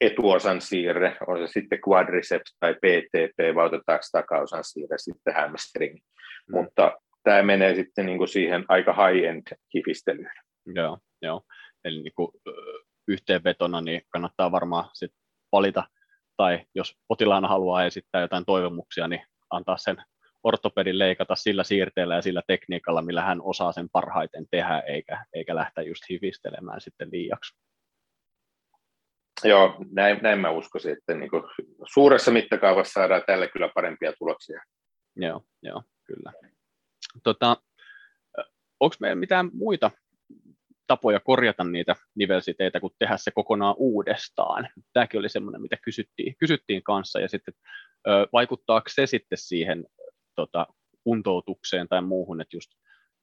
etuosan 0.01 0.61
siirre, 0.61 1.17
on 1.28 1.38
se 1.38 1.47
sitten 1.47 1.80
quadriceps 1.89 2.55
tai 2.59 2.74
PTP, 2.74 3.55
vai 3.55 3.65
otetaanko 3.65 4.03
takaosan 4.11 4.63
siirre 4.63 4.97
sitten 4.97 5.36
hamstring. 5.36 5.93
Mm. 5.95 6.57
Mutta 6.57 6.91
tämä 7.24 7.43
menee 7.43 7.76
sitten 7.76 8.05
niin 8.05 8.17
kuin 8.17 8.28
siihen 8.28 8.65
aika 8.67 8.93
high-end 8.93 9.57
kifistelyyn. 9.69 10.32
Joo, 10.65 10.97
joo. 11.22 11.41
Eli 11.84 12.01
niin 12.01 12.13
kuin, 12.15 12.32
yhteenvetona 13.07 13.82
niin 13.82 14.01
kannattaa 14.09 14.51
varmaan 14.51 14.89
sit 14.93 15.11
valita, 15.51 15.84
tai 16.38 16.65
jos 16.76 16.95
potilaana 17.07 17.47
haluaa 17.47 17.86
esittää 17.86 18.22
jotain 18.22 18.45
toivomuksia, 18.45 19.07
niin 19.07 19.22
antaa 19.49 19.78
sen 19.78 19.97
ortopedin 20.43 20.99
leikata 20.99 21.36
sillä 21.36 21.63
siirteellä 21.63 22.15
ja 22.15 22.22
sillä 22.22 22.41
tekniikalla, 22.47 23.01
millä 23.01 23.22
hän 23.22 23.41
osaa 23.41 23.72
sen 23.72 23.89
parhaiten 23.89 24.45
tehdä, 24.51 24.80
eikä, 24.80 25.26
eikä 25.34 25.55
lähteä 25.55 25.84
just 25.84 26.03
hivistelemään 26.09 26.82
sitten 26.82 27.09
liiaksi. 27.11 27.57
Joo, 29.43 29.76
näin, 29.91 30.19
näin 30.22 30.39
mä 30.39 30.49
uskoisin, 30.49 30.93
että 30.93 31.13
niin 31.13 31.30
kuin 31.30 31.43
suuressa 31.93 32.32
mittakaavassa 32.32 32.93
saadaan 32.93 33.24
tällä 33.28 33.47
kyllä 33.47 33.69
parempia 33.76 34.13
tuloksia. 34.19 34.61
Joo, 35.15 35.41
joo 35.63 35.84
kyllä. 36.03 36.51
Tota, 37.24 37.57
onko 38.80 38.95
meillä 38.99 39.16
mitään 39.16 39.49
muita 39.53 39.91
tapoja 40.88 41.20
korjata 41.20 41.64
niitä 41.64 41.95
nivelsiteitä, 42.16 42.80
kuin 42.80 42.93
tehdä 42.99 43.18
se 43.18 43.32
kokonaan 43.32 43.76
uudestaan? 43.78 44.70
Tämäkin 44.93 45.20
oli 45.20 45.30
semmoinen, 45.30 45.62
mitä 45.62 45.78
kysyttiin, 45.84 46.36
kysyttiin 46.39 46.84
kanssa, 46.84 47.20
ja 47.20 47.30
sitten 47.30 47.53
vaikuttaako 48.34 48.89
se 48.89 49.05
sitten 49.05 49.38
siihen 49.38 49.86
tota, 50.36 50.68
kuntoutukseen 51.03 51.88
tai 51.88 52.01
muuhun, 52.01 52.41
että 52.41 52.55
just 52.55 52.72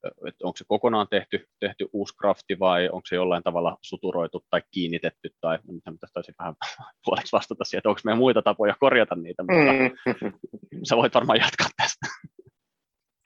että 0.05 0.47
onko 0.47 0.57
se 0.57 0.65
kokonaan 0.69 1.07
tehty, 1.11 1.49
tehty 1.61 1.89
uusi 1.93 2.17
krafti 2.17 2.59
vai 2.59 2.89
onko 2.89 3.07
se 3.09 3.15
jollain 3.15 3.43
tavalla 3.43 3.79
suturoitu 3.83 4.45
tai 4.51 4.63
kiinnitetty, 4.71 5.31
tai 5.41 5.59
mitä 5.67 6.07
taisin 6.15 6.35
vähän 6.39 6.55
puoleksi 7.05 7.33
vastata 7.33 7.65
siihen, 7.65 7.79
että 7.79 7.89
onko 7.89 8.01
meillä 8.05 8.19
muita 8.19 8.43
tapoja 8.43 8.75
korjata 8.81 9.15
niitä, 9.15 9.43
mutta 9.43 9.73
mm. 9.73 10.81
sä 10.89 10.97
voit 10.97 11.15
varmaan 11.15 11.39
jatkaa 11.39 11.69
tästä. 11.77 12.07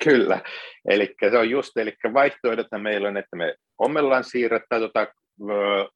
Kyllä, 0.04 0.40
eli 0.90 1.14
se 1.30 1.38
on 1.38 1.50
just, 1.50 1.76
eli 1.76 1.94
vaihtoehdot 2.14 2.66
meillä 2.78 3.08
on, 3.08 3.16
että 3.16 3.36
me 3.36 3.54
ommellaan 3.78 4.24
siirrettä 4.24 4.78
tota, 4.78 5.06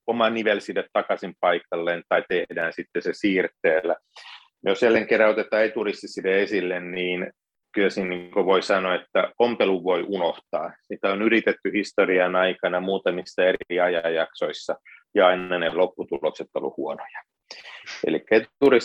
oma 0.07 0.31
nivelside 0.31 0.85
takaisin 0.93 1.35
paikalleen 1.41 2.03
tai 2.09 2.23
tehdään 2.29 2.73
sitten 2.73 3.03
se 3.03 3.11
siirteellä. 3.13 3.97
Jos 4.67 4.83
jälleen 4.83 5.07
kerran 5.07 5.31
otetaan 5.31 5.65
eturistiside 5.65 6.43
esille, 6.43 6.81
niin 6.81 7.33
kyllä 7.75 7.91
siinä 7.91 8.09
niin 8.09 8.35
voi 8.35 8.63
sanoa, 8.63 8.95
että 8.95 9.33
ompelu 9.39 9.85
voi 9.85 10.05
unohtaa. 10.09 10.73
Sitä 10.83 11.13
on 11.13 11.23
yritetty 11.23 11.73
historian 11.73 12.37
aikana 12.37 12.81
muutamissa 12.81 13.43
eri 13.43 13.81
ajanjaksoissa, 13.81 14.77
ja 15.15 15.27
aina 15.27 15.59
ne 15.59 15.71
lopputulokset 15.71 16.49
ovat 16.55 16.77
huonoja. 16.77 17.23
Eli 18.07 18.25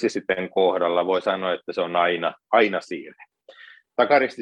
sitten 0.07 0.49
kohdalla 0.49 1.05
voi 1.05 1.21
sanoa, 1.21 1.53
että 1.53 1.73
se 1.73 1.81
on 1.81 1.95
aina, 1.95 2.33
aina 2.51 2.81
siirre. 2.81 3.23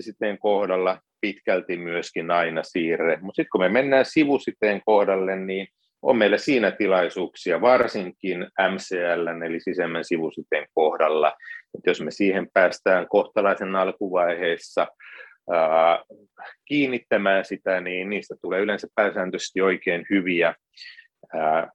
Sitten 0.02 0.38
kohdalla 0.38 1.00
pitkälti 1.22 1.78
myöskin 1.78 2.32
aina 2.32 2.64
siirre, 2.64 3.18
mutta 3.22 3.36
sitten 3.36 3.50
kun 3.52 3.62
me 3.62 3.70
mennään 3.70 4.06
sivusiteen 4.06 4.82
kohdalle, 4.86 5.36
niin 5.36 5.68
on 6.02 6.18
meillä 6.18 6.38
siinä 6.38 6.72
tilaisuuksia, 6.72 7.62
varsinkin 7.62 8.40
MCL, 8.74 9.44
eli 9.46 9.60
sisemmän 9.60 10.04
sivusiteen 10.04 10.68
kohdalla. 10.74 11.36
Että 11.78 11.90
jos 11.90 12.02
me 12.02 12.12
siihen 12.12 12.48
päästään 12.54 13.08
kohtalaisen 13.08 13.76
alkuvaiheessa 13.76 14.88
ää, 15.52 16.04
kiinnittämään 16.66 17.46
sitä, 17.46 17.82
niin 17.82 18.10
niistä 18.10 18.36
tulee 18.42 18.62
yleensä 18.62 18.88
pääsääntöisesti 18.96 19.62
oikein 19.62 20.06
hyviä. 20.10 20.56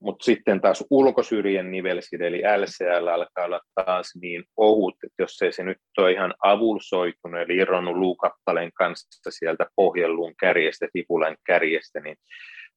Mutta 0.00 0.24
sitten 0.24 0.60
taas 0.60 0.84
ulkosyrjen 0.90 1.70
nivelside, 1.70 2.26
eli 2.26 2.42
LCL, 2.56 3.06
alkaa 3.06 3.44
olla 3.44 3.60
taas 3.74 4.12
niin 4.20 4.44
ohut, 4.56 4.94
että 5.04 5.22
jos 5.22 5.42
ei 5.42 5.52
se 5.52 5.62
nyt 5.62 5.78
ole 5.98 6.12
ihan 6.12 6.34
avulsoitunut, 6.42 7.40
eli 7.40 7.56
irronnut 7.56 7.96
luukappaleen 7.96 8.72
kanssa 8.72 9.30
sieltä 9.30 9.66
pohjelluun 9.76 10.34
kärjestä, 10.40 10.86
fipulan 10.92 11.36
kärjestä, 11.46 12.00
niin 12.00 12.16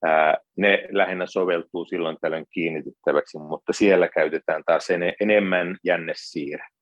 ää, 0.05 0.38
ne 0.57 0.88
lähinnä 0.91 1.26
soveltuu 1.28 1.86
silloin 1.86 2.18
tällöin 2.22 2.45
kiinnitettäväksi, 2.53 3.38
mutta 3.38 3.74
siellä 3.74 4.07
käytetään 4.07 4.63
taas 4.65 4.89
en, 4.89 5.13
enemmän 5.22 5.78
jännesiirrettä. 5.84 6.76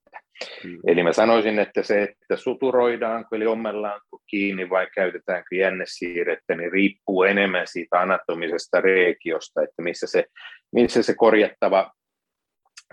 Mm. 0.64 0.80
Eli 0.88 1.04
mä 1.04 1.14
sanoisin, 1.14 1.60
että 1.60 1.84
se, 1.84 2.04
että 2.04 2.36
suturoidaanko 2.36 3.36
eli 3.36 3.46
ommellaanko 3.46 4.20
kiinni 4.28 4.70
vai 4.70 4.88
käytetäänkö 4.96 5.56
jännesiirrettä, 5.56 6.56
niin 6.56 6.72
riippuu 6.72 7.24
enemmän 7.24 7.68
siitä 7.68 8.00
anatomisesta 8.00 8.82
reikiosta, 8.82 9.62
että 9.62 9.82
missä 9.82 10.08
se, 10.08 10.26
missä 10.74 11.04
se 11.04 11.16
korjattava 11.16 11.92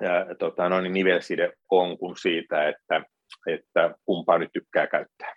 ää, 0.02 0.34
tota, 0.38 0.68
noin, 0.68 0.92
nivelside 0.92 1.52
on, 1.70 1.98
kuin 1.98 2.16
siitä, 2.16 2.68
että, 2.68 3.04
että 3.46 3.94
kumpaa 4.04 4.38
nyt 4.38 4.50
tykkää 4.52 4.86
käyttää. 4.86 5.34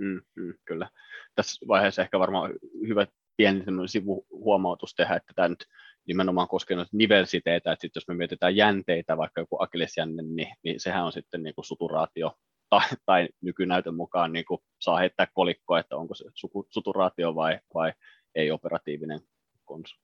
Mm, 0.00 0.20
mm, 0.36 0.54
kyllä. 0.64 0.88
Tässä 1.34 1.66
vaiheessa 1.68 2.02
ehkä 2.02 2.18
varmaan 2.18 2.52
hyvä 2.88 3.06
pieni 3.36 3.64
sivuhuomautus 3.86 4.94
tehdä, 4.94 5.14
että 5.14 5.32
tämä 5.36 5.48
nyt 5.48 5.64
nimenomaan 6.06 6.48
koskenut 6.48 6.88
nivelsiteitä, 6.92 7.72
että 7.72 7.82
sit 7.82 7.94
jos 7.94 8.08
me 8.08 8.14
mietitään 8.14 8.56
jänteitä, 8.56 9.16
vaikka 9.16 9.40
joku 9.40 9.56
akillesjänne, 9.62 10.22
niin, 10.22 10.54
niin 10.64 10.80
sehän 10.80 11.04
on 11.04 11.12
sitten 11.12 11.42
niin 11.42 11.54
kuin 11.54 11.64
suturaatio, 11.64 12.32
tai, 12.70 12.88
tai 13.06 13.28
nykynäytön 13.40 13.94
mukaan 13.94 14.32
niin 14.32 14.44
kuin 14.44 14.60
saa 14.80 14.98
heittää 14.98 15.26
kolikkoa, 15.34 15.78
että 15.78 15.96
onko 15.96 16.14
se 16.14 16.24
suturaatio 16.70 17.34
vai, 17.34 17.58
vai 17.74 17.92
ei-operatiivinen 18.34 19.20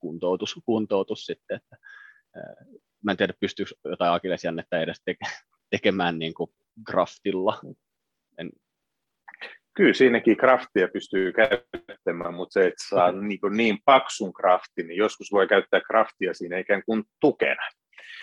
kuntoutus, 0.00 0.60
kuntoutus 0.64 1.26
sitten. 1.26 1.56
Että, 1.56 1.76
ää, 2.36 2.54
mä 3.04 3.10
en 3.10 3.16
tiedä, 3.16 3.34
pystyykö 3.40 3.70
jotain 3.84 4.12
akillesjännettä 4.12 4.80
edes 4.80 5.02
teke, 5.04 5.24
tekemään 5.70 6.18
niin 6.18 6.34
kuin 6.34 6.50
graftilla. 6.86 7.60
En, 8.38 8.50
kyllä 9.80 9.94
siinäkin 9.94 10.36
kraftia 10.36 10.88
pystyy 10.88 11.32
käyttämään, 11.32 12.34
mutta 12.34 12.52
se, 12.52 12.66
että 12.66 12.84
saa 12.88 13.12
niin, 13.12 13.40
niin 13.50 13.78
paksun 13.84 14.32
kraftin, 14.32 14.86
niin 14.86 14.96
joskus 14.96 15.32
voi 15.32 15.48
käyttää 15.48 15.80
kraftia 15.80 16.34
siinä 16.34 16.58
ikään 16.58 16.82
kuin 16.86 17.04
tukena. 17.20 17.68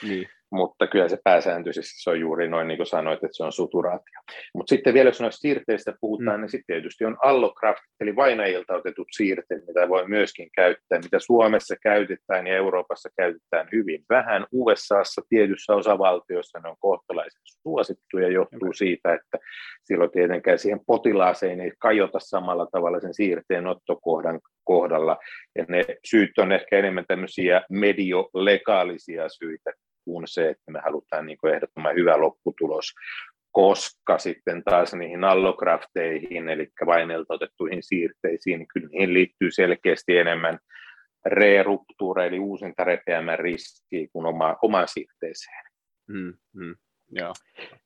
Niin 0.03 0.29
mutta 0.51 0.87
kyllä 0.87 1.09
se 1.09 1.17
pääsääntöisesti 1.23 2.01
se 2.03 2.09
on 2.09 2.19
juuri 2.19 2.47
noin 2.47 2.67
niin 2.67 2.77
kuin 2.77 2.87
sanoit, 2.87 3.23
että 3.23 3.37
se 3.37 3.43
on 3.43 3.51
suturaatio. 3.51 4.19
Mutta 4.53 4.69
sitten 4.69 4.93
vielä 4.93 5.09
jos 5.09 5.21
noista 5.21 5.39
siirteistä 5.39 5.93
puhutaan, 6.01 6.37
mm. 6.37 6.41
niin 6.41 6.49
sitten 6.49 6.73
tietysti 6.73 7.05
on 7.05 7.17
allograft, 7.23 7.83
eli 7.99 8.15
vainajilta 8.15 8.73
otetut 8.73 9.07
siirteet, 9.11 9.67
mitä 9.67 9.89
voi 9.89 10.07
myöskin 10.07 10.49
käyttää, 10.55 10.99
mitä 10.99 11.19
Suomessa 11.19 11.75
käytetään 11.83 12.47
ja 12.47 12.55
Euroopassa 12.55 13.09
käytetään 13.17 13.67
hyvin 13.71 14.05
vähän. 14.09 14.45
USAssa 14.51 15.21
tietyissä 15.29 15.75
osavaltioissa 15.75 16.59
ne 16.59 16.69
on 16.69 16.75
kohtalaisen 16.79 17.41
suosittuja, 17.43 18.29
johtuu 18.29 18.57
okay. 18.57 18.73
siitä, 18.73 19.13
että 19.13 19.37
silloin 19.83 20.11
tietenkään 20.11 20.59
siihen 20.59 20.79
potilaaseen 20.87 21.61
ei 21.61 21.71
kajota 21.79 22.19
samalla 22.19 22.67
tavalla 22.71 22.99
sen 22.99 23.13
siirteen 23.13 23.67
ottokohdan 23.67 24.39
kohdalla. 24.63 25.17
Ja 25.55 25.65
ne 25.67 25.85
syyt 26.05 26.37
on 26.37 26.51
ehkä 26.51 26.77
enemmän 26.77 27.05
tämmöisiä 27.07 27.61
mediolegaalisia 27.69 29.29
syitä 29.29 29.71
kuin 30.07 30.27
se, 30.27 30.49
että 30.49 30.71
me 30.71 30.79
halutaan 30.79 31.25
niin 31.25 31.37
kuin 31.37 31.53
ehdottoman 31.53 31.95
hyvä 31.95 32.21
lopputulos, 32.21 32.93
koska 33.51 34.17
sitten 34.17 34.63
taas 34.63 34.93
niihin 34.93 35.23
allokrafteihin, 35.23 36.49
eli 36.49 36.67
vainelta 36.85 37.33
otettuihin 37.33 37.83
siirteisiin, 37.83 38.59
niin 38.59 38.67
kyllä 38.73 38.87
niihin 38.87 39.13
liittyy 39.13 39.51
selkeästi 39.51 40.17
enemmän 40.17 40.59
re-ruptuura, 41.25 42.25
eli 42.25 42.39
uusinta 42.39 42.83
repeämän 42.83 43.39
riskiä 43.39 44.07
kuin 44.13 44.25
oma, 44.25 44.55
omaan 44.61 44.87
siirteeseen. 44.87 45.65
Mm, 46.07 46.33
mm, 46.53 46.75
joo. 47.11 47.33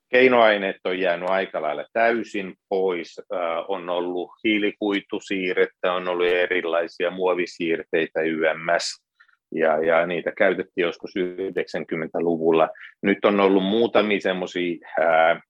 Keinoaineet 0.09 0.75
on 0.83 0.99
jäänyt 0.99 1.29
aika 1.29 1.61
lailla 1.61 1.85
täysin 1.93 2.55
pois. 2.69 3.19
Äh, 3.19 3.39
on 3.67 3.89
ollut 3.89 4.31
hiilikuitusiirrettä, 4.43 5.93
on 5.93 6.07
ollut 6.07 6.27
erilaisia 6.27 7.11
muovisiirteitä 7.11 8.21
YMS, 8.21 9.03
ja, 9.51 9.85
ja 9.85 10.05
niitä 10.05 10.31
käytettiin 10.31 10.85
joskus 10.85 11.11
90-luvulla. 11.17 12.69
Nyt 13.01 13.25
on 13.25 13.39
ollut 13.39 13.63
muutamia 13.63 14.19
semmoisia 14.19 14.87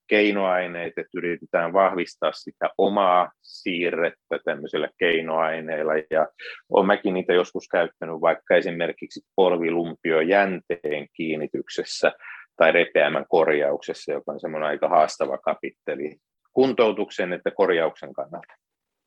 keinoaineita, 0.07 1.01
että 1.01 1.17
yritetään 1.17 1.73
vahvistaa 1.73 2.31
sitä 2.31 2.69
omaa 2.77 3.31
siirrettä 3.41 4.39
tämmöisillä 4.45 4.89
keinoaineilla, 4.97 5.93
ja 6.09 6.27
olen 6.69 6.87
mäkin 6.87 7.13
niitä 7.13 7.33
joskus 7.33 7.67
käyttänyt 7.67 8.21
vaikka 8.21 8.55
esimerkiksi 8.55 9.21
polvilumpio-jänteen 9.35 11.07
kiinnityksessä 11.13 12.11
tai 12.55 12.71
repeämän 12.71 13.25
korjauksessa, 13.29 14.11
joka 14.11 14.31
on 14.31 14.39
semmoinen 14.39 14.69
aika 14.69 14.89
haastava 14.89 15.37
kapitteli 15.37 16.17
kuntoutuksen 16.53 17.33
että 17.33 17.51
korjauksen 17.51 18.13
kannalta. 18.13 18.53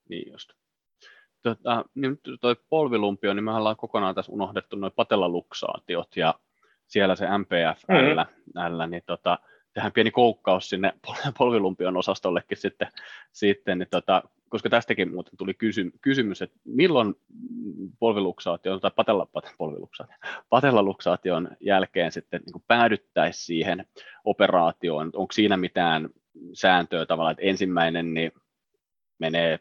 Niin 0.09 0.33
just. 0.33 0.64
Tota, 1.45 1.85
niin 1.95 2.21
toi 2.41 2.57
polvilumpio, 2.69 3.35
niin 3.35 3.45
me 3.45 3.55
ollaan 3.55 3.77
kokonaan 3.77 4.15
tässä 4.15 4.33
unohdettu 4.33 4.77
noin 4.77 4.93
patellaluksaatiot 4.97 6.17
ja 6.17 6.35
siellä 6.87 7.17
se 7.17 7.27
MPF 7.39 7.83
mm-hmm. 7.89 8.91
niin 8.91 9.03
tota, 9.07 9.39
tehdään 9.73 9.93
pieni 9.93 10.11
koukkaus 10.11 10.69
sinne 10.69 10.93
polvilumpion 11.39 11.97
osastollekin 11.97 12.59
sitten, 12.59 12.89
sitten 13.33 13.79
niin 13.79 13.89
tota, 13.91 14.23
koska 14.49 14.71
tästäkin 14.71 15.15
muuten 15.15 15.37
tuli 15.37 15.55
kysy, 15.55 15.91
kysymys, 16.01 16.43
että 16.43 16.57
milloin 16.65 17.15
polviluksaatio 17.99 18.79
tai 18.81 18.91
patella, 18.97 19.27
polviluksaatio, 19.59 20.17
patellaluksaation 20.49 21.49
jälkeen 21.61 22.13
sitten 22.13 22.41
niin 22.47 22.65
päädyttäisiin 22.67 23.47
siihen 23.47 23.87
operaatioon, 24.25 25.11
onko 25.15 25.33
siinä 25.33 25.57
mitään 25.57 26.09
sääntöä 26.53 27.07
tavallaan, 27.07 27.33
että 27.33 27.45
ensimmäinen 27.45 28.15
niin 28.15 28.33
menee 29.19 29.61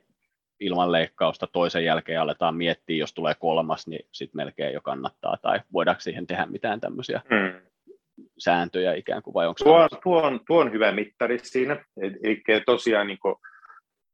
ilman 0.59 0.91
leikkausta 0.91 1.47
toisen 1.47 1.85
jälkeen 1.85 2.21
aletaan 2.21 2.55
miettiä, 2.55 2.97
jos 2.97 3.13
tulee 3.13 3.33
kolmas, 3.39 3.87
niin 3.87 4.05
sitten 4.11 4.37
melkein 4.37 4.73
jo 4.73 4.81
kannattaa, 4.81 5.37
tai 5.41 5.59
voidaanko 5.73 5.99
siihen 5.99 6.27
tehdä 6.27 6.45
mitään 6.45 6.79
tämmöisiä 6.79 7.21
hmm. 7.29 7.61
sääntöjä 8.37 8.93
ikään 8.93 9.23
kuin, 9.23 9.33
vai 9.33 9.47
onko 9.47 9.63
tuo, 9.63 9.87
tuo, 10.03 10.21
on, 10.21 10.39
tuo 10.47 10.59
on 10.61 10.71
hyvä 10.71 10.91
mittari 10.91 11.39
siinä, 11.39 11.85
eli 12.01 12.43
tosiaan 12.65 13.07
niin 13.07 13.19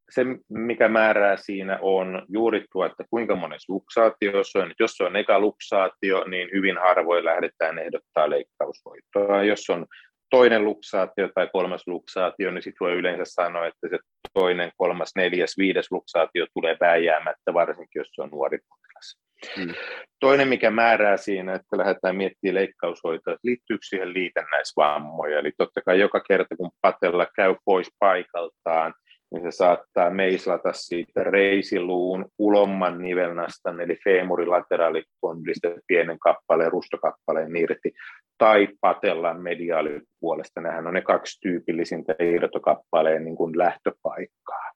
se, 0.09 0.25
mikä 0.49 0.87
määrää 0.87 1.37
siinä 1.37 1.79
on 1.81 2.25
juuri 2.29 2.65
tuo, 2.71 2.85
että 2.85 3.03
kuinka 3.09 3.35
monessa 3.35 3.73
luksaatio 3.73 4.43
se 4.43 4.59
on. 4.59 4.73
Jos 4.79 4.91
se 4.91 5.03
on 5.03 5.15
eka 5.15 5.39
luksaatio, 5.39 6.23
niin 6.27 6.49
hyvin 6.53 6.77
harvoin 6.77 7.25
lähdetään 7.25 7.79
ehdottaa 7.79 8.29
leikkaushoitoa. 8.29 9.43
Jos 9.43 9.69
on 9.69 9.85
toinen 10.29 10.65
luksaatio 10.65 11.29
tai 11.35 11.49
kolmas 11.53 11.87
luksaatio, 11.87 12.51
niin 12.51 12.63
sitten 12.63 12.85
voi 12.85 12.93
yleensä 12.93 13.23
sanoa, 13.25 13.67
että 13.67 13.87
se 13.89 13.97
toinen, 14.33 14.71
kolmas, 14.77 15.11
neljäs, 15.15 15.57
viides 15.57 15.91
luksaatio 15.91 16.45
tulee 16.53 16.77
vääjäämättä, 16.79 17.53
varsinkin 17.53 17.99
jos 17.99 18.07
se 18.11 18.21
on 18.21 18.29
nuori 18.29 18.57
potilas. 18.57 19.17
Hmm. 19.57 19.73
Toinen, 20.19 20.47
mikä 20.47 20.71
määrää 20.71 21.17
siinä, 21.17 21.55
että 21.55 21.77
lähdetään 21.77 22.15
miettimään 22.15 22.55
leikkaushoitoa, 22.55 23.33
että 23.33 23.47
liittyykö 23.47 23.85
siihen 23.85 24.13
liitännäisvammoja. 24.13 25.39
Eli 25.39 25.51
totta 25.57 25.81
kai 25.81 25.99
joka 25.99 26.19
kerta, 26.19 26.55
kun 26.55 26.71
patella 26.81 27.27
käy 27.35 27.55
pois 27.65 27.89
paikaltaan, 27.99 28.93
niin 29.31 29.43
se 29.43 29.51
saattaa 29.51 30.09
meislata 30.09 30.73
siitä 30.73 31.23
reisiluun 31.23 32.25
ulomman 32.37 33.01
nivelnastan, 33.01 33.81
eli 33.81 33.97
femurilateraalikondyllista 34.03 35.67
pienen 35.87 36.19
kappaleen, 36.19 36.71
rustokappaleen 36.71 37.55
irti, 37.55 37.91
tai 38.37 38.67
patellan 38.81 39.41
mediaalipuolesta. 39.41 40.61
Nämähän 40.61 40.87
on 40.87 40.93
ne 40.93 41.01
kaksi 41.01 41.39
tyypillisintä 41.41 42.15
irtokappaleen 42.19 43.25
niin 43.25 43.35
kuin 43.35 43.57
lähtöpaikkaa. 43.57 44.71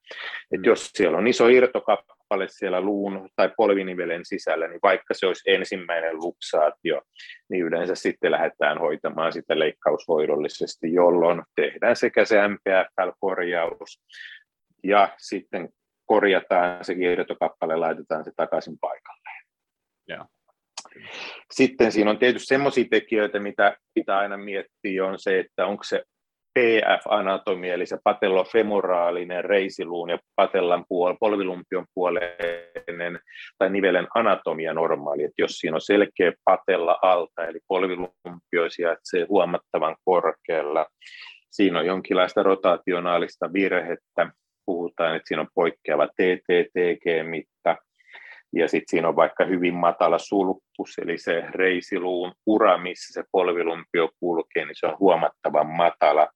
Et 0.52 0.62
mm. 0.62 0.66
jos 0.66 0.92
siellä 0.94 1.18
on 1.18 1.28
iso 1.28 1.48
irtokappale 1.48 2.48
siellä 2.48 2.82
luun 2.82 3.30
tai 3.36 3.50
polvinivelen 3.58 4.26
sisällä, 4.26 4.68
niin 4.68 4.80
vaikka 4.84 5.14
se 5.14 5.28
olisi 5.28 5.52
ensimmäinen 5.52 6.18
luksaatio, 6.18 7.02
niin 7.50 7.64
yleensä 7.64 7.96
sitten 7.96 8.32
lähdetään 8.32 8.80
hoitamaan 8.80 9.34
sitä 9.34 9.60
leikkaushoidollisesti, 9.60 10.94
jolloin 10.94 11.42
tehdään 11.56 11.96
sekä 11.96 12.26
se 12.26 12.48
MPFL-korjaus 12.48 14.02
ja 14.84 15.14
sitten 15.18 15.70
korjataan 16.06 16.86
se 16.86 16.96
kiertokappale, 16.96 17.76
laitetaan 17.76 18.26
se 18.26 18.32
takaisin 18.36 18.78
paikalleen. 18.82 19.46
Ja. 20.08 20.26
Sitten 21.52 21.92
siinä 21.92 22.12
on 22.12 22.20
tietysti 22.20 22.46
semmoisia 22.46 22.86
tekijöitä, 22.92 23.40
mitä 23.40 23.78
pitää 23.94 24.18
aina 24.18 24.38
miettiä, 24.38 25.06
on 25.06 25.20
se, 25.20 25.40
että 25.40 25.66
onko 25.66 25.84
se 25.84 26.04
PF-anatomia, 26.60 27.74
eli 27.74 27.86
se 27.86 27.98
patellofemoraalinen 28.04 29.46
reisiluun 29.46 30.10
ja 30.10 30.20
patellan 30.36 30.82
puol- 30.82 31.18
polvilumpion 31.20 31.86
puoleinen 31.94 33.20
tai 33.58 33.70
nivelen 33.70 34.08
anatomia 34.16 34.74
normaali, 34.74 35.24
että 35.24 35.42
jos 35.42 35.52
siinä 35.52 35.76
on 35.76 35.82
selkeä 35.82 36.32
patella 36.46 37.00
alta, 37.02 37.46
eli 37.46 37.60
polvilumpio 37.68 38.70
sijaitsee 38.70 39.26
huomattavan 39.30 39.96
korkealla, 40.06 40.86
siinä 41.52 41.80
on 41.80 41.86
jonkinlaista 41.86 42.44
rotationaalista 42.44 43.54
virhettä, 43.54 44.32
puhutaan, 44.66 45.16
että 45.16 45.28
siinä 45.28 45.42
on 45.42 45.48
poikkeava 45.56 46.08
TTTG-mitta, 46.08 47.78
ja 48.54 48.68
sitten 48.68 48.90
siinä 48.90 49.08
on 49.08 49.16
vaikka 49.16 49.46
hyvin 49.46 49.74
matala 49.74 50.20
sulppus, 50.20 50.98
eli 51.02 51.18
se 51.18 51.44
reisiluun 51.50 52.34
ura, 52.46 52.78
missä 52.78 53.14
se 53.14 53.28
polvilumpio 53.32 54.10
kulkee, 54.20 54.66
niin 54.66 54.76
se 54.80 54.88
on 54.88 55.00
huomattavan 55.00 55.68
matala. 55.68 56.28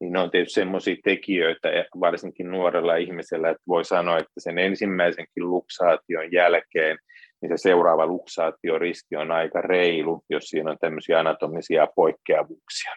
Niin 0.00 0.12
ne 0.12 0.18
on 0.20 0.30
tietysti 0.30 0.54
sellaisia 0.54 0.96
tekijöitä, 1.04 1.68
varsinkin 2.00 2.50
nuorella 2.50 2.96
ihmisellä, 2.96 3.50
että 3.50 3.62
voi 3.68 3.84
sanoa, 3.84 4.18
että 4.18 4.32
sen 4.38 4.58
ensimmäisenkin 4.58 5.50
luksaation 5.50 6.32
jälkeen 6.32 6.98
niin 7.44 7.58
se 7.58 7.62
seuraava 7.62 8.06
luksaatioriski 8.06 9.16
on 9.16 9.30
aika 9.30 9.60
reilu, 9.60 10.24
jos 10.30 10.44
siinä 10.44 10.70
on 10.70 10.78
tämmöisiä 10.80 11.18
anatomisia 11.18 11.88
poikkeavuuksia. 11.96 12.92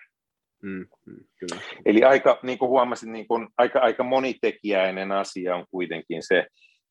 Mm, 0.68 0.86
mm, 1.05 1.24
kyllä. 1.39 1.61
Eli 1.86 2.03
aika, 2.03 2.39
niin 2.43 2.57
kuin 2.57 2.70
huomasin, 2.70 3.11
niin 3.11 3.28
kuin, 3.28 3.47
aika, 3.57 3.80
aika 3.80 4.03
monitekijäinen 4.03 5.11
asia 5.11 5.55
on 5.55 5.65
kuitenkin 5.72 6.24
se, 6.24 6.47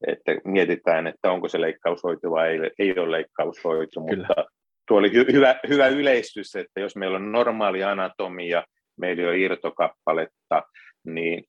että 0.07 0.33
mietitään, 0.45 1.07
että 1.07 1.33
onko 1.33 1.49
se 1.49 1.61
leikkaushoito 1.61 2.31
vai 2.31 2.49
ei, 2.49 2.71
ei 2.79 2.99
ole 2.99 3.11
leikkaushoito, 3.11 4.01
Kyllä. 4.01 4.27
mutta 4.29 4.45
tuo 4.89 4.99
oli 4.99 5.13
hy, 5.13 5.27
hyvä, 5.33 5.61
hyvä 5.69 5.87
yleistys, 5.87 6.57
että 6.57 6.81
jos 6.81 6.97
meillä 6.97 7.17
on 7.17 7.33
normaali 7.33 7.85
anatomia, 7.85 8.65
meillä 9.01 9.23
ei 9.23 9.29
ole 9.29 9.39
irtokappaletta, 9.39 10.63
niin 11.05 11.45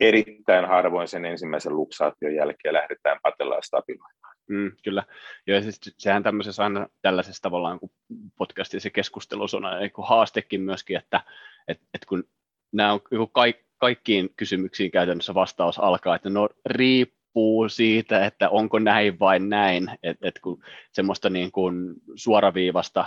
erittäin 0.00 0.64
harvoin 0.64 1.08
sen 1.08 1.24
ensimmäisen 1.24 1.76
luksaation 1.76 2.34
jälkeen 2.34 2.74
lähdetään 2.74 3.18
patellaan 3.22 3.62
stabiloimaan. 3.62 4.35
Mm, 4.48 4.72
kyllä. 4.84 5.02
Ja 5.46 5.62
siis 5.62 5.80
sehän 5.98 6.22
tämmöisessä 6.22 6.62
aina 6.62 6.86
tällaisessa 7.02 7.42
tavallaan 7.42 7.80
kun 7.80 7.90
podcastissa 8.38 8.90
keskustelussa 8.90 9.56
on 9.56 9.64
aina 9.64 9.90
haastekin 9.98 10.60
myöskin, 10.60 10.96
että, 10.96 11.20
että, 11.68 11.84
että 11.94 12.06
kun 12.06 12.24
nämä 12.72 12.92
on 12.92 13.00
kaikki, 13.32 13.66
kaikkiin 13.78 14.30
kysymyksiin 14.36 14.90
käytännössä 14.90 15.34
vastaus 15.34 15.78
alkaa, 15.78 16.16
että 16.16 16.30
no 16.30 16.48
riippuu 16.66 17.68
siitä, 17.68 18.26
että 18.26 18.48
onko 18.48 18.78
näin 18.78 19.18
vai 19.18 19.38
näin, 19.40 19.90
että 20.02 20.28
et 20.28 20.38
kun 20.38 20.64
semmoista 20.92 21.30
niin 21.30 21.52
kuin 21.52 21.94
suoraviivasta 22.14 23.04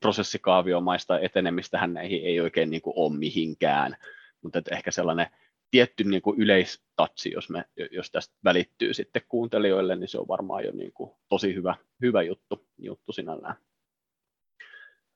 prosessikaaviomaista 0.00 1.18
etenemistähän 1.18 1.94
näihin 1.94 2.24
ei 2.24 2.40
oikein 2.40 2.70
niin 2.70 2.82
kuin 2.82 2.94
ole 2.96 3.18
mihinkään, 3.18 3.96
mutta 4.42 4.62
ehkä 4.70 4.90
sellainen 4.90 5.26
tietty 5.70 6.04
niin 6.04 6.22
kuin 6.22 6.40
yleistatsi, 6.40 7.30
jos, 7.30 7.50
me, 7.50 7.64
jos 7.90 8.10
tästä 8.10 8.34
välittyy 8.44 8.94
sitten 8.94 9.22
kuuntelijoille, 9.28 9.96
niin 9.96 10.08
se 10.08 10.18
on 10.18 10.28
varmaan 10.28 10.64
jo 10.64 10.72
niin 10.72 10.92
kuin 10.92 11.10
tosi 11.28 11.54
hyvä, 11.54 11.74
hyvä 12.02 12.22
juttu, 12.22 12.66
juttu 12.78 13.12
sinällään. 13.12 13.56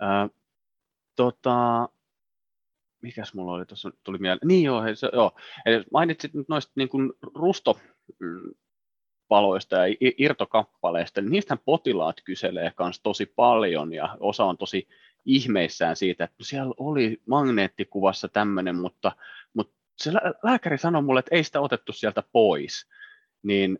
Ää, 0.01 0.29
tota, 1.17 1.89
mikäs 3.03 3.35
mulla 3.35 3.53
oli 3.53 3.67
tuossa, 3.67 3.91
tuli 4.05 4.19
mieleen, 4.19 4.49
niin 4.49 4.65
joo, 4.65 4.83
se, 4.95 5.11
joo. 5.13 5.33
Eli 5.67 5.85
mainitsit 5.93 6.35
nyt 6.35 6.49
noista 6.49 6.73
niin 6.77 6.89
kuin 6.89 7.13
rustopaloista 7.35 9.77
ja 9.77 9.87
irtokappaleista, 10.19 11.21
niin 11.21 11.33
niistä 11.33 11.57
potilaat 11.65 12.17
kyselee 12.25 12.73
myös 12.79 13.01
tosi 13.01 13.27
paljon 13.27 13.93
ja 13.93 14.17
osa 14.21 14.45
on 14.45 14.59
tosi 14.59 14.89
ihmeissään 15.25 15.97
siitä, 15.97 16.25
että 16.25 16.45
siellä 16.45 16.75
oli 16.77 17.21
magneettikuvassa 17.27 18.29
tämmöinen, 18.29 18.77
mutta 18.77 19.13
se 19.99 20.12
lääkäri 20.42 20.78
sanoi 20.78 21.03
mulle, 21.03 21.18
että 21.18 21.34
ei 21.34 21.45
sitä 21.45 21.61
otettu 21.61 21.92
sieltä 21.92 22.22
pois, 22.32 22.88
niin 23.42 23.78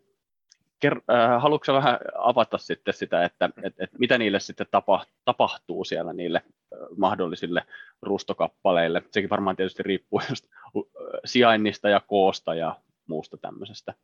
ker, 0.81 1.01
äh, 1.11 1.43
haluatko 1.43 1.73
vähän 1.73 1.99
avata 2.19 2.59
sitten 2.59 2.95
sitä, 2.95 3.25
että 3.25 3.51
et, 3.63 3.75
et 3.79 3.91
mitä 3.99 4.19
niille 4.19 4.41
sitten 4.41 4.67
tapa, 4.71 5.07
tapahtuu 5.25 5.85
siellä 5.85 6.13
niille 6.13 6.43
äh, 6.47 6.79
mahdollisille 6.97 7.63
rustokappaleille? 8.03 9.03
Sekin 9.11 9.31
varmaan 9.31 9.57
tietysti 9.57 9.83
riippuu 9.83 10.21
just 10.31 10.45
äh, 10.45 10.83
sijainnista 11.25 11.89
ja 11.89 12.01
koosta 12.01 12.55
ja 12.55 12.77
muusta 13.09 13.37
tämmöisestä. 13.37 13.95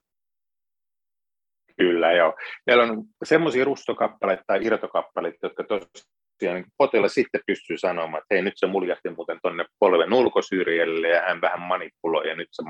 Kyllä, 1.77 2.13
joo. 2.13 2.35
Meillä 2.67 2.83
on 2.83 3.05
semmoisia 3.25 3.65
rustokappaleita 3.65 4.45
tai 4.47 4.67
irtokappaleita, 4.67 5.47
jotka 5.47 5.65
tosiaan 5.65 5.91
niin 6.41 6.65
potilas 6.79 7.15
sitten 7.15 7.41
pystyy 7.47 7.79
sanomaan, 7.79 8.23
että 8.23 8.35
hei 8.35 8.43
nyt 8.43 8.55
se 8.57 8.67
muljahti 8.67 9.11
muuten 9.11 9.39
tuonne 9.43 9.65
polven 9.79 10.13
ulkosyrjelle 10.13 11.09
ja 11.09 11.23
hän 11.23 11.41
vähän 11.41 11.61
manipuloi 11.61 12.29
ja 12.29 12.35
nyt 12.35 12.49
se 12.53 12.63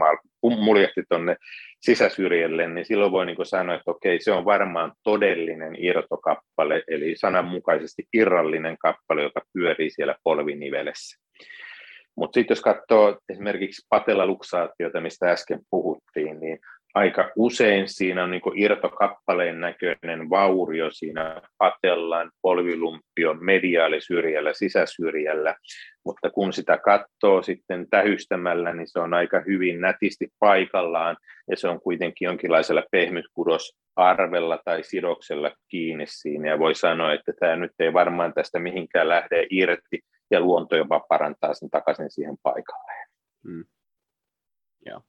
muljahti 0.42 1.02
tuonne 1.08 1.36
sisäsyrjelle, 1.80 2.68
niin 2.68 2.84
silloin 2.84 3.12
voi 3.12 3.26
niin 3.26 3.46
sanoa, 3.46 3.74
että 3.74 3.90
okei 3.90 4.20
se 4.20 4.32
on 4.32 4.44
varmaan 4.44 4.92
todellinen 5.02 5.76
irtokappale, 5.78 6.82
eli 6.88 7.16
sananmukaisesti 7.16 8.02
irrallinen 8.12 8.78
kappale, 8.78 9.22
joka 9.22 9.40
pyörii 9.52 9.90
siellä 9.90 10.14
polvinivelessä. 10.24 11.20
Mutta 12.16 12.34
sitten 12.34 12.54
jos 12.54 12.62
katsoo 12.62 13.18
esimerkiksi 13.28 13.86
patelaluksaatiota, 13.88 15.00
mistä 15.00 15.30
äsken 15.30 15.60
puhuttiin, 15.70 16.40
niin 16.40 16.58
aika 16.94 17.30
usein 17.36 17.88
siinä 17.88 18.24
on 18.24 18.30
niin 18.30 18.42
irtokappaleen 18.54 19.60
näköinen 19.60 20.30
vaurio 20.30 20.90
siinä 20.90 21.42
patellan, 21.58 22.30
polvilumpion 22.42 23.44
mediaalisyrjällä, 23.44 24.52
sisäsyrjällä, 24.52 25.54
mutta 26.04 26.30
kun 26.30 26.52
sitä 26.52 26.78
katsoo 26.78 27.42
sitten 27.42 27.86
tähystämällä, 27.90 28.74
niin 28.74 28.88
se 28.88 28.98
on 28.98 29.14
aika 29.14 29.42
hyvin 29.46 29.80
nätisti 29.80 30.28
paikallaan 30.38 31.16
ja 31.50 31.56
se 31.56 31.68
on 31.68 31.80
kuitenkin 31.80 32.26
jonkinlaisella 32.26 32.82
pehmytkudosarvella 32.90 34.58
tai 34.64 34.82
sidoksella 34.82 35.50
kiinni 35.68 36.04
siinä 36.06 36.48
ja 36.48 36.58
voi 36.58 36.74
sanoa, 36.74 37.12
että 37.12 37.32
tämä 37.40 37.56
nyt 37.56 37.72
ei 37.78 37.92
varmaan 37.92 38.34
tästä 38.34 38.58
mihinkään 38.58 39.08
lähde 39.08 39.46
irti 39.50 40.00
ja 40.30 40.40
luonto 40.40 40.76
jopa 40.76 41.00
parantaa 41.08 41.54
sen 41.54 41.70
takaisin 41.70 42.10
siihen 42.10 42.36
paikalleen. 42.42 43.08
Hmm. 43.44 43.64
Joo. 44.86 45.02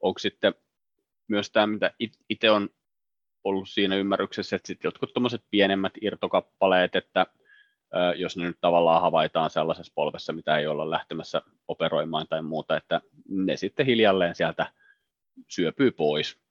Onko 0.00 0.18
sitten 0.18 0.54
myös 1.28 1.50
tämä, 1.50 1.66
mitä 1.66 1.90
itse 2.28 2.50
on 2.50 2.68
ollut 3.44 3.68
siinä 3.68 3.96
ymmärryksessä, 3.96 4.56
että 4.56 4.66
sitten 4.66 4.88
jotkut 4.88 5.12
tuommoiset 5.12 5.44
pienemmät 5.50 5.92
irtokappaleet, 6.00 6.96
että 6.96 7.26
jos 8.16 8.36
ne 8.36 8.44
nyt 8.44 8.58
tavallaan 8.60 9.02
havaitaan 9.02 9.50
sellaisessa 9.50 9.92
polvessa, 9.94 10.32
mitä 10.32 10.58
ei 10.58 10.66
olla 10.66 10.90
lähtemässä 10.90 11.42
operoimaan 11.68 12.26
tai 12.28 12.42
muuta, 12.42 12.76
että 12.76 13.00
ne 13.28 13.56
sitten 13.56 13.86
hiljalleen 13.86 14.34
sieltä 14.34 14.72
syöpyy 15.48 15.90
pois. 15.90 16.43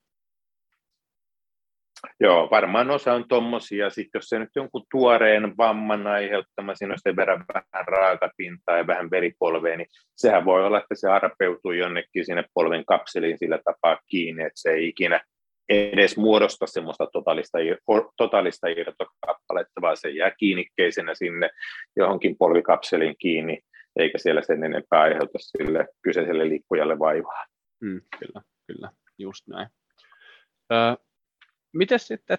Joo, 2.20 2.48
varmaan 2.52 2.92
osa 2.92 3.14
on 3.14 3.28
tuommoisia, 3.28 3.90
sitten 3.90 4.20
jos 4.20 4.26
se 4.26 4.40
nyt 4.40 4.50
jonkun 4.56 4.86
tuoreen 4.92 5.58
vamman 5.58 6.08
aiheuttama, 6.08 6.76
siinä 6.76 6.94
on 6.94 7.00
sen 7.04 7.16
verran 7.16 7.46
vähän 7.54 7.88
raakapintaa 7.88 8.78
ja 8.78 8.88
vähän 8.88 9.12
veripolvea, 9.12 9.78
niin 9.78 9.88
sehän 10.16 10.46
voi 10.46 10.66
olla, 10.66 10.78
että 10.78 10.96
se 10.96 11.10
arpeutuu 11.10 11.72
jonnekin 11.72 12.26
sinne 12.26 12.44
polven 12.54 12.86
kapseliin 12.86 13.38
sillä 13.38 13.60
tapaa 13.66 14.00
kiinni, 14.08 14.44
että 14.44 14.62
se 14.62 14.70
ei 14.70 14.88
ikinä 14.88 15.22
edes 15.70 16.18
muodosta 16.18 16.68
semmoista 16.68 17.08
totaalista, 17.14 17.58
totaalista 18.18 18.68
irtokappaletta, 18.68 19.82
vaan 19.82 19.98
se 19.98 20.10
jää 20.10 20.32
kiinnikkeisenä 20.32 21.16
sinne 21.16 21.50
johonkin 21.96 22.36
polvikapseliin 22.38 23.16
kiinni, 23.18 23.60
eikä 23.96 24.18
siellä 24.18 24.42
sen 24.42 24.64
enempää 24.64 25.02
aiheuta 25.02 25.40
sille 25.40 25.88
kyseiselle 26.02 26.50
liikkujalle 26.50 27.00
vaivaa. 27.00 27.46
Mm, 27.82 28.02
kyllä, 28.20 28.42
kyllä, 28.68 28.90
just 29.18 29.48
näin. 29.48 29.68
Ö, 30.72 30.76
miten 31.74 32.00
sitten 32.00 32.38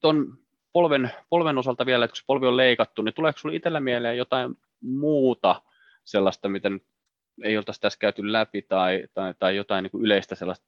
tuon 0.00 0.38
polven, 0.72 1.10
polven 1.30 1.58
osalta 1.58 1.86
vielä, 1.86 2.04
että 2.04 2.12
kun 2.12 2.16
se 2.16 2.24
polvi 2.26 2.46
on 2.46 2.56
leikattu, 2.56 3.02
niin 3.02 3.14
tuleeko 3.14 3.38
sinulle 3.38 3.56
itsellä 3.56 3.80
mieleen 3.80 4.16
jotain 4.16 4.54
muuta 4.80 5.62
sellaista, 6.04 6.48
mitä 6.48 6.70
nyt 6.70 6.84
ei 7.42 7.58
oltaisi 7.58 7.80
tässä 7.80 7.98
käyty 7.98 8.32
läpi, 8.32 8.62
tai, 8.62 9.04
tai, 9.14 9.34
tai 9.38 9.56
jotain 9.56 9.82
niin 9.82 9.90
kuin 9.90 10.04
yleistä 10.04 10.34
sellaista, 10.34 10.66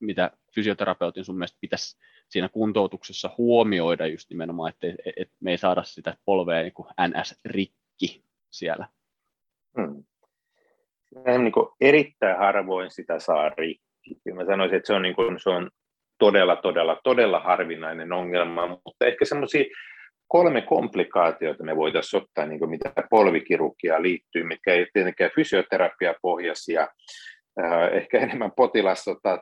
mitä 0.00 0.30
fysioterapeutin 0.54 1.24
sun 1.24 1.36
mielestä 1.36 1.58
pitäisi 1.60 1.98
siinä 2.28 2.48
kuntoutuksessa 2.48 3.30
huomioida 3.38 4.06
just 4.06 4.30
nimenomaan, 4.30 4.68
että 4.68 4.86
et 5.16 5.30
me 5.40 5.50
ei 5.50 5.58
saada 5.58 5.82
sitä 5.82 6.16
polvea 6.24 6.62
niin 6.62 6.72
kuin 6.72 6.88
NS-rikki 6.88 8.22
siellä? 8.50 8.88
Hmm. 9.80 10.04
Niin 11.42 11.52
kuin 11.52 11.68
erittäin 11.80 12.38
harvoin 12.38 12.90
sitä 12.90 13.18
saa 13.18 13.48
rikki. 13.48 14.32
Mä 14.34 14.44
sanoisin, 14.46 14.76
että 14.76 14.86
se 14.86 14.92
on, 14.92 15.02
niin 15.02 15.14
kuin, 15.14 15.40
se 15.40 15.50
on 15.50 15.70
todella, 16.18 16.56
todella, 16.56 17.00
todella 17.04 17.40
harvinainen 17.40 18.12
ongelma, 18.12 18.66
mutta 18.66 19.06
ehkä 19.06 19.24
semmoisia 19.24 19.64
kolme 20.28 20.62
komplikaatiota 20.62 21.64
me 21.64 21.76
voitaisiin 21.76 22.22
ottaa, 22.22 22.46
niin 22.46 22.70
mitä 22.70 22.92
polvikirurgiaan 23.10 24.02
liittyy, 24.02 24.44
mitkä 24.44 24.72
ei 24.72 24.86
tietenkään 24.92 25.30
fysioterapiapohjaisia, 25.34 26.88
ehkä 27.92 28.18
enemmän 28.18 28.52
potilastota 28.56 29.38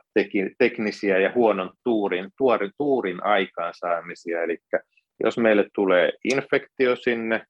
teknisiä 0.59 1.17
ja 1.17 1.31
huonon 1.35 1.71
tuurin, 1.83 2.29
tuorin, 2.37 2.71
tuurin 2.77 3.23
aikaansaamisia. 3.23 4.43
Eli 4.43 4.57
jos 5.23 5.37
meille 5.37 5.65
tulee 5.75 6.11
infektio 6.23 6.95
sinne, 6.95 7.45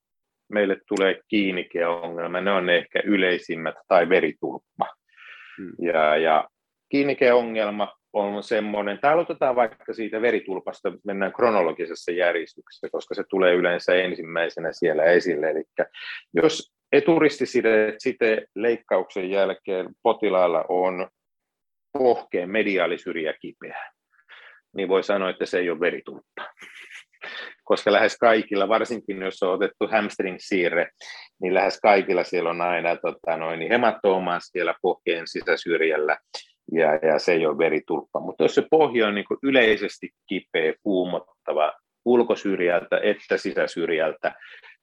meille 0.52 0.78
tulee 0.88 1.20
kiinnikeongelma, 1.28 2.42
ne 2.42 2.52
on 2.52 2.66
ne 2.66 2.78
ehkä 2.78 3.02
yleisimmät, 3.06 3.76
tai 3.88 4.10
veritulppa. 4.10 4.88
Hmm. 5.58 5.72
Ja, 5.82 6.18
ja 6.18 6.48
kiinnikeongelma 6.90 7.94
on 8.16 8.44
semmoinen, 8.44 9.00
tai 9.00 9.14
aloitetaan 9.14 9.56
vaikka 9.56 9.94
siitä 9.94 10.22
veritulpasta, 10.22 10.92
mennään 11.04 11.34
kronologisessa 11.34 12.12
järjestyksessä, 12.12 12.88
koska 12.92 13.16
se 13.16 13.24
tulee 13.30 13.54
yleensä 13.54 13.96
ensimmäisenä 13.96 14.70
siellä 14.72 15.04
esille. 15.04 15.50
Eli 15.50 15.64
jos 16.34 16.74
eturistiside 16.92 17.96
site 17.98 18.46
leikkauksen 18.56 19.30
jälkeen 19.30 19.90
potilaalla 20.04 20.66
on 20.70 21.08
pohkeen 21.94 22.50
mediaalisyrjä 22.50 23.34
kipeä, 23.42 23.92
niin 24.76 24.90
voi 24.90 25.04
sanoa, 25.04 25.30
että 25.30 25.46
se 25.46 25.60
ei 25.60 25.70
ole 25.70 25.80
veritulppa. 25.80 26.48
Koska 27.64 27.92
lähes 27.92 28.18
kaikilla, 28.18 28.70
varsinkin 28.70 29.22
jos 29.22 29.44
on 29.44 29.54
otettu 29.54 29.88
hamstring-siirre, 29.88 30.90
niin 31.42 31.54
lähes 31.54 31.80
kaikilla 31.80 32.24
siellä 32.24 32.50
on 32.50 32.62
aina 32.62 32.96
tota, 32.96 33.38
noin, 33.38 33.70
hematoomaa 33.70 34.40
siellä 34.42 34.74
pohkeen 34.82 35.28
sisäsyrjällä, 35.28 36.18
ja, 36.72 36.96
ja 36.96 37.20
se 37.20 37.32
ei 37.32 37.46
ole 37.46 37.58
veritulppa. 37.58 38.20
Mutta 38.20 38.44
jos 38.44 38.56
se 38.56 38.64
pohja 38.72 39.08
on 39.08 39.16
niin 39.16 39.26
yleisesti 39.44 40.10
kipeä, 40.28 40.74
kuumottava 40.84 41.74
ulkosyrjältä 42.06 43.00
että 43.04 43.38
sisäsyrjältä, 43.38 44.34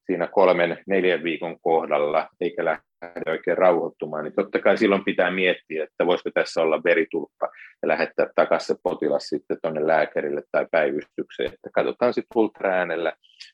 siinä 0.06 0.26
kolmen, 0.26 0.78
neljän 0.86 1.24
viikon 1.24 1.60
kohdalla, 1.60 2.28
eikä 2.40 2.64
lähde 2.64 3.30
oikein 3.30 3.58
rauhoittumaan, 3.58 4.24
niin 4.24 4.34
totta 4.34 4.58
kai 4.58 4.78
silloin 4.78 5.04
pitää 5.04 5.30
miettiä, 5.30 5.84
että 5.84 6.06
voisiko 6.06 6.30
tässä 6.34 6.62
olla 6.62 6.84
veritulppa 6.84 7.48
ja 7.82 7.88
lähettää 7.88 8.26
takaisin 8.34 8.66
se 8.66 8.80
potilas 8.82 9.22
sitten 9.22 9.58
tuonne 9.62 9.86
lääkärille 9.86 10.42
tai 10.52 10.66
päivystykseen, 10.70 11.52
että 11.52 11.70
katsotaan 11.72 12.14
sitten 12.14 12.38
ultraäänellä, 12.38 13.12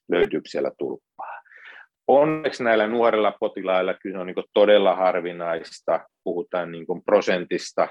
löytyykö 0.09 0.49
siellä 0.49 0.71
tulppaa. 0.79 1.43
Onneksi 2.07 2.65
näillä 2.65 2.87
nuorilla 2.87 3.37
potilailla 3.41 3.95
kyllä 3.95 4.21
on 4.21 4.27
niin 4.27 4.45
todella 4.55 4.95
harvinaista, 4.95 6.01
puhutaan 6.25 6.73
niin 6.73 6.87
prosentista, 7.05 7.89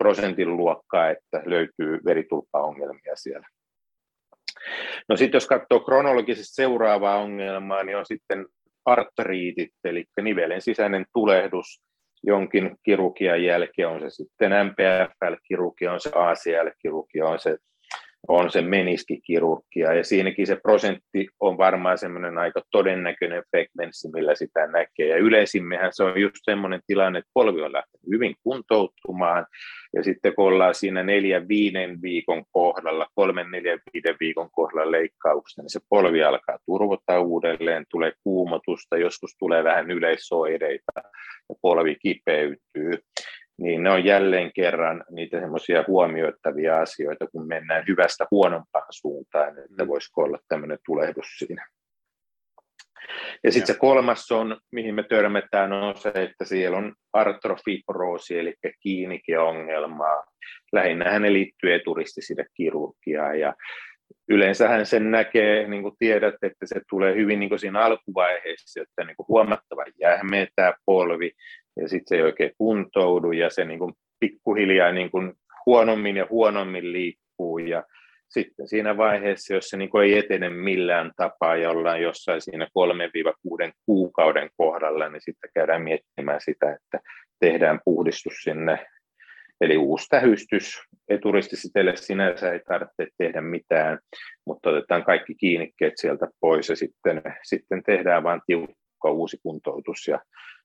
prosentin 0.00 0.56
luokkaa, 0.56 1.10
että 1.10 1.42
löytyy 1.46 1.98
veritulppaongelmia 2.04 3.16
siellä. 3.16 3.46
No 5.08 5.16
sitten 5.16 5.36
jos 5.36 5.46
katsoo 5.46 5.80
kronologisesti 5.80 6.54
seuraavaa 6.54 7.16
ongelmaa, 7.16 7.82
niin 7.82 7.96
on 7.96 8.06
sitten 8.06 8.46
artriitit, 8.84 9.70
eli 9.84 10.04
nivelen 10.22 10.62
sisäinen 10.62 11.04
tulehdus 11.12 11.82
jonkin 12.22 12.76
kirurgian 12.82 13.44
jälkeen, 13.44 13.88
on 13.88 14.00
se 14.00 14.10
sitten 14.10 14.52
MPFL-kirurgia, 14.66 15.92
on 15.92 16.00
se 16.00 16.10
ACL-kirurgia, 16.14 17.26
on 17.26 17.38
se 17.38 17.56
on 18.28 18.50
se 18.50 18.62
meniskikirurgia, 18.62 19.92
ja 19.92 20.04
siinäkin 20.04 20.46
se 20.46 20.56
prosentti 20.56 21.28
on 21.40 21.58
varmaan 21.58 21.98
semmoinen 21.98 22.38
aika 22.38 22.62
todennäköinen 22.70 23.42
frekvenssi, 23.50 24.08
millä 24.12 24.34
sitä 24.34 24.66
näkee. 24.66 25.06
Ja 25.06 25.16
yleisimmehän 25.16 25.90
se 25.92 26.04
on 26.04 26.20
just 26.20 26.36
semmoinen 26.44 26.80
tilanne, 26.86 27.18
että 27.18 27.30
polvi 27.34 27.62
on 27.62 27.72
lähtenyt 27.72 28.06
hyvin 28.10 28.34
kuntoutumaan, 28.42 29.46
ja 29.94 30.02
sitten 30.04 30.34
kun 30.34 30.46
ollaan 30.46 30.74
siinä 30.74 31.02
neljän, 31.02 31.48
viiden 31.48 32.02
viikon 32.02 32.44
kohdalla, 32.52 33.06
kolmen, 33.14 33.50
neljän, 33.50 33.78
viiden 33.92 34.16
viikon 34.20 34.50
kohdalla 34.50 34.90
leikkauksesta, 34.90 35.62
niin 35.62 35.70
se 35.70 35.80
polvi 35.88 36.22
alkaa 36.22 36.58
turvottaa 36.66 37.20
uudelleen, 37.20 37.84
tulee 37.90 38.12
kuumotusta, 38.24 38.96
joskus 38.96 39.36
tulee 39.38 39.64
vähän 39.64 39.90
yleissoireita, 39.90 40.92
ja 41.48 41.54
polvi 41.62 41.96
kipeytyy 42.02 42.92
niin 43.60 43.82
ne 43.82 43.90
on 43.90 44.04
jälleen 44.04 44.50
kerran 44.54 45.04
niitä 45.10 45.40
semmoisia 45.40 45.84
huomioittavia 45.86 46.80
asioita, 46.80 47.26
kun 47.26 47.48
mennään 47.48 47.84
hyvästä 47.88 48.26
huonompaan 48.30 48.86
suuntaan, 48.90 49.58
että 49.58 49.84
mm. 49.84 49.88
voisiko 49.88 50.22
olla 50.22 50.38
tämmöinen 50.48 50.78
tulehdus 50.86 51.26
siinä. 51.38 51.66
Ja 53.44 53.52
sitten 53.52 53.74
se 53.74 53.80
kolmas 53.80 54.32
on, 54.32 54.60
mihin 54.72 54.94
me 54.94 55.02
törmätään, 55.02 55.72
on 55.72 55.96
se, 55.96 56.12
että 56.14 56.44
siellä 56.44 56.78
on 56.78 56.94
artrofibroosi, 57.12 58.38
eli 58.38 58.54
kiinnikeongelmaa. 58.80 60.24
Lähinnä 60.72 61.18
ne 61.18 61.32
liittyy 61.32 61.74
eturistisille 61.74 62.46
kirurgiaan, 62.54 63.40
ja 63.40 63.54
yleensähän 64.28 64.86
sen 64.86 65.10
näkee, 65.10 65.68
niin 65.68 65.82
kuin 65.82 65.94
tiedät, 65.98 66.34
että 66.42 66.66
se 66.66 66.80
tulee 66.90 67.14
hyvin 67.14 67.40
niin 67.40 67.48
kuin 67.48 67.58
siinä 67.58 67.80
alkuvaiheessa, 67.80 68.82
että 68.82 69.04
niin 69.04 69.16
kuin 69.16 69.28
huomattavan 69.28 69.92
jähmeä 70.00 70.46
tämä 70.56 70.74
polvi, 70.86 71.32
ja 71.76 71.88
sitten 71.88 72.08
se 72.08 72.16
ei 72.16 72.22
oikein 72.22 72.52
kuntoudu 72.58 73.32
ja 73.32 73.50
se 73.50 73.64
niin 73.64 73.78
kuin 73.78 73.92
pikkuhiljaa 74.20 74.92
niin 74.92 75.10
kuin 75.10 75.32
huonommin 75.66 76.16
ja 76.16 76.26
huonommin 76.30 76.92
liikkuu 76.92 77.58
ja 77.58 77.84
sitten 78.28 78.68
siinä 78.68 78.96
vaiheessa, 78.96 79.54
jos 79.54 79.68
se 79.68 79.76
niin 79.76 79.90
kuin 79.90 80.04
ei 80.04 80.18
etene 80.18 80.50
millään 80.50 81.12
tapaa 81.16 81.56
ja 81.56 81.70
ollaan 81.70 82.02
jossain 82.02 82.40
siinä 82.40 82.66
3-6 83.68 83.72
kuukauden 83.86 84.50
kohdalla, 84.56 85.08
niin 85.08 85.22
sitten 85.22 85.50
käydään 85.54 85.82
miettimään 85.82 86.40
sitä, 86.40 86.72
että 86.72 87.00
tehdään 87.40 87.80
puhdistus 87.84 88.34
sinne. 88.42 88.86
Eli 89.60 89.76
uusi 89.76 90.06
tähystys, 90.08 90.80
eturistisitelle 91.08 91.96
sinänsä 91.96 92.52
ei 92.52 92.60
tarvitse 92.68 93.06
tehdä 93.18 93.40
mitään, 93.40 93.98
mutta 94.46 94.70
otetaan 94.70 95.04
kaikki 95.04 95.34
kiinnikkeet 95.34 95.92
sieltä 95.96 96.28
pois 96.40 96.68
ja 96.68 96.76
sitten, 96.76 97.22
sitten 97.42 97.82
tehdään 97.82 98.22
vain 98.22 98.40
tiukka 98.46 99.10
uusi 99.10 99.38
kuntoutus 99.42 100.08
ja 100.08 100.20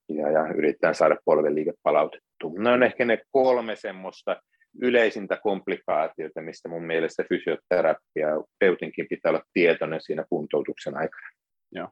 ja, 0.10 0.32
ja 0.32 0.48
yritetään 0.54 0.96
saada 0.96 1.18
polven 1.26 1.56
liike 1.56 1.74
palautettua. 1.84 2.52
Ne 2.58 2.70
on 2.70 2.84
ehkä 2.84 3.06
ne 3.06 3.20
kolme 3.32 3.76
semmoista 3.76 4.42
yleisintä 4.82 5.38
komplikaatiota, 5.44 6.42
mistä 6.42 6.70
mun 6.70 6.84
mielestä 6.84 7.24
fysioterapia 7.30 8.28
peutinkin 8.60 9.08
pitää 9.10 9.30
olla 9.30 9.44
tietoinen 9.54 10.02
siinä 10.02 10.26
kuntoutuksen 10.30 10.98
aikana. 10.98 11.30
Joo. 11.72 11.90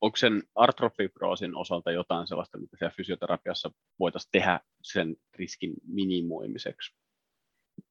Onko 0.00 0.16
sen 0.16 0.42
artrofibroosin 0.54 1.56
osalta 1.56 1.92
jotain 1.92 2.26
sellaista, 2.26 2.58
mitä 2.58 2.76
siellä 2.76 2.94
fysioterapiassa 2.96 3.70
voitaisiin 3.98 4.30
tehdä 4.32 4.60
sen 4.82 5.16
riskin 5.38 5.74
minimoimiseksi? 5.86 6.96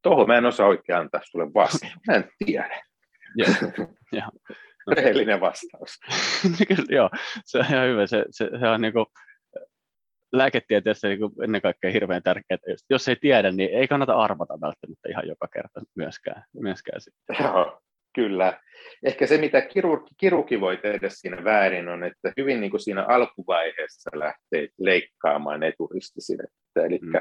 Tuohon 0.03 0.27
mä 0.27 0.37
en 0.37 0.45
osaa 0.45 0.67
oikein 0.67 0.99
antaa 0.99 1.21
sulle 1.23 1.53
vastausta. 1.53 1.99
Mä 2.07 2.13
en 2.13 2.29
tiedä. 2.45 2.83
Joo. 3.35 3.87
No. 4.87 4.93
Rehellinen 4.95 5.41
vastaus. 5.41 5.99
Joo, 6.89 7.09
se 7.45 7.57
on 7.57 7.65
ihan 7.65 7.87
hyvä. 7.87 8.07
Se, 8.07 8.25
se, 8.29 8.49
se 8.59 8.67
on 8.67 8.81
niin 8.81 8.93
kuin, 8.93 9.05
lääketieteessä 10.33 11.07
niin 11.07 11.19
ennen 11.43 11.61
kaikkea 11.61 11.91
hirveän 11.91 12.23
tärkeää, 12.23 12.55
että 12.55 12.85
jos 12.89 13.07
ei 13.07 13.15
tiedä, 13.15 13.51
niin 13.51 13.69
ei 13.69 13.87
kannata 13.87 14.13
arvata 14.13 14.53
välttämättä 14.61 15.09
ihan 15.09 15.27
joka 15.27 15.47
kerta 15.53 15.81
myöskään. 15.95 16.43
myöskään 16.59 17.01
Joo, 17.43 17.81
kyllä. 18.15 18.59
Ehkä 19.03 19.27
se, 19.27 19.37
mitä 19.37 19.61
kirurgi, 19.61 20.09
kirurgi 20.17 20.61
voi 20.61 20.77
tehdä 20.77 21.09
siinä 21.09 21.43
väärin, 21.43 21.87
on, 21.87 22.03
että 22.03 22.33
hyvin 22.37 22.61
niin 22.61 22.71
kuin 22.71 22.81
siinä 22.81 23.05
alkuvaiheessa 23.05 24.09
lähtee 24.13 24.67
leikkaamaan 24.79 25.63
eturistisidettä. 25.63 26.85
Eli 26.85 26.99
mm. 27.01 27.11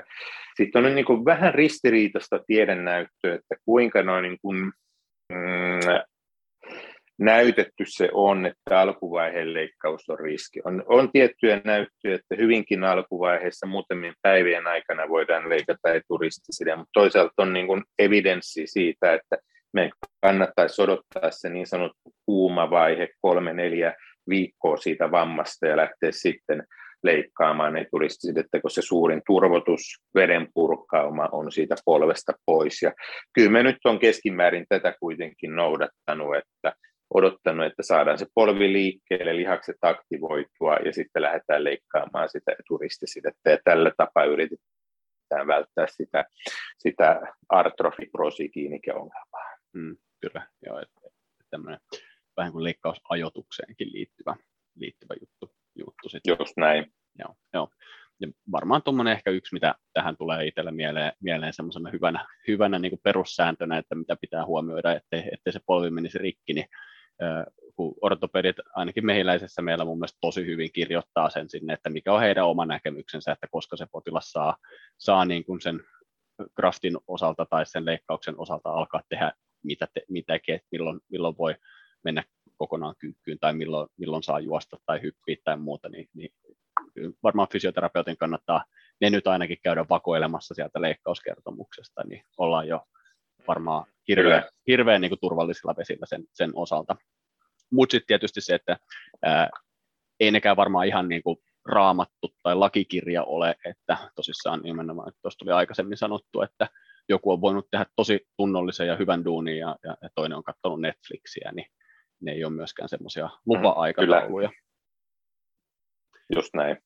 sitten 0.56 0.84
on 0.84 0.94
niin 0.94 1.04
kuin 1.04 1.24
vähän 1.24 1.54
ristiriitaista 1.54 2.40
tiedennäyttöä, 2.46 3.34
että 3.34 3.54
kuinka 3.64 4.02
noin 4.02 4.22
niin 4.22 4.38
kuin, 4.42 4.58
mm, 5.32 5.80
näytetty 7.18 7.84
se 7.86 8.08
on, 8.12 8.46
että 8.46 8.80
alkuvaiheen 8.80 9.54
leikkaus 9.54 10.08
on 10.08 10.18
riski. 10.18 10.60
On, 10.64 10.84
on 10.86 11.12
tiettyjä 11.12 11.60
näyttöjä, 11.64 12.14
että 12.14 12.36
hyvinkin 12.38 12.84
alkuvaiheessa 12.84 13.66
muutamien 13.66 14.14
päivien 14.22 14.66
aikana 14.66 15.08
voidaan 15.08 15.48
leikata 15.48 15.94
eturistiside, 15.94 16.76
mutta 16.76 16.90
toisaalta 16.92 17.42
on 17.42 17.52
niin 17.52 17.82
evidenssi 17.98 18.66
siitä, 18.66 19.14
että 19.14 19.36
me 19.72 19.90
kannattaisi 20.20 20.82
odottaa 20.82 21.30
se 21.30 21.48
niin 21.48 21.66
sanottu 21.66 22.14
kuuma 22.26 22.70
vaihe, 22.70 23.08
kolme, 23.20 23.52
neljä 23.52 23.94
viikkoa 24.28 24.76
siitä 24.76 25.10
vammasta 25.10 25.66
ja 25.66 25.76
lähteä 25.76 26.10
sitten 26.12 26.64
leikkaamaan 27.02 27.76
eturistisidettä, 27.76 28.60
koska 28.60 28.82
se 28.82 28.86
suurin 28.86 29.22
turvotus, 29.26 29.82
veden 30.14 30.48
purkauma 30.54 31.28
on 31.32 31.52
siitä 31.52 31.74
polvesta 31.84 32.32
pois. 32.46 32.82
Ja 32.82 32.92
kyllä 33.32 33.50
me 33.50 33.62
nyt 33.62 33.76
on 33.84 33.98
keskimäärin 33.98 34.66
tätä 34.68 34.94
kuitenkin 35.00 35.56
noudattanut, 35.56 36.36
että 36.36 36.72
odottanut, 37.14 37.66
että 37.66 37.82
saadaan 37.82 38.18
se 38.18 38.26
polvi 38.34 38.72
liikkeelle, 38.72 39.36
lihakset 39.36 39.76
aktivoitua 39.82 40.76
ja 40.84 40.92
sitten 40.92 41.22
lähdetään 41.22 41.64
leikkaamaan 41.64 42.28
sitä 42.28 42.52
eturistisidettä 42.60 43.50
ja 43.50 43.58
tällä 43.64 43.92
tapaa 43.96 44.24
yritetään 44.24 45.46
välttää 45.46 45.86
sitä, 45.86 46.24
sitä 46.78 47.20
artrofibrosikiinikeongelmaa. 47.48 49.56
Mm, 49.72 49.96
kyllä, 50.20 50.46
joo, 50.66 50.80
että, 50.80 51.00
että 51.06 51.44
tämmöinen 51.50 51.80
vähän 52.36 52.52
kuin 52.52 52.64
leikkausajotukseenkin 52.64 53.92
liittyvä, 53.92 54.36
liittyvä 54.76 55.14
juttu. 55.20 55.54
juttu 55.74 56.08
sitten. 56.08 56.36
Just 56.40 56.56
näin. 56.56 56.92
Joo, 57.18 57.34
joo. 57.54 57.68
Ja 58.20 58.28
varmaan 58.52 58.82
tuommoinen 58.82 59.12
ehkä 59.12 59.30
yksi, 59.30 59.54
mitä 59.54 59.74
tähän 59.92 60.16
tulee 60.16 60.46
itselle 60.46 60.70
mieleen, 60.70 61.12
mieleen 61.20 61.52
semmoisena 61.52 61.90
hyvänä, 61.90 62.26
hyvänä 62.48 62.78
niin 62.78 62.90
kuin 62.90 63.00
perussääntönä, 63.02 63.78
että 63.78 63.94
mitä 63.94 64.16
pitää 64.20 64.46
huomioida, 64.46 64.92
ettei, 64.92 65.28
ettei 65.32 65.52
se 65.52 65.60
polvi 65.66 65.90
menisi 65.90 66.18
rikki, 66.18 66.52
niin 66.52 66.66
kun 67.76 67.94
ortopedit 68.00 68.56
ainakin 68.74 69.06
mehiläisessä 69.06 69.62
meillä 69.62 69.84
mun 69.84 69.98
mielestä 69.98 70.18
tosi 70.20 70.46
hyvin 70.46 70.72
kirjoittaa 70.72 71.30
sen 71.30 71.50
sinne, 71.50 71.72
että 71.72 71.90
mikä 71.90 72.12
on 72.12 72.20
heidän 72.20 72.46
oma 72.46 72.66
näkemyksensä, 72.66 73.32
että 73.32 73.46
koska 73.50 73.76
se 73.76 73.86
potilas 73.92 74.30
saa, 74.30 74.56
saa 74.98 75.24
niin 75.24 75.44
kuin 75.44 75.60
sen 75.60 75.80
graftin 76.56 76.96
osalta 77.06 77.46
tai 77.50 77.66
sen 77.66 77.84
leikkauksen 77.84 78.34
osalta 78.38 78.70
alkaa 78.70 79.02
tehdä 79.08 79.32
mitä 79.66 79.88
te, 79.94 80.02
mitäkin, 80.08 80.54
että 80.54 80.68
milloin, 80.72 81.00
milloin 81.10 81.38
voi 81.38 81.54
mennä 82.04 82.24
kokonaan 82.56 82.94
kyykkyyn 82.98 83.38
tai 83.38 83.52
milloin, 83.52 83.88
milloin 83.96 84.22
saa 84.22 84.40
juosta 84.40 84.76
tai 84.86 85.02
hyppiä 85.02 85.36
tai 85.44 85.56
muuta, 85.56 85.88
niin, 85.88 86.08
niin 86.14 86.30
varmaan 87.22 87.48
fysioterapeutin 87.52 88.16
kannattaa 88.16 88.64
ne 89.00 89.10
nyt 89.10 89.26
ainakin 89.26 89.58
käydä 89.62 89.84
vakoilemassa 89.90 90.54
sieltä 90.54 90.80
leikkauskertomuksesta, 90.80 92.02
niin 92.04 92.22
ollaan 92.38 92.68
jo 92.68 92.80
varmaan 93.48 93.84
hirveän, 94.08 94.42
hirveän 94.66 95.00
niin 95.00 95.10
kuin 95.10 95.20
turvallisilla 95.20 95.76
vesillä 95.76 96.06
sen, 96.06 96.24
sen 96.32 96.50
osalta. 96.54 96.96
Mutta 97.72 97.92
sitten 97.92 98.06
tietysti 98.06 98.40
se, 98.40 98.54
että 98.54 98.76
ää, 99.22 99.50
ei 100.20 100.30
nekään 100.30 100.56
varmaan 100.56 100.86
ihan 100.86 101.08
niin 101.08 101.22
kuin 101.22 101.36
raamattu 101.64 102.34
tai 102.42 102.54
lakikirja 102.54 103.24
ole, 103.24 103.54
että 103.64 103.98
tosissaan 104.14 104.60
nimenomaan, 104.62 105.08
että 105.08 105.18
tuossa 105.22 105.38
tuli 105.38 105.52
aikaisemmin 105.52 105.96
sanottu, 105.96 106.42
että 106.42 106.68
joku 107.08 107.32
on 107.32 107.40
voinut 107.40 107.68
tehdä 107.70 107.86
tosi 107.96 108.28
tunnollisen 108.36 108.86
ja 108.86 108.96
hyvän 108.96 109.24
duunin 109.24 109.58
ja, 109.58 109.76
ja, 109.84 109.96
ja 110.02 110.08
toinen 110.14 110.38
on 110.38 110.44
katsonut 110.44 110.80
Netflixiä, 110.80 111.52
niin 111.52 111.66
ne 112.20 112.32
ei 112.32 112.44
ole 112.44 112.52
myöskään 112.52 112.88
semmoisia 112.88 113.30
lupa-aikatauluja. 113.46 114.50
Just 116.34 116.54
näin. 116.54 116.76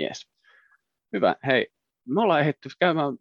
Yes. 0.00 0.30
Hyvä. 1.12 1.36
Hei, 1.46 1.66
me 2.08 2.20
ollaan 2.22 2.40
ehditty 2.40 2.68
käymään 2.80 3.14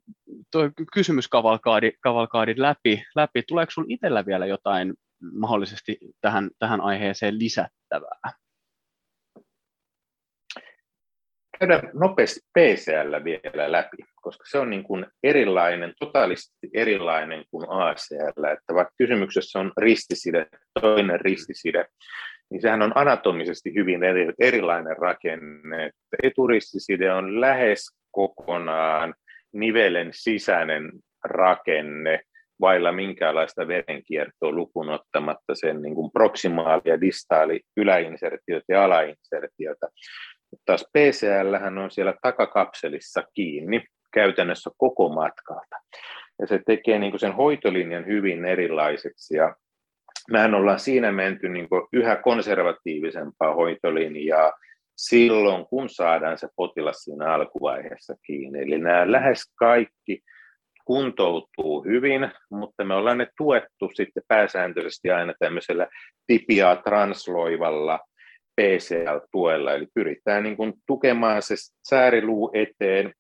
tuo 0.51 0.69
kysymyskavalkaadit 0.93 2.57
läpi, 2.57 3.03
läpi. 3.15 3.43
Tuleeko 3.47 3.71
sinulla 3.71 3.93
itsellä 3.93 4.25
vielä 4.25 4.45
jotain 4.45 4.93
mahdollisesti 5.34 5.97
tähän, 6.21 6.49
tähän 6.59 6.82
aiheeseen 6.82 7.39
lisättävää? 7.39 8.34
Käydään 11.59 11.89
nopeasti 11.93 12.39
PCL 12.59 13.23
vielä 13.23 13.71
läpi, 13.71 13.97
koska 14.21 14.43
se 14.49 14.57
on 14.57 14.69
niin 14.69 14.84
kuin 14.84 15.05
erilainen, 15.23 15.93
totaalisesti 15.99 16.69
erilainen 16.73 17.45
kuin 17.51 17.65
ACL, 17.69 18.43
että 18.43 18.73
vaikka 18.73 18.93
kysymyksessä 18.97 19.59
on 19.59 19.71
ristiside, 19.77 20.47
toinen 20.82 21.21
ristiside, 21.21 21.86
niin 22.51 22.61
sehän 22.61 22.82
on 22.82 22.91
anatomisesti 22.95 23.73
hyvin 23.75 24.03
eri, 24.03 24.34
erilainen 24.39 24.97
rakenne. 24.97 25.91
Eturistiside 26.23 27.13
on 27.13 27.41
lähes 27.41 27.99
kokonaan 28.20 29.13
nivelen 29.53 30.09
sisäinen 30.11 30.91
rakenne, 31.24 32.22
vailla 32.61 32.91
minkäänlaista 32.91 33.67
verenkiertoa 33.67 34.51
lukuun 34.51 34.89
ottamatta 34.89 35.55
sen 35.55 35.82
niin 35.82 35.95
kuin 35.95 36.11
proksimaali- 36.11 36.89
ja 36.89 37.01
distaali 37.01 37.61
yläinsertiot 37.78 38.63
ja 38.67 38.84
alainsertiota. 38.84 39.88
Taas 40.65 40.86
PCL 40.93 41.80
on 41.84 41.91
siellä 41.91 42.13
takakapselissa 42.22 43.24
kiinni 43.34 43.86
käytännössä 44.13 44.70
koko 44.78 45.09
matkalta. 45.09 45.76
Ja 46.39 46.47
se 46.47 46.59
tekee 46.65 46.99
niin 46.99 47.11
kuin 47.11 47.20
sen 47.20 47.36
hoitolinjan 47.36 48.05
hyvin 48.05 48.45
erilaiseksi. 48.45 49.36
Ja 49.36 49.55
mehän 50.32 50.55
ollaan 50.55 50.80
siinä 50.80 51.11
menty 51.11 51.49
niin 51.49 51.70
kuin 51.70 51.82
yhä 51.93 52.15
konservatiivisempaa 52.15 53.53
hoitolinjaa 53.53 54.53
silloin, 55.00 55.66
kun 55.66 55.89
saadaan 55.89 56.38
se 56.38 56.47
potilas 56.56 56.97
siinä 56.97 57.34
alkuvaiheessa 57.34 58.16
kiinni. 58.26 58.60
Eli 58.60 58.78
nämä 58.78 59.12
lähes 59.12 59.54
kaikki 59.56 60.22
kuntoutuu 60.86 61.84
hyvin, 61.84 62.32
mutta 62.52 62.84
me 62.84 62.93
ollaan 62.95 63.18
ne 63.18 63.28
tuettu 63.38 63.89
sitten 63.93 64.24
pääsääntöisesti 64.28 65.12
aina 65.12 65.34
tämmöisellä 65.39 65.88
tipiaa 66.28 66.76
transloivalla 66.76 68.00
PCL-tuella, 68.62 69.74
eli 69.74 69.88
pyritään 69.93 70.43
niin 70.43 70.58
kuin 70.58 70.74
tukemaan 70.88 71.41
se 71.41 71.56
sääriluu 71.89 72.52
eteen 72.54 73.14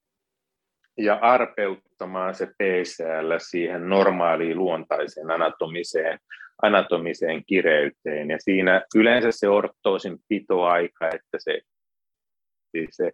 ja 0.97 1.19
arpeuttamaan 1.21 2.35
se 2.35 2.45
PCL 2.45 3.33
siihen 3.37 3.89
normaaliin 3.89 4.57
luontaiseen 4.57 5.31
anatomiseen, 5.31 6.19
anatomiseen 6.61 7.43
kireyteen. 7.45 8.29
Ja 8.29 8.37
siinä 8.39 8.81
yleensä 8.95 9.27
se 9.31 9.49
ortoosin 9.49 10.17
pitoaika, 10.27 11.07
että 11.07 11.37
se, 11.37 11.59
siis 12.71 12.89
se 12.91 13.11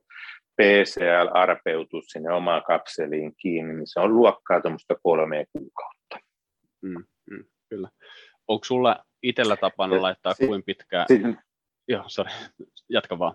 PCL 0.62 1.28
arpeutuu 1.34 2.02
sinne 2.02 2.34
omaan 2.34 2.64
kapseliin 2.68 3.34
kiinni, 3.42 3.74
niin 3.74 3.88
se 3.88 4.00
on 4.00 4.16
luokkaa 4.16 4.62
tuommoista 4.62 4.96
kolmea 5.04 5.44
kuukautta. 5.52 6.18
Mm, 6.82 7.04
mm, 7.32 7.46
kyllä. 7.70 7.90
Onko 8.48 8.64
sulla 8.66 9.06
itsellä 9.24 9.56
tapana 9.56 10.02
laittaa 10.02 10.34
si- 10.34 10.48
kuin 10.48 10.64
pitkään? 10.64 11.06
Si- 11.08 11.22
Joo, 11.88 12.04
sorry, 12.08 12.32
jatka 12.90 13.20
vaan. 13.20 13.34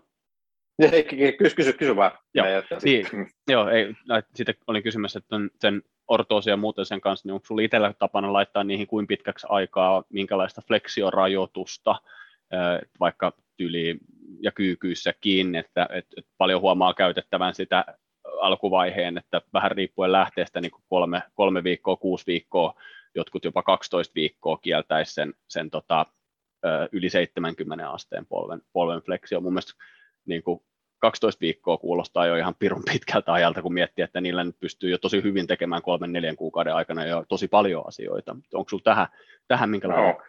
Kysy, 1.38 1.54
kysy, 1.54 1.72
kysy 1.72 1.96
vaan. 1.96 2.12
Joo, 2.34 2.46
niin, 2.82 3.06
joo 3.48 3.68
ei, 3.68 3.94
sitten 4.34 4.54
olin 4.66 4.82
kysymässä, 4.82 5.18
että 5.18 5.36
sen 5.60 5.82
ortoosia 6.08 6.52
ja 6.52 6.56
muuten 6.56 6.86
sen 6.86 7.00
kanssa, 7.00 7.28
niin 7.28 7.34
onko 7.34 7.46
sinulla 7.46 7.64
itsellä 7.64 7.94
tapana 7.98 8.32
laittaa 8.32 8.64
niihin 8.64 8.86
kuin 8.86 9.06
pitkäksi 9.06 9.46
aikaa, 9.50 10.04
minkälaista 10.08 10.62
fleksiorajoitusta, 10.66 11.96
vaikka 13.00 13.32
tyli 13.56 13.98
ja 14.40 14.52
kyykyissä 14.52 15.14
kiinni, 15.20 15.58
että, 15.58 15.82
että, 15.82 16.14
että 16.16 16.30
paljon 16.38 16.60
huomaa 16.60 16.94
käytettävän 16.94 17.54
sitä 17.54 17.84
alkuvaiheen, 18.40 19.18
että 19.18 19.42
vähän 19.52 19.70
riippuen 19.70 20.12
lähteestä 20.12 20.60
niin 20.60 20.70
kuin 20.70 20.84
kolme, 20.88 21.22
kolme 21.34 21.64
viikkoa, 21.64 21.96
kuusi 21.96 22.26
viikkoa, 22.26 22.74
jotkut 23.14 23.44
jopa 23.44 23.62
12 23.62 24.14
viikkoa 24.14 24.56
kieltäisi 24.56 25.14
sen, 25.14 25.34
sen 25.48 25.70
tota, 25.70 26.06
yli 26.92 27.10
70 27.10 27.90
asteen 27.90 28.26
polven, 28.26 28.62
polven 28.72 29.02
fleksio. 29.02 29.40
Mun 29.40 29.52
mielestä 29.52 29.72
niin 30.26 30.42
kuin 30.42 30.60
12 31.00 31.40
viikkoa 31.40 31.76
kuulostaa 31.76 32.26
jo 32.26 32.36
ihan 32.36 32.54
pirun 32.58 32.82
pitkältä 32.92 33.32
ajalta, 33.32 33.62
kun 33.62 33.74
miettii, 33.74 34.02
että 34.02 34.20
niillä 34.20 34.44
nyt 34.44 34.60
pystyy 34.60 34.90
jo 34.90 34.98
tosi 34.98 35.22
hyvin 35.22 35.46
tekemään 35.46 35.82
kolmen 35.82 36.12
neljän 36.12 36.36
kuukauden 36.36 36.74
aikana 36.74 37.06
jo 37.06 37.24
tosi 37.28 37.48
paljon 37.48 37.88
asioita. 37.88 38.36
Onko 38.54 38.68
sinulla 38.68 38.84
tähän, 38.84 39.06
tähän 39.48 39.70
minkälainen? 39.70 40.14
No. 40.14 40.20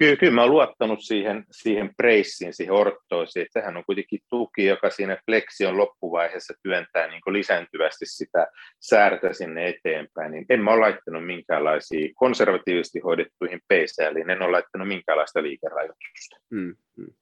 Kyllä, 0.00 0.16
kyllä 0.16 0.32
mä 0.32 0.40
olen 0.40 0.52
luottanut 0.52 1.00
siihen, 1.02 1.44
siihen 1.50 1.94
preissiin, 1.96 2.54
siihen 2.54 2.74
ortoosiin, 2.74 3.42
että 3.42 3.60
sehän 3.60 3.76
on 3.76 3.84
kuitenkin 3.86 4.20
tuki, 4.28 4.64
joka 4.64 4.90
siinä 4.90 5.18
fleksion 5.26 5.76
loppuvaiheessa 5.76 6.54
työntää 6.62 7.06
niin 7.06 7.20
kuin 7.24 7.34
lisääntyvästi 7.34 8.06
sitä 8.06 8.46
säärtä 8.80 9.32
sinne 9.32 9.68
eteenpäin, 9.68 10.32
niin 10.32 10.46
en 10.48 10.60
mä 10.60 10.70
ole 10.70 10.80
laittanut 10.80 11.26
minkäänlaisia 11.26 12.08
konservatiivisesti 12.14 13.00
hoidettuihin 13.00 13.60
PCL, 13.60 14.30
en 14.30 14.42
ole 14.42 14.50
laittanut 14.50 14.88
minkäänlaista 14.88 15.42
liikerajoitusta. 15.42 16.36
Mm, 16.50 16.74
mm. 16.96 17.14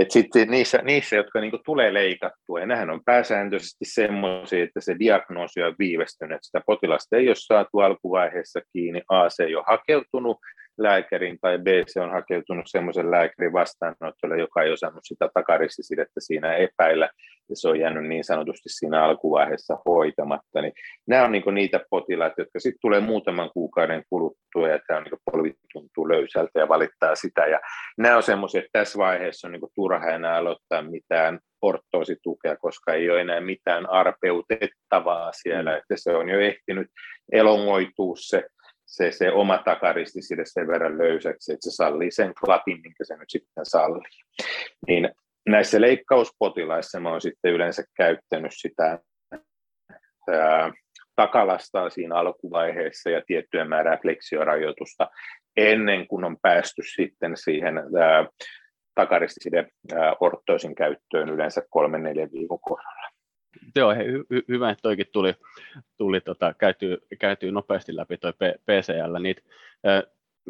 Et 0.00 0.10
sitten 0.10 0.48
niissä, 0.48 0.78
niissä, 0.78 1.16
jotka 1.16 1.40
niinku 1.40 1.58
tulee 1.64 1.94
leikattua, 1.94 2.60
ja 2.60 2.66
nämähän 2.66 2.90
on 2.90 3.04
pääsääntöisesti 3.04 3.84
semmoisia, 3.84 4.64
että 4.64 4.80
se 4.80 4.96
diagnoosi 4.98 5.62
on 5.62 5.74
viivästynyt, 5.78 6.38
sitä 6.42 6.60
potilasta 6.66 7.16
ei 7.16 7.28
ole 7.28 7.36
saatu 7.38 7.78
alkuvaiheessa 7.78 8.60
kiinni, 8.72 9.02
A, 9.08 9.28
se 9.28 9.44
ei 9.44 9.54
ole 9.54 9.64
hakeutunut, 9.66 10.38
lääkärin 10.78 11.38
tai 11.40 11.58
B 11.58 11.66
se 11.86 12.00
on 12.00 12.10
hakeutunut 12.10 12.64
semmoisen 12.66 13.10
lääkärin 13.10 13.52
vastaanotolle, 13.52 14.38
joka 14.38 14.62
ei 14.62 14.72
osannut 14.72 15.04
sitä 15.04 15.28
takaristisidettä 15.34 16.20
siinä 16.20 16.54
epäillä, 16.54 17.10
ja 17.48 17.56
se 17.56 17.68
on 17.68 17.80
jäänyt 17.80 18.04
niin 18.04 18.24
sanotusti 18.24 18.68
siinä 18.68 19.04
alkuvaiheessa 19.04 19.78
hoitamatta. 19.86 20.62
Niin 20.62 20.72
nämä 21.06 21.24
on 21.24 21.32
niin 21.32 21.54
niitä 21.54 21.80
potilaita, 21.90 22.40
jotka 22.40 22.60
sitten 22.60 22.80
tulee 22.80 23.00
muutaman 23.00 23.50
kuukauden 23.54 24.02
kuluttua, 24.10 24.68
ja 24.68 24.78
tämä 24.86 24.98
on 24.98 25.04
niin 25.04 25.20
polvi 25.32 25.54
tuntuu 25.72 26.08
löysältä 26.08 26.60
ja 26.60 26.68
valittaa 26.68 27.14
sitä. 27.14 27.46
Ja 27.46 27.60
nämä 27.98 28.16
on 28.16 28.22
semmoisia, 28.22 28.58
että 28.58 28.78
tässä 28.78 28.98
vaiheessa 28.98 29.48
on 29.48 29.52
niin 29.52 29.62
turha 29.74 30.10
enää 30.10 30.36
aloittaa 30.36 30.82
mitään 30.82 31.40
ortoositukea, 31.62 32.56
koska 32.56 32.92
ei 32.92 33.10
ole 33.10 33.20
enää 33.20 33.40
mitään 33.40 33.90
arpeutettavaa 33.90 35.32
siellä, 35.32 35.70
mm. 35.70 35.76
että 35.76 35.94
se 35.96 36.16
on 36.16 36.28
jo 36.28 36.40
ehtinyt 36.40 36.86
elongoitua 37.32 38.14
se 38.18 38.44
se, 38.86 39.12
se 39.12 39.32
oma 39.32 39.58
takaristi 39.58 40.22
sille 40.22 40.42
sen 40.46 40.66
verran 40.66 40.98
löysäksi, 40.98 41.52
että 41.52 41.70
se 41.70 41.74
sallii 41.74 42.10
sen 42.10 42.34
klapin, 42.44 42.80
minkä 42.82 43.04
se 43.04 43.16
nyt 43.16 43.30
sitten 43.30 43.66
sallii. 43.66 44.02
Niin 44.86 45.08
näissä 45.48 45.80
leikkauspotilaissa 45.80 47.00
mä 47.00 47.10
oon 47.10 47.20
sitten 47.20 47.52
yleensä 47.52 47.82
käyttänyt 47.96 48.52
sitä 48.54 48.98
ää, 50.30 50.72
takalastaa 51.16 51.90
siinä 51.90 52.14
alkuvaiheessa 52.14 53.10
ja 53.10 53.22
tiettyä 53.26 53.64
määrää 53.64 53.98
fleksiorajoitusta 54.02 55.08
ennen 55.56 56.06
kuin 56.06 56.24
on 56.24 56.36
päästy 56.42 56.82
sitten 56.94 57.36
siihen 57.36 57.78
ää, 57.78 58.26
takaristiside 58.94 59.68
ortoisin 60.20 60.74
käyttöön 60.74 61.28
yleensä 61.28 61.62
kolmen 61.70 62.02
neljän 62.02 62.32
viikon 62.32 62.60
kohdalla 62.60 63.05
joo, 63.76 63.94
hei, 63.94 64.06
hy, 64.06 64.44
hyvä, 64.48 64.70
että 64.70 64.82
toikin 64.82 65.06
tuli, 65.12 65.34
tuli 65.96 66.20
tota, 66.20 66.54
käytyy, 66.54 66.98
käytyy 67.18 67.52
nopeasti 67.52 67.96
läpi 67.96 68.16
toi 68.16 68.32
PCL. 68.38 69.18
Niitä, 69.22 69.42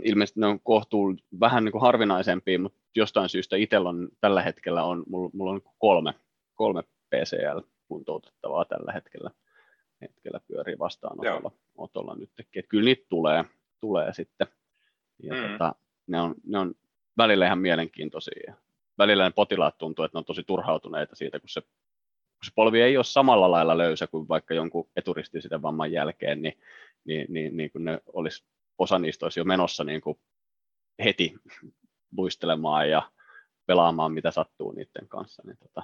ilmeisesti 0.03 0.41
ne 0.41 0.47
on 0.47 0.61
kohtuu 0.61 1.15
vähän 1.41 1.65
niin 1.65 1.73
kuin 1.73 1.83
harvinaisempia, 1.83 2.59
mutta 2.59 2.79
jostain 2.97 3.29
syystä 3.29 3.57
itsellä 3.57 3.89
on 3.89 4.09
tällä 4.21 4.43
hetkellä 4.43 4.85
on, 4.85 5.05
mulla, 5.09 5.31
mulla 5.33 5.51
on 5.51 5.61
kolme, 5.79 6.15
kolme 6.55 6.83
PCL-kuntoutettavaa 6.83 8.65
tällä 8.65 8.93
hetkellä, 8.93 9.31
hetkellä 10.01 10.41
pyörii 10.49 10.79
vastaanotolla 10.79 11.51
otolla 11.77 12.15
nyt. 12.15 12.31
Et 12.57 12.67
kyllä 12.69 12.85
niitä 12.85 13.07
tulee, 13.09 13.45
tulee 13.81 14.13
sitten. 14.13 14.47
Ja 15.23 15.35
mm. 15.35 15.53
tota, 15.53 15.75
ne, 16.07 16.21
on, 16.21 16.35
ne 16.47 16.59
on 16.59 16.75
välillä 17.19 17.47
ihan 17.47 17.59
mielenkiintoisia. 17.59 18.55
Välillä 18.99 19.25
ne 19.25 19.31
potilaat 19.31 19.79
tuntuu, 19.79 20.05
että 20.05 20.17
ne 20.17 20.19
on 20.19 20.25
tosi 20.25 20.45
turhautuneita 20.45 21.17
siitä, 21.17 21.41
kun 21.41 21.49
se 21.49 21.63
polvi 22.55 22.80
ei 22.80 22.97
ole 22.97 23.05
samalla 23.05 23.51
lailla 23.51 23.78
löysä 23.78 24.07
kuin 24.07 24.28
vaikka 24.28 24.55
jonkun 24.55 24.88
eturistisiden 24.97 25.62
vamman 25.62 25.92
jälkeen, 25.92 26.42
niin, 26.42 26.59
niin, 27.05 27.26
niin, 27.28 27.57
niin 27.57 27.70
kuin 27.70 27.84
ne 27.84 28.01
olisi, 28.07 28.44
osa 28.78 28.99
niistä 28.99 29.26
olisi 29.26 29.40
jo 29.40 29.44
menossa 29.44 29.84
niin 29.84 30.01
kuin 30.01 30.18
heti 31.05 31.34
luistelemaan 32.16 32.90
ja 32.90 33.11
pelaamaan, 33.66 34.12
mitä 34.12 34.30
sattuu 34.30 34.72
niiden 34.72 35.09
kanssa. 35.09 35.42
Niin 35.47 35.57
tota, 35.59 35.82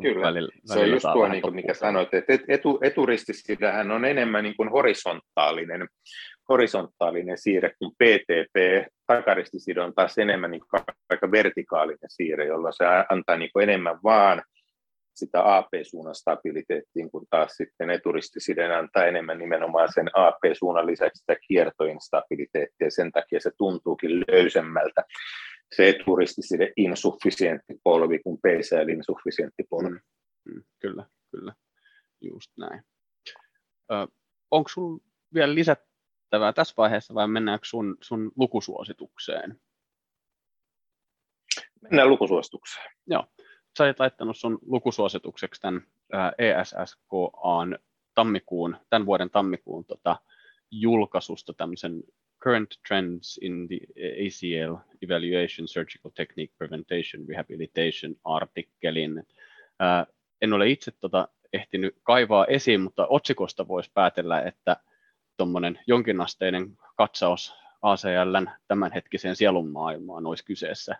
Kyllä, 0.00 0.26
välillä, 0.26 0.52
se 0.64 0.78
on 0.78 0.90
just 0.90 1.06
tuo, 1.12 1.28
niin 1.28 1.42
kuin 1.42 1.54
mikä 1.54 1.74
sanoit, 1.74 2.14
että 2.14 2.32
etu, 2.48 2.78
eturistisidähän 2.82 3.90
on 3.90 4.04
enemmän 4.04 4.44
niin 4.44 4.56
kuin 4.56 4.70
horisontaalinen, 4.70 5.88
horisontaalinen 6.48 7.38
siirre 7.38 7.74
kuin 7.78 7.92
PTP. 7.92 8.86
Takaristisidä 9.06 9.84
on 9.84 9.94
taas 9.94 10.18
enemmän 10.18 10.50
niin 10.50 10.62
kuin 10.70 10.82
aika 11.10 11.30
vertikaalinen 11.30 12.08
siirre, 12.08 12.46
jolla 12.46 12.72
se 12.72 12.84
antaa 13.08 13.36
niin 13.36 13.50
kuin 13.52 13.62
enemmän 13.62 13.98
vaan 14.04 14.42
sitä 15.14 15.56
AP-suunnan 15.56 16.14
stabiliteettiin, 16.14 17.10
kun 17.10 17.26
taas 17.30 17.52
sitten 17.52 17.90
eturistiside 17.90 18.74
antaa 18.74 19.04
enemmän 19.04 19.38
nimenomaan 19.38 19.88
sen 19.94 20.10
AP-suunnan 20.14 20.86
lisäksi 20.86 21.20
sitä 21.20 21.36
kiertoinstabiliteettia, 21.48 22.90
sen 22.90 23.12
takia 23.12 23.40
se 23.40 23.50
tuntuukin 23.58 24.10
löysemmältä 24.28 25.04
se 25.76 25.88
eturistiside 25.88 26.72
insufficientti 26.76 27.74
polvi 27.84 28.18
kuin 28.18 28.38
PCL 28.38 28.88
insufficientti 28.88 29.62
polvi. 29.70 29.88
Mm, 29.88 30.54
mm, 30.54 30.62
kyllä, 30.78 31.06
kyllä, 31.30 31.54
just 32.20 32.50
näin. 32.58 32.82
Ö, 33.92 33.94
onko 34.50 34.68
sinulla 34.68 35.04
vielä 35.34 35.54
lisättävää 35.54 36.52
tässä 36.54 36.74
vaiheessa 36.76 37.14
vai 37.14 37.28
mennäänkö 37.28 37.66
sun, 37.66 37.96
sun 38.00 38.32
lukusuositukseen? 38.36 39.60
Mennään 41.82 42.08
lukusuositukseen. 42.08 42.90
Joo. 43.06 43.26
Sä 43.78 43.84
olet 43.84 44.00
laittanut 44.00 44.36
sun 44.36 44.58
lukusuositukseksi 44.66 45.60
tämän 45.60 45.86
ESSKAn 46.38 47.78
tammikuun, 48.14 48.76
tämän 48.90 49.06
vuoden 49.06 49.30
tammikuun 49.30 49.84
tota, 49.84 50.16
julkaisusta 50.70 51.52
tämmöisen 51.52 52.02
Current 52.42 52.70
Trends 52.88 53.38
in 53.42 53.68
the 53.68 53.78
ACL 54.00 54.76
Evaluation, 55.02 55.68
Surgical 55.68 56.10
Technique, 56.14 56.54
Preventation, 56.58 57.28
Rehabilitation 57.28 58.16
artikkelin. 58.24 59.22
en 60.42 60.52
ole 60.52 60.68
itse 60.68 60.90
tota 61.00 61.28
ehtinyt 61.52 61.96
kaivaa 62.02 62.46
esiin, 62.46 62.80
mutta 62.80 63.06
otsikosta 63.06 63.68
voisi 63.68 63.90
päätellä, 63.94 64.42
että 64.42 64.76
tuommoinen 65.36 65.80
jonkinasteinen 65.86 66.76
katsaus 66.96 67.54
ACLn 67.82 68.50
tämänhetkiseen 68.68 69.36
sielunmaailmaan 69.36 70.26
olisi 70.26 70.44
kyseessä. 70.44 70.96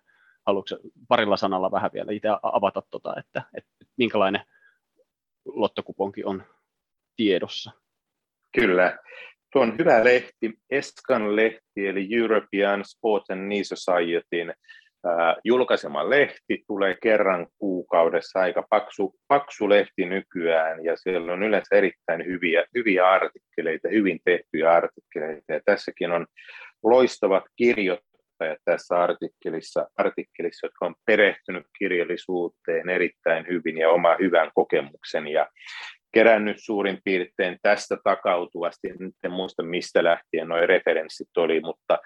Haluatko 0.47 0.77
parilla 1.09 1.37
sanalla 1.37 1.71
vähän 1.71 1.91
vielä 1.95 2.13
itse 2.13 2.29
avata, 2.43 2.83
tota, 2.91 3.15
että, 3.19 3.43
että 3.57 3.71
minkälainen 3.97 4.43
lottokuponki 5.45 6.25
on 6.25 6.43
tiedossa? 7.17 7.71
Kyllä. 8.61 8.99
Tuo 9.53 9.63
on 9.63 9.79
hyvä 9.79 10.05
lehti, 10.05 10.59
Eskan 10.71 11.37
lehti, 11.37 11.87
eli 11.87 12.09
European 12.17 12.85
Sport 12.85 13.31
and 13.31 13.47
Knee 13.47 13.65
Societyn 13.65 14.55
julkaisema 15.45 16.11
lehti 16.11 16.65
tulee 16.67 16.97
kerran 17.03 17.47
kuukaudessa, 17.59 18.41
aika 18.41 18.67
paksu, 18.71 19.15
paksu 19.29 19.69
lehti 19.69 20.05
nykyään, 20.05 20.85
ja 20.85 20.97
siellä 20.97 21.33
on 21.33 21.43
yleensä 21.43 21.77
erittäin 21.77 22.27
hyviä, 22.27 22.65
hyviä 22.75 23.11
artikkeleita, 23.11 23.89
hyvin 23.89 24.21
tehtyjä 24.25 24.71
artikkeleita, 24.71 25.53
ja 25.53 25.61
tässäkin 25.65 26.13
on 26.13 26.27
loistavat 26.83 27.45
kirjoittajat 27.57 28.12
tässä 28.65 29.03
artikkelissa, 29.03 29.89
artikkelissa, 29.97 30.67
jotka 30.67 30.87
on 30.87 30.95
perehtynyt 31.07 31.67
kirjallisuuteen 31.79 32.89
erittäin 32.89 33.47
hyvin 33.49 33.79
ja 33.79 33.91
oma 33.91 34.17
hyvän 34.21 34.51
kokemuksen, 34.55 35.29
ja 35.29 35.49
kerännyt 36.15 36.57
suurin 36.61 36.99
piirtein 37.05 37.59
tästä 37.63 37.97
takautuvasti, 38.05 38.89
en 39.25 39.33
muista 39.33 39.63
mistä 39.63 40.05
lähtien 40.05 40.49
nuo 40.49 40.67
referenssit 40.67 41.37
oli, 41.37 41.61
mutta 41.61 41.99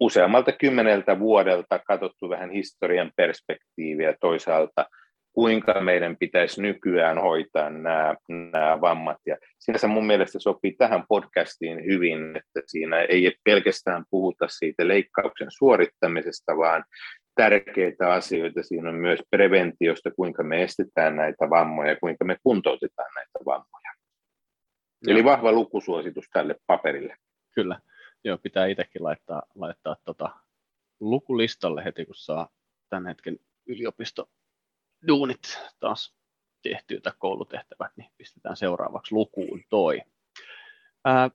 useammalta 0.00 0.52
kymmeneltä 0.52 1.18
vuodelta 1.18 1.78
katsottu 1.78 2.28
vähän 2.28 2.50
historian 2.50 3.12
perspektiiviä. 3.16 4.14
Toisaalta, 4.20 4.86
kuinka 5.34 5.80
meidän 5.80 6.16
pitäisi 6.16 6.62
nykyään 6.62 7.18
hoitaa 7.18 7.70
nämä, 7.70 8.14
nämä 8.28 8.80
vammat. 8.80 9.18
Ja 9.26 9.36
sinänsä 9.58 9.86
mun 9.86 10.06
mielestä 10.06 10.38
sopii 10.38 10.72
tähän 10.72 11.04
podcastiin 11.08 11.84
hyvin, 11.84 12.36
että 12.36 12.60
siinä 12.66 13.00
ei 13.00 13.36
pelkästään 13.44 14.04
puhuta 14.10 14.48
siitä 14.48 14.88
leikkauksen 14.88 15.48
suorittamisesta, 15.50 16.56
vaan 16.56 16.84
tärkeitä 17.34 18.12
asioita. 18.12 18.62
Siinä 18.62 18.88
on 18.88 18.94
myös 18.94 19.20
preventiosta, 19.30 20.10
kuinka 20.10 20.42
me 20.42 20.62
estetään 20.62 21.16
näitä 21.16 21.50
vammoja 21.50 21.90
ja 21.90 21.96
kuinka 22.00 22.24
me 22.24 22.36
kuntoutetaan 22.42 23.10
näitä 23.14 23.38
vammoja. 23.46 23.94
Joo. 25.02 25.12
Eli 25.12 25.24
vahva 25.24 25.52
lukusuositus 25.52 26.24
tälle 26.32 26.56
paperille. 26.66 27.16
Kyllä. 27.54 27.80
Joo, 28.24 28.38
pitää 28.38 28.66
itsekin 28.66 29.04
laittaa, 29.04 29.42
laittaa 29.54 29.96
tota 30.04 30.30
lukulistalle 31.00 31.84
heti, 31.84 32.06
kun 32.06 32.14
saa 32.14 32.48
tämän 32.90 33.06
hetken 33.06 33.38
yliopisto 33.66 34.28
duunit 35.08 35.58
taas 35.80 36.16
tehtyä 36.62 37.00
tai 37.00 37.12
koulutehtävät, 37.18 37.92
niin 37.96 38.10
pistetään 38.16 38.56
seuraavaksi 38.56 39.14
lukuun 39.14 39.64
toi. 39.68 40.02
Ää, 41.04 41.30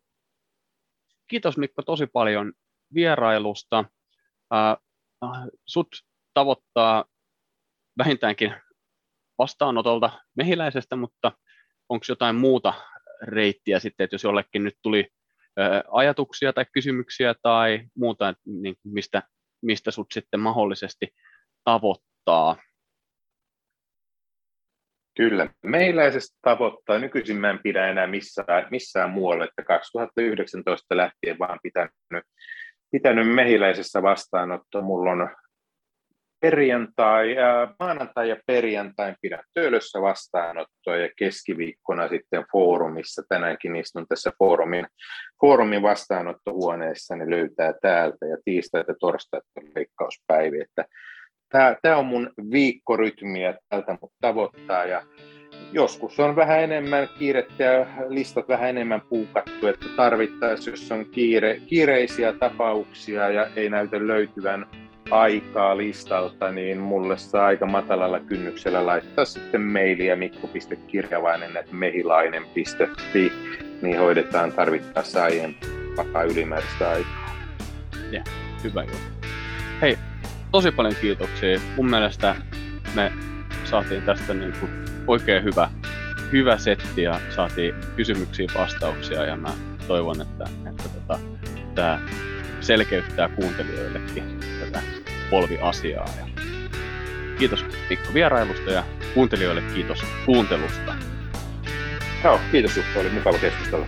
kiitos 1.27 1.57
Mikko 1.57 1.81
tosi 1.81 2.07
paljon 2.07 2.53
vierailusta. 2.93 3.85
Ää, 4.51 4.77
sut 5.65 5.87
tavoittaa 6.33 7.05
vähintäänkin 7.97 8.53
vastaanotolta 9.37 10.09
mehiläisestä, 10.35 10.95
mutta 10.95 11.31
onko 11.89 12.05
jotain 12.09 12.35
muuta 12.35 12.73
reittiä 13.21 13.79
sitten, 13.79 14.03
että 14.03 14.13
jos 14.13 14.23
jollekin 14.23 14.63
nyt 14.63 14.77
tuli 14.81 15.07
ajatuksia 15.91 16.53
tai 16.53 16.65
kysymyksiä 16.73 17.35
tai 17.41 17.87
muuta, 17.95 18.33
niin 18.45 18.75
mistä, 18.83 19.23
mistä 19.61 19.91
sut 19.91 20.07
sitten 20.11 20.39
mahdollisesti 20.39 21.07
tavoittaa? 21.63 22.55
Kyllä, 25.19 25.47
meiläisestä 25.63 26.37
tavoittaa. 26.41 26.99
Nykyisin 26.99 27.37
mä 27.37 27.49
en 27.49 27.59
pidä 27.63 27.87
enää 27.87 28.07
missään, 28.07 28.67
missään 28.71 29.09
muualla, 29.09 29.43
että 29.43 29.63
2019 29.63 30.97
lähtien 30.97 31.39
vaan 31.39 31.59
pitänyt, 31.63 31.91
pitänyt 32.91 33.35
mehiläisessä 33.35 34.01
vastaanotto. 34.01 34.81
Mulla 34.81 35.11
on 35.11 35.29
perjantai, 36.41 37.37
ää, 37.37 37.73
maanantai 37.79 38.29
ja 38.29 38.37
perjantai 38.47 39.15
pidän 39.21 39.43
töölössä 39.53 40.01
vastaanottoa 40.01 40.97
ja 40.97 41.09
keskiviikkona 41.17 42.07
sitten 42.07 42.45
foorumissa. 42.51 43.23
Tänäänkin 43.29 43.75
istun 43.75 44.07
tässä 44.07 44.31
foorumin, 44.39 44.87
foorumin 45.41 45.81
vastaanottohuoneessa, 45.81 47.15
niin 47.15 47.29
löytää 47.29 47.73
täältä 47.81 48.25
ja 48.25 48.37
tiistai 48.45 48.83
ja 48.87 48.95
torstai 48.99 49.41
on 49.55 49.63
leikkauspäivi. 49.75 50.61
Että 50.61 50.85
tämä, 51.81 51.97
on 51.97 52.05
mun 52.05 52.29
viikkorytmiä, 52.51 53.53
tältä 53.69 53.97
mut 54.01 54.11
tavoittaa 54.21 54.85
ja 54.85 55.01
joskus 55.71 56.19
on 56.19 56.35
vähän 56.35 56.59
enemmän 56.59 57.09
kiirettä 57.19 57.63
ja 57.63 57.85
listat 58.07 58.47
vähän 58.47 58.69
enemmän 58.69 59.01
puukattu, 59.01 59.67
että 59.67 59.85
tarvittaisiin, 59.95 60.71
jos 60.71 60.91
on 60.91 61.05
kiire, 61.05 61.61
kiireisiä 61.67 62.33
tapauksia 62.33 63.29
ja 63.29 63.47
ei 63.55 63.69
näytä 63.69 64.07
löytyvän 64.07 64.65
aikaa 65.11 65.77
listalta, 65.77 66.51
niin 66.51 66.77
mulle 66.77 67.17
saa 67.17 67.45
aika 67.45 67.65
matalalla 67.65 68.19
kynnyksellä 68.19 68.85
laittaa 68.85 69.25
sitten 69.25 69.61
mailia 69.61 70.15
mikko.kirjavainen 70.15 71.51
mehilainen.fi, 71.71 73.31
niin 73.81 73.99
hoidetaan 73.99 74.51
tarvittaessa 74.51 75.23
aiempaa 75.23 76.23
ylimääräistä 76.31 76.89
aikaa. 76.89 77.35
Ja, 78.11 78.23
hyvä 78.63 78.83
juttu. 78.83 79.27
Hei, 79.81 79.97
tosi 80.51 80.71
paljon 80.71 80.95
kiitoksia. 81.01 81.59
Mun 81.75 81.89
mielestä 81.89 82.35
me 82.95 83.11
saatiin 83.65 84.01
tästä 84.01 84.33
niin 84.33 84.53
kuin 84.59 84.71
oikein 85.07 85.43
hyvä, 85.43 85.69
hyvä 86.31 86.57
setti 86.57 87.01
ja 87.01 87.19
saatiin 87.35 87.75
kysymyksiin 87.95 88.49
vastauksia 88.57 89.25
ja 89.25 89.35
mä 89.35 89.49
toivon, 89.87 90.21
että, 90.21 90.43
että 90.69 90.83
tota, 90.83 91.19
tämä 91.75 91.99
selkeyttää 92.61 93.29
kuuntelijoillekin 93.29 94.39
tätä 94.59 94.81
polviasiaa. 95.29 96.09
Ja 96.19 96.43
kiitos 97.39 97.65
Mikko 97.89 98.13
vierailusta 98.13 98.71
ja 98.71 98.83
kuuntelijoille 99.13 99.61
kiitos 99.61 100.03
kuuntelusta. 100.25 100.95
Joo, 102.23 102.39
kiitos 102.51 102.77
Jukka, 102.77 102.99
oli 102.99 103.09
mukava 103.09 103.37
keskustella. 103.37 103.85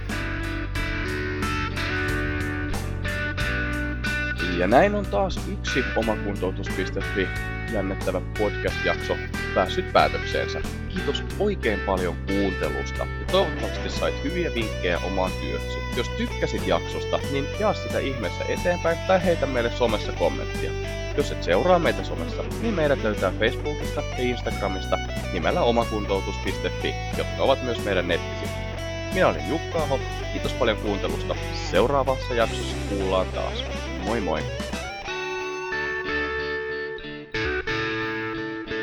Ja 4.58 4.68
näin 4.68 4.96
on 4.96 5.06
taas 5.06 5.40
yksi 5.48 5.84
omakuntoutus.fi 5.96 7.28
jännettävä 7.74 8.22
podcast-jakso 8.40 9.18
päässyt 9.56 9.94
päätökseensä. 9.94 10.62
Kiitos 10.90 11.24
oikein 11.40 11.80
paljon 11.80 12.16
kuuntelusta 12.28 13.08
ja 13.20 13.26
toivottavasti 13.32 13.90
sait 13.90 14.24
hyviä 14.24 14.52
vinkkejä 14.56 15.00
omaan 15.00 15.32
työhösi. 15.42 15.78
Jos 15.98 16.10
tykkäsit 16.10 16.68
jaksosta, 16.68 17.20
niin 17.32 17.46
jaa 17.60 17.74
sitä 17.74 18.00
ihmeessä 18.00 18.44
eteenpäin 18.50 18.98
tai 19.08 19.26
heitä 19.26 19.46
meille 19.46 19.72
somessa 19.72 20.12
kommenttia. 20.12 20.72
Jos 21.18 21.32
et 21.32 21.44
seuraa 21.44 21.80
meitä 21.80 22.04
somessa, 22.04 22.44
niin 22.62 22.74
meidät 22.74 23.04
löytää 23.04 23.34
Facebookista 23.40 24.02
ja 24.02 24.24
Instagramista 24.24 24.98
nimellä 25.34 25.62
omakuntoutus.fi, 25.62 26.94
jotka 27.18 27.44
ovat 27.44 27.64
myös 27.64 27.86
meidän 27.86 28.08
nettisivut. 28.08 28.61
Minä 29.14 29.28
olin 29.28 29.50
Jukka 29.50 29.84
Aho, 29.84 30.00
kiitos 30.34 30.54
paljon 30.54 30.78
kuuntelusta. 30.78 31.36
Seuraavassa 31.72 32.34
jaksossa 32.34 32.76
kuullaan 32.90 33.28
taas. 33.28 33.64
Moi 34.04 34.22
moi! 34.22 34.42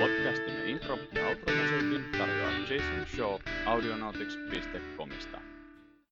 Podcastimme 0.00 0.64
intro- 0.66 1.18
ja 1.18 1.28
outro 1.28 1.54
tarjoaa 2.18 2.52
Jason 2.70 3.06
Shaw 3.16 3.38
audionautics.comista. 3.66 5.47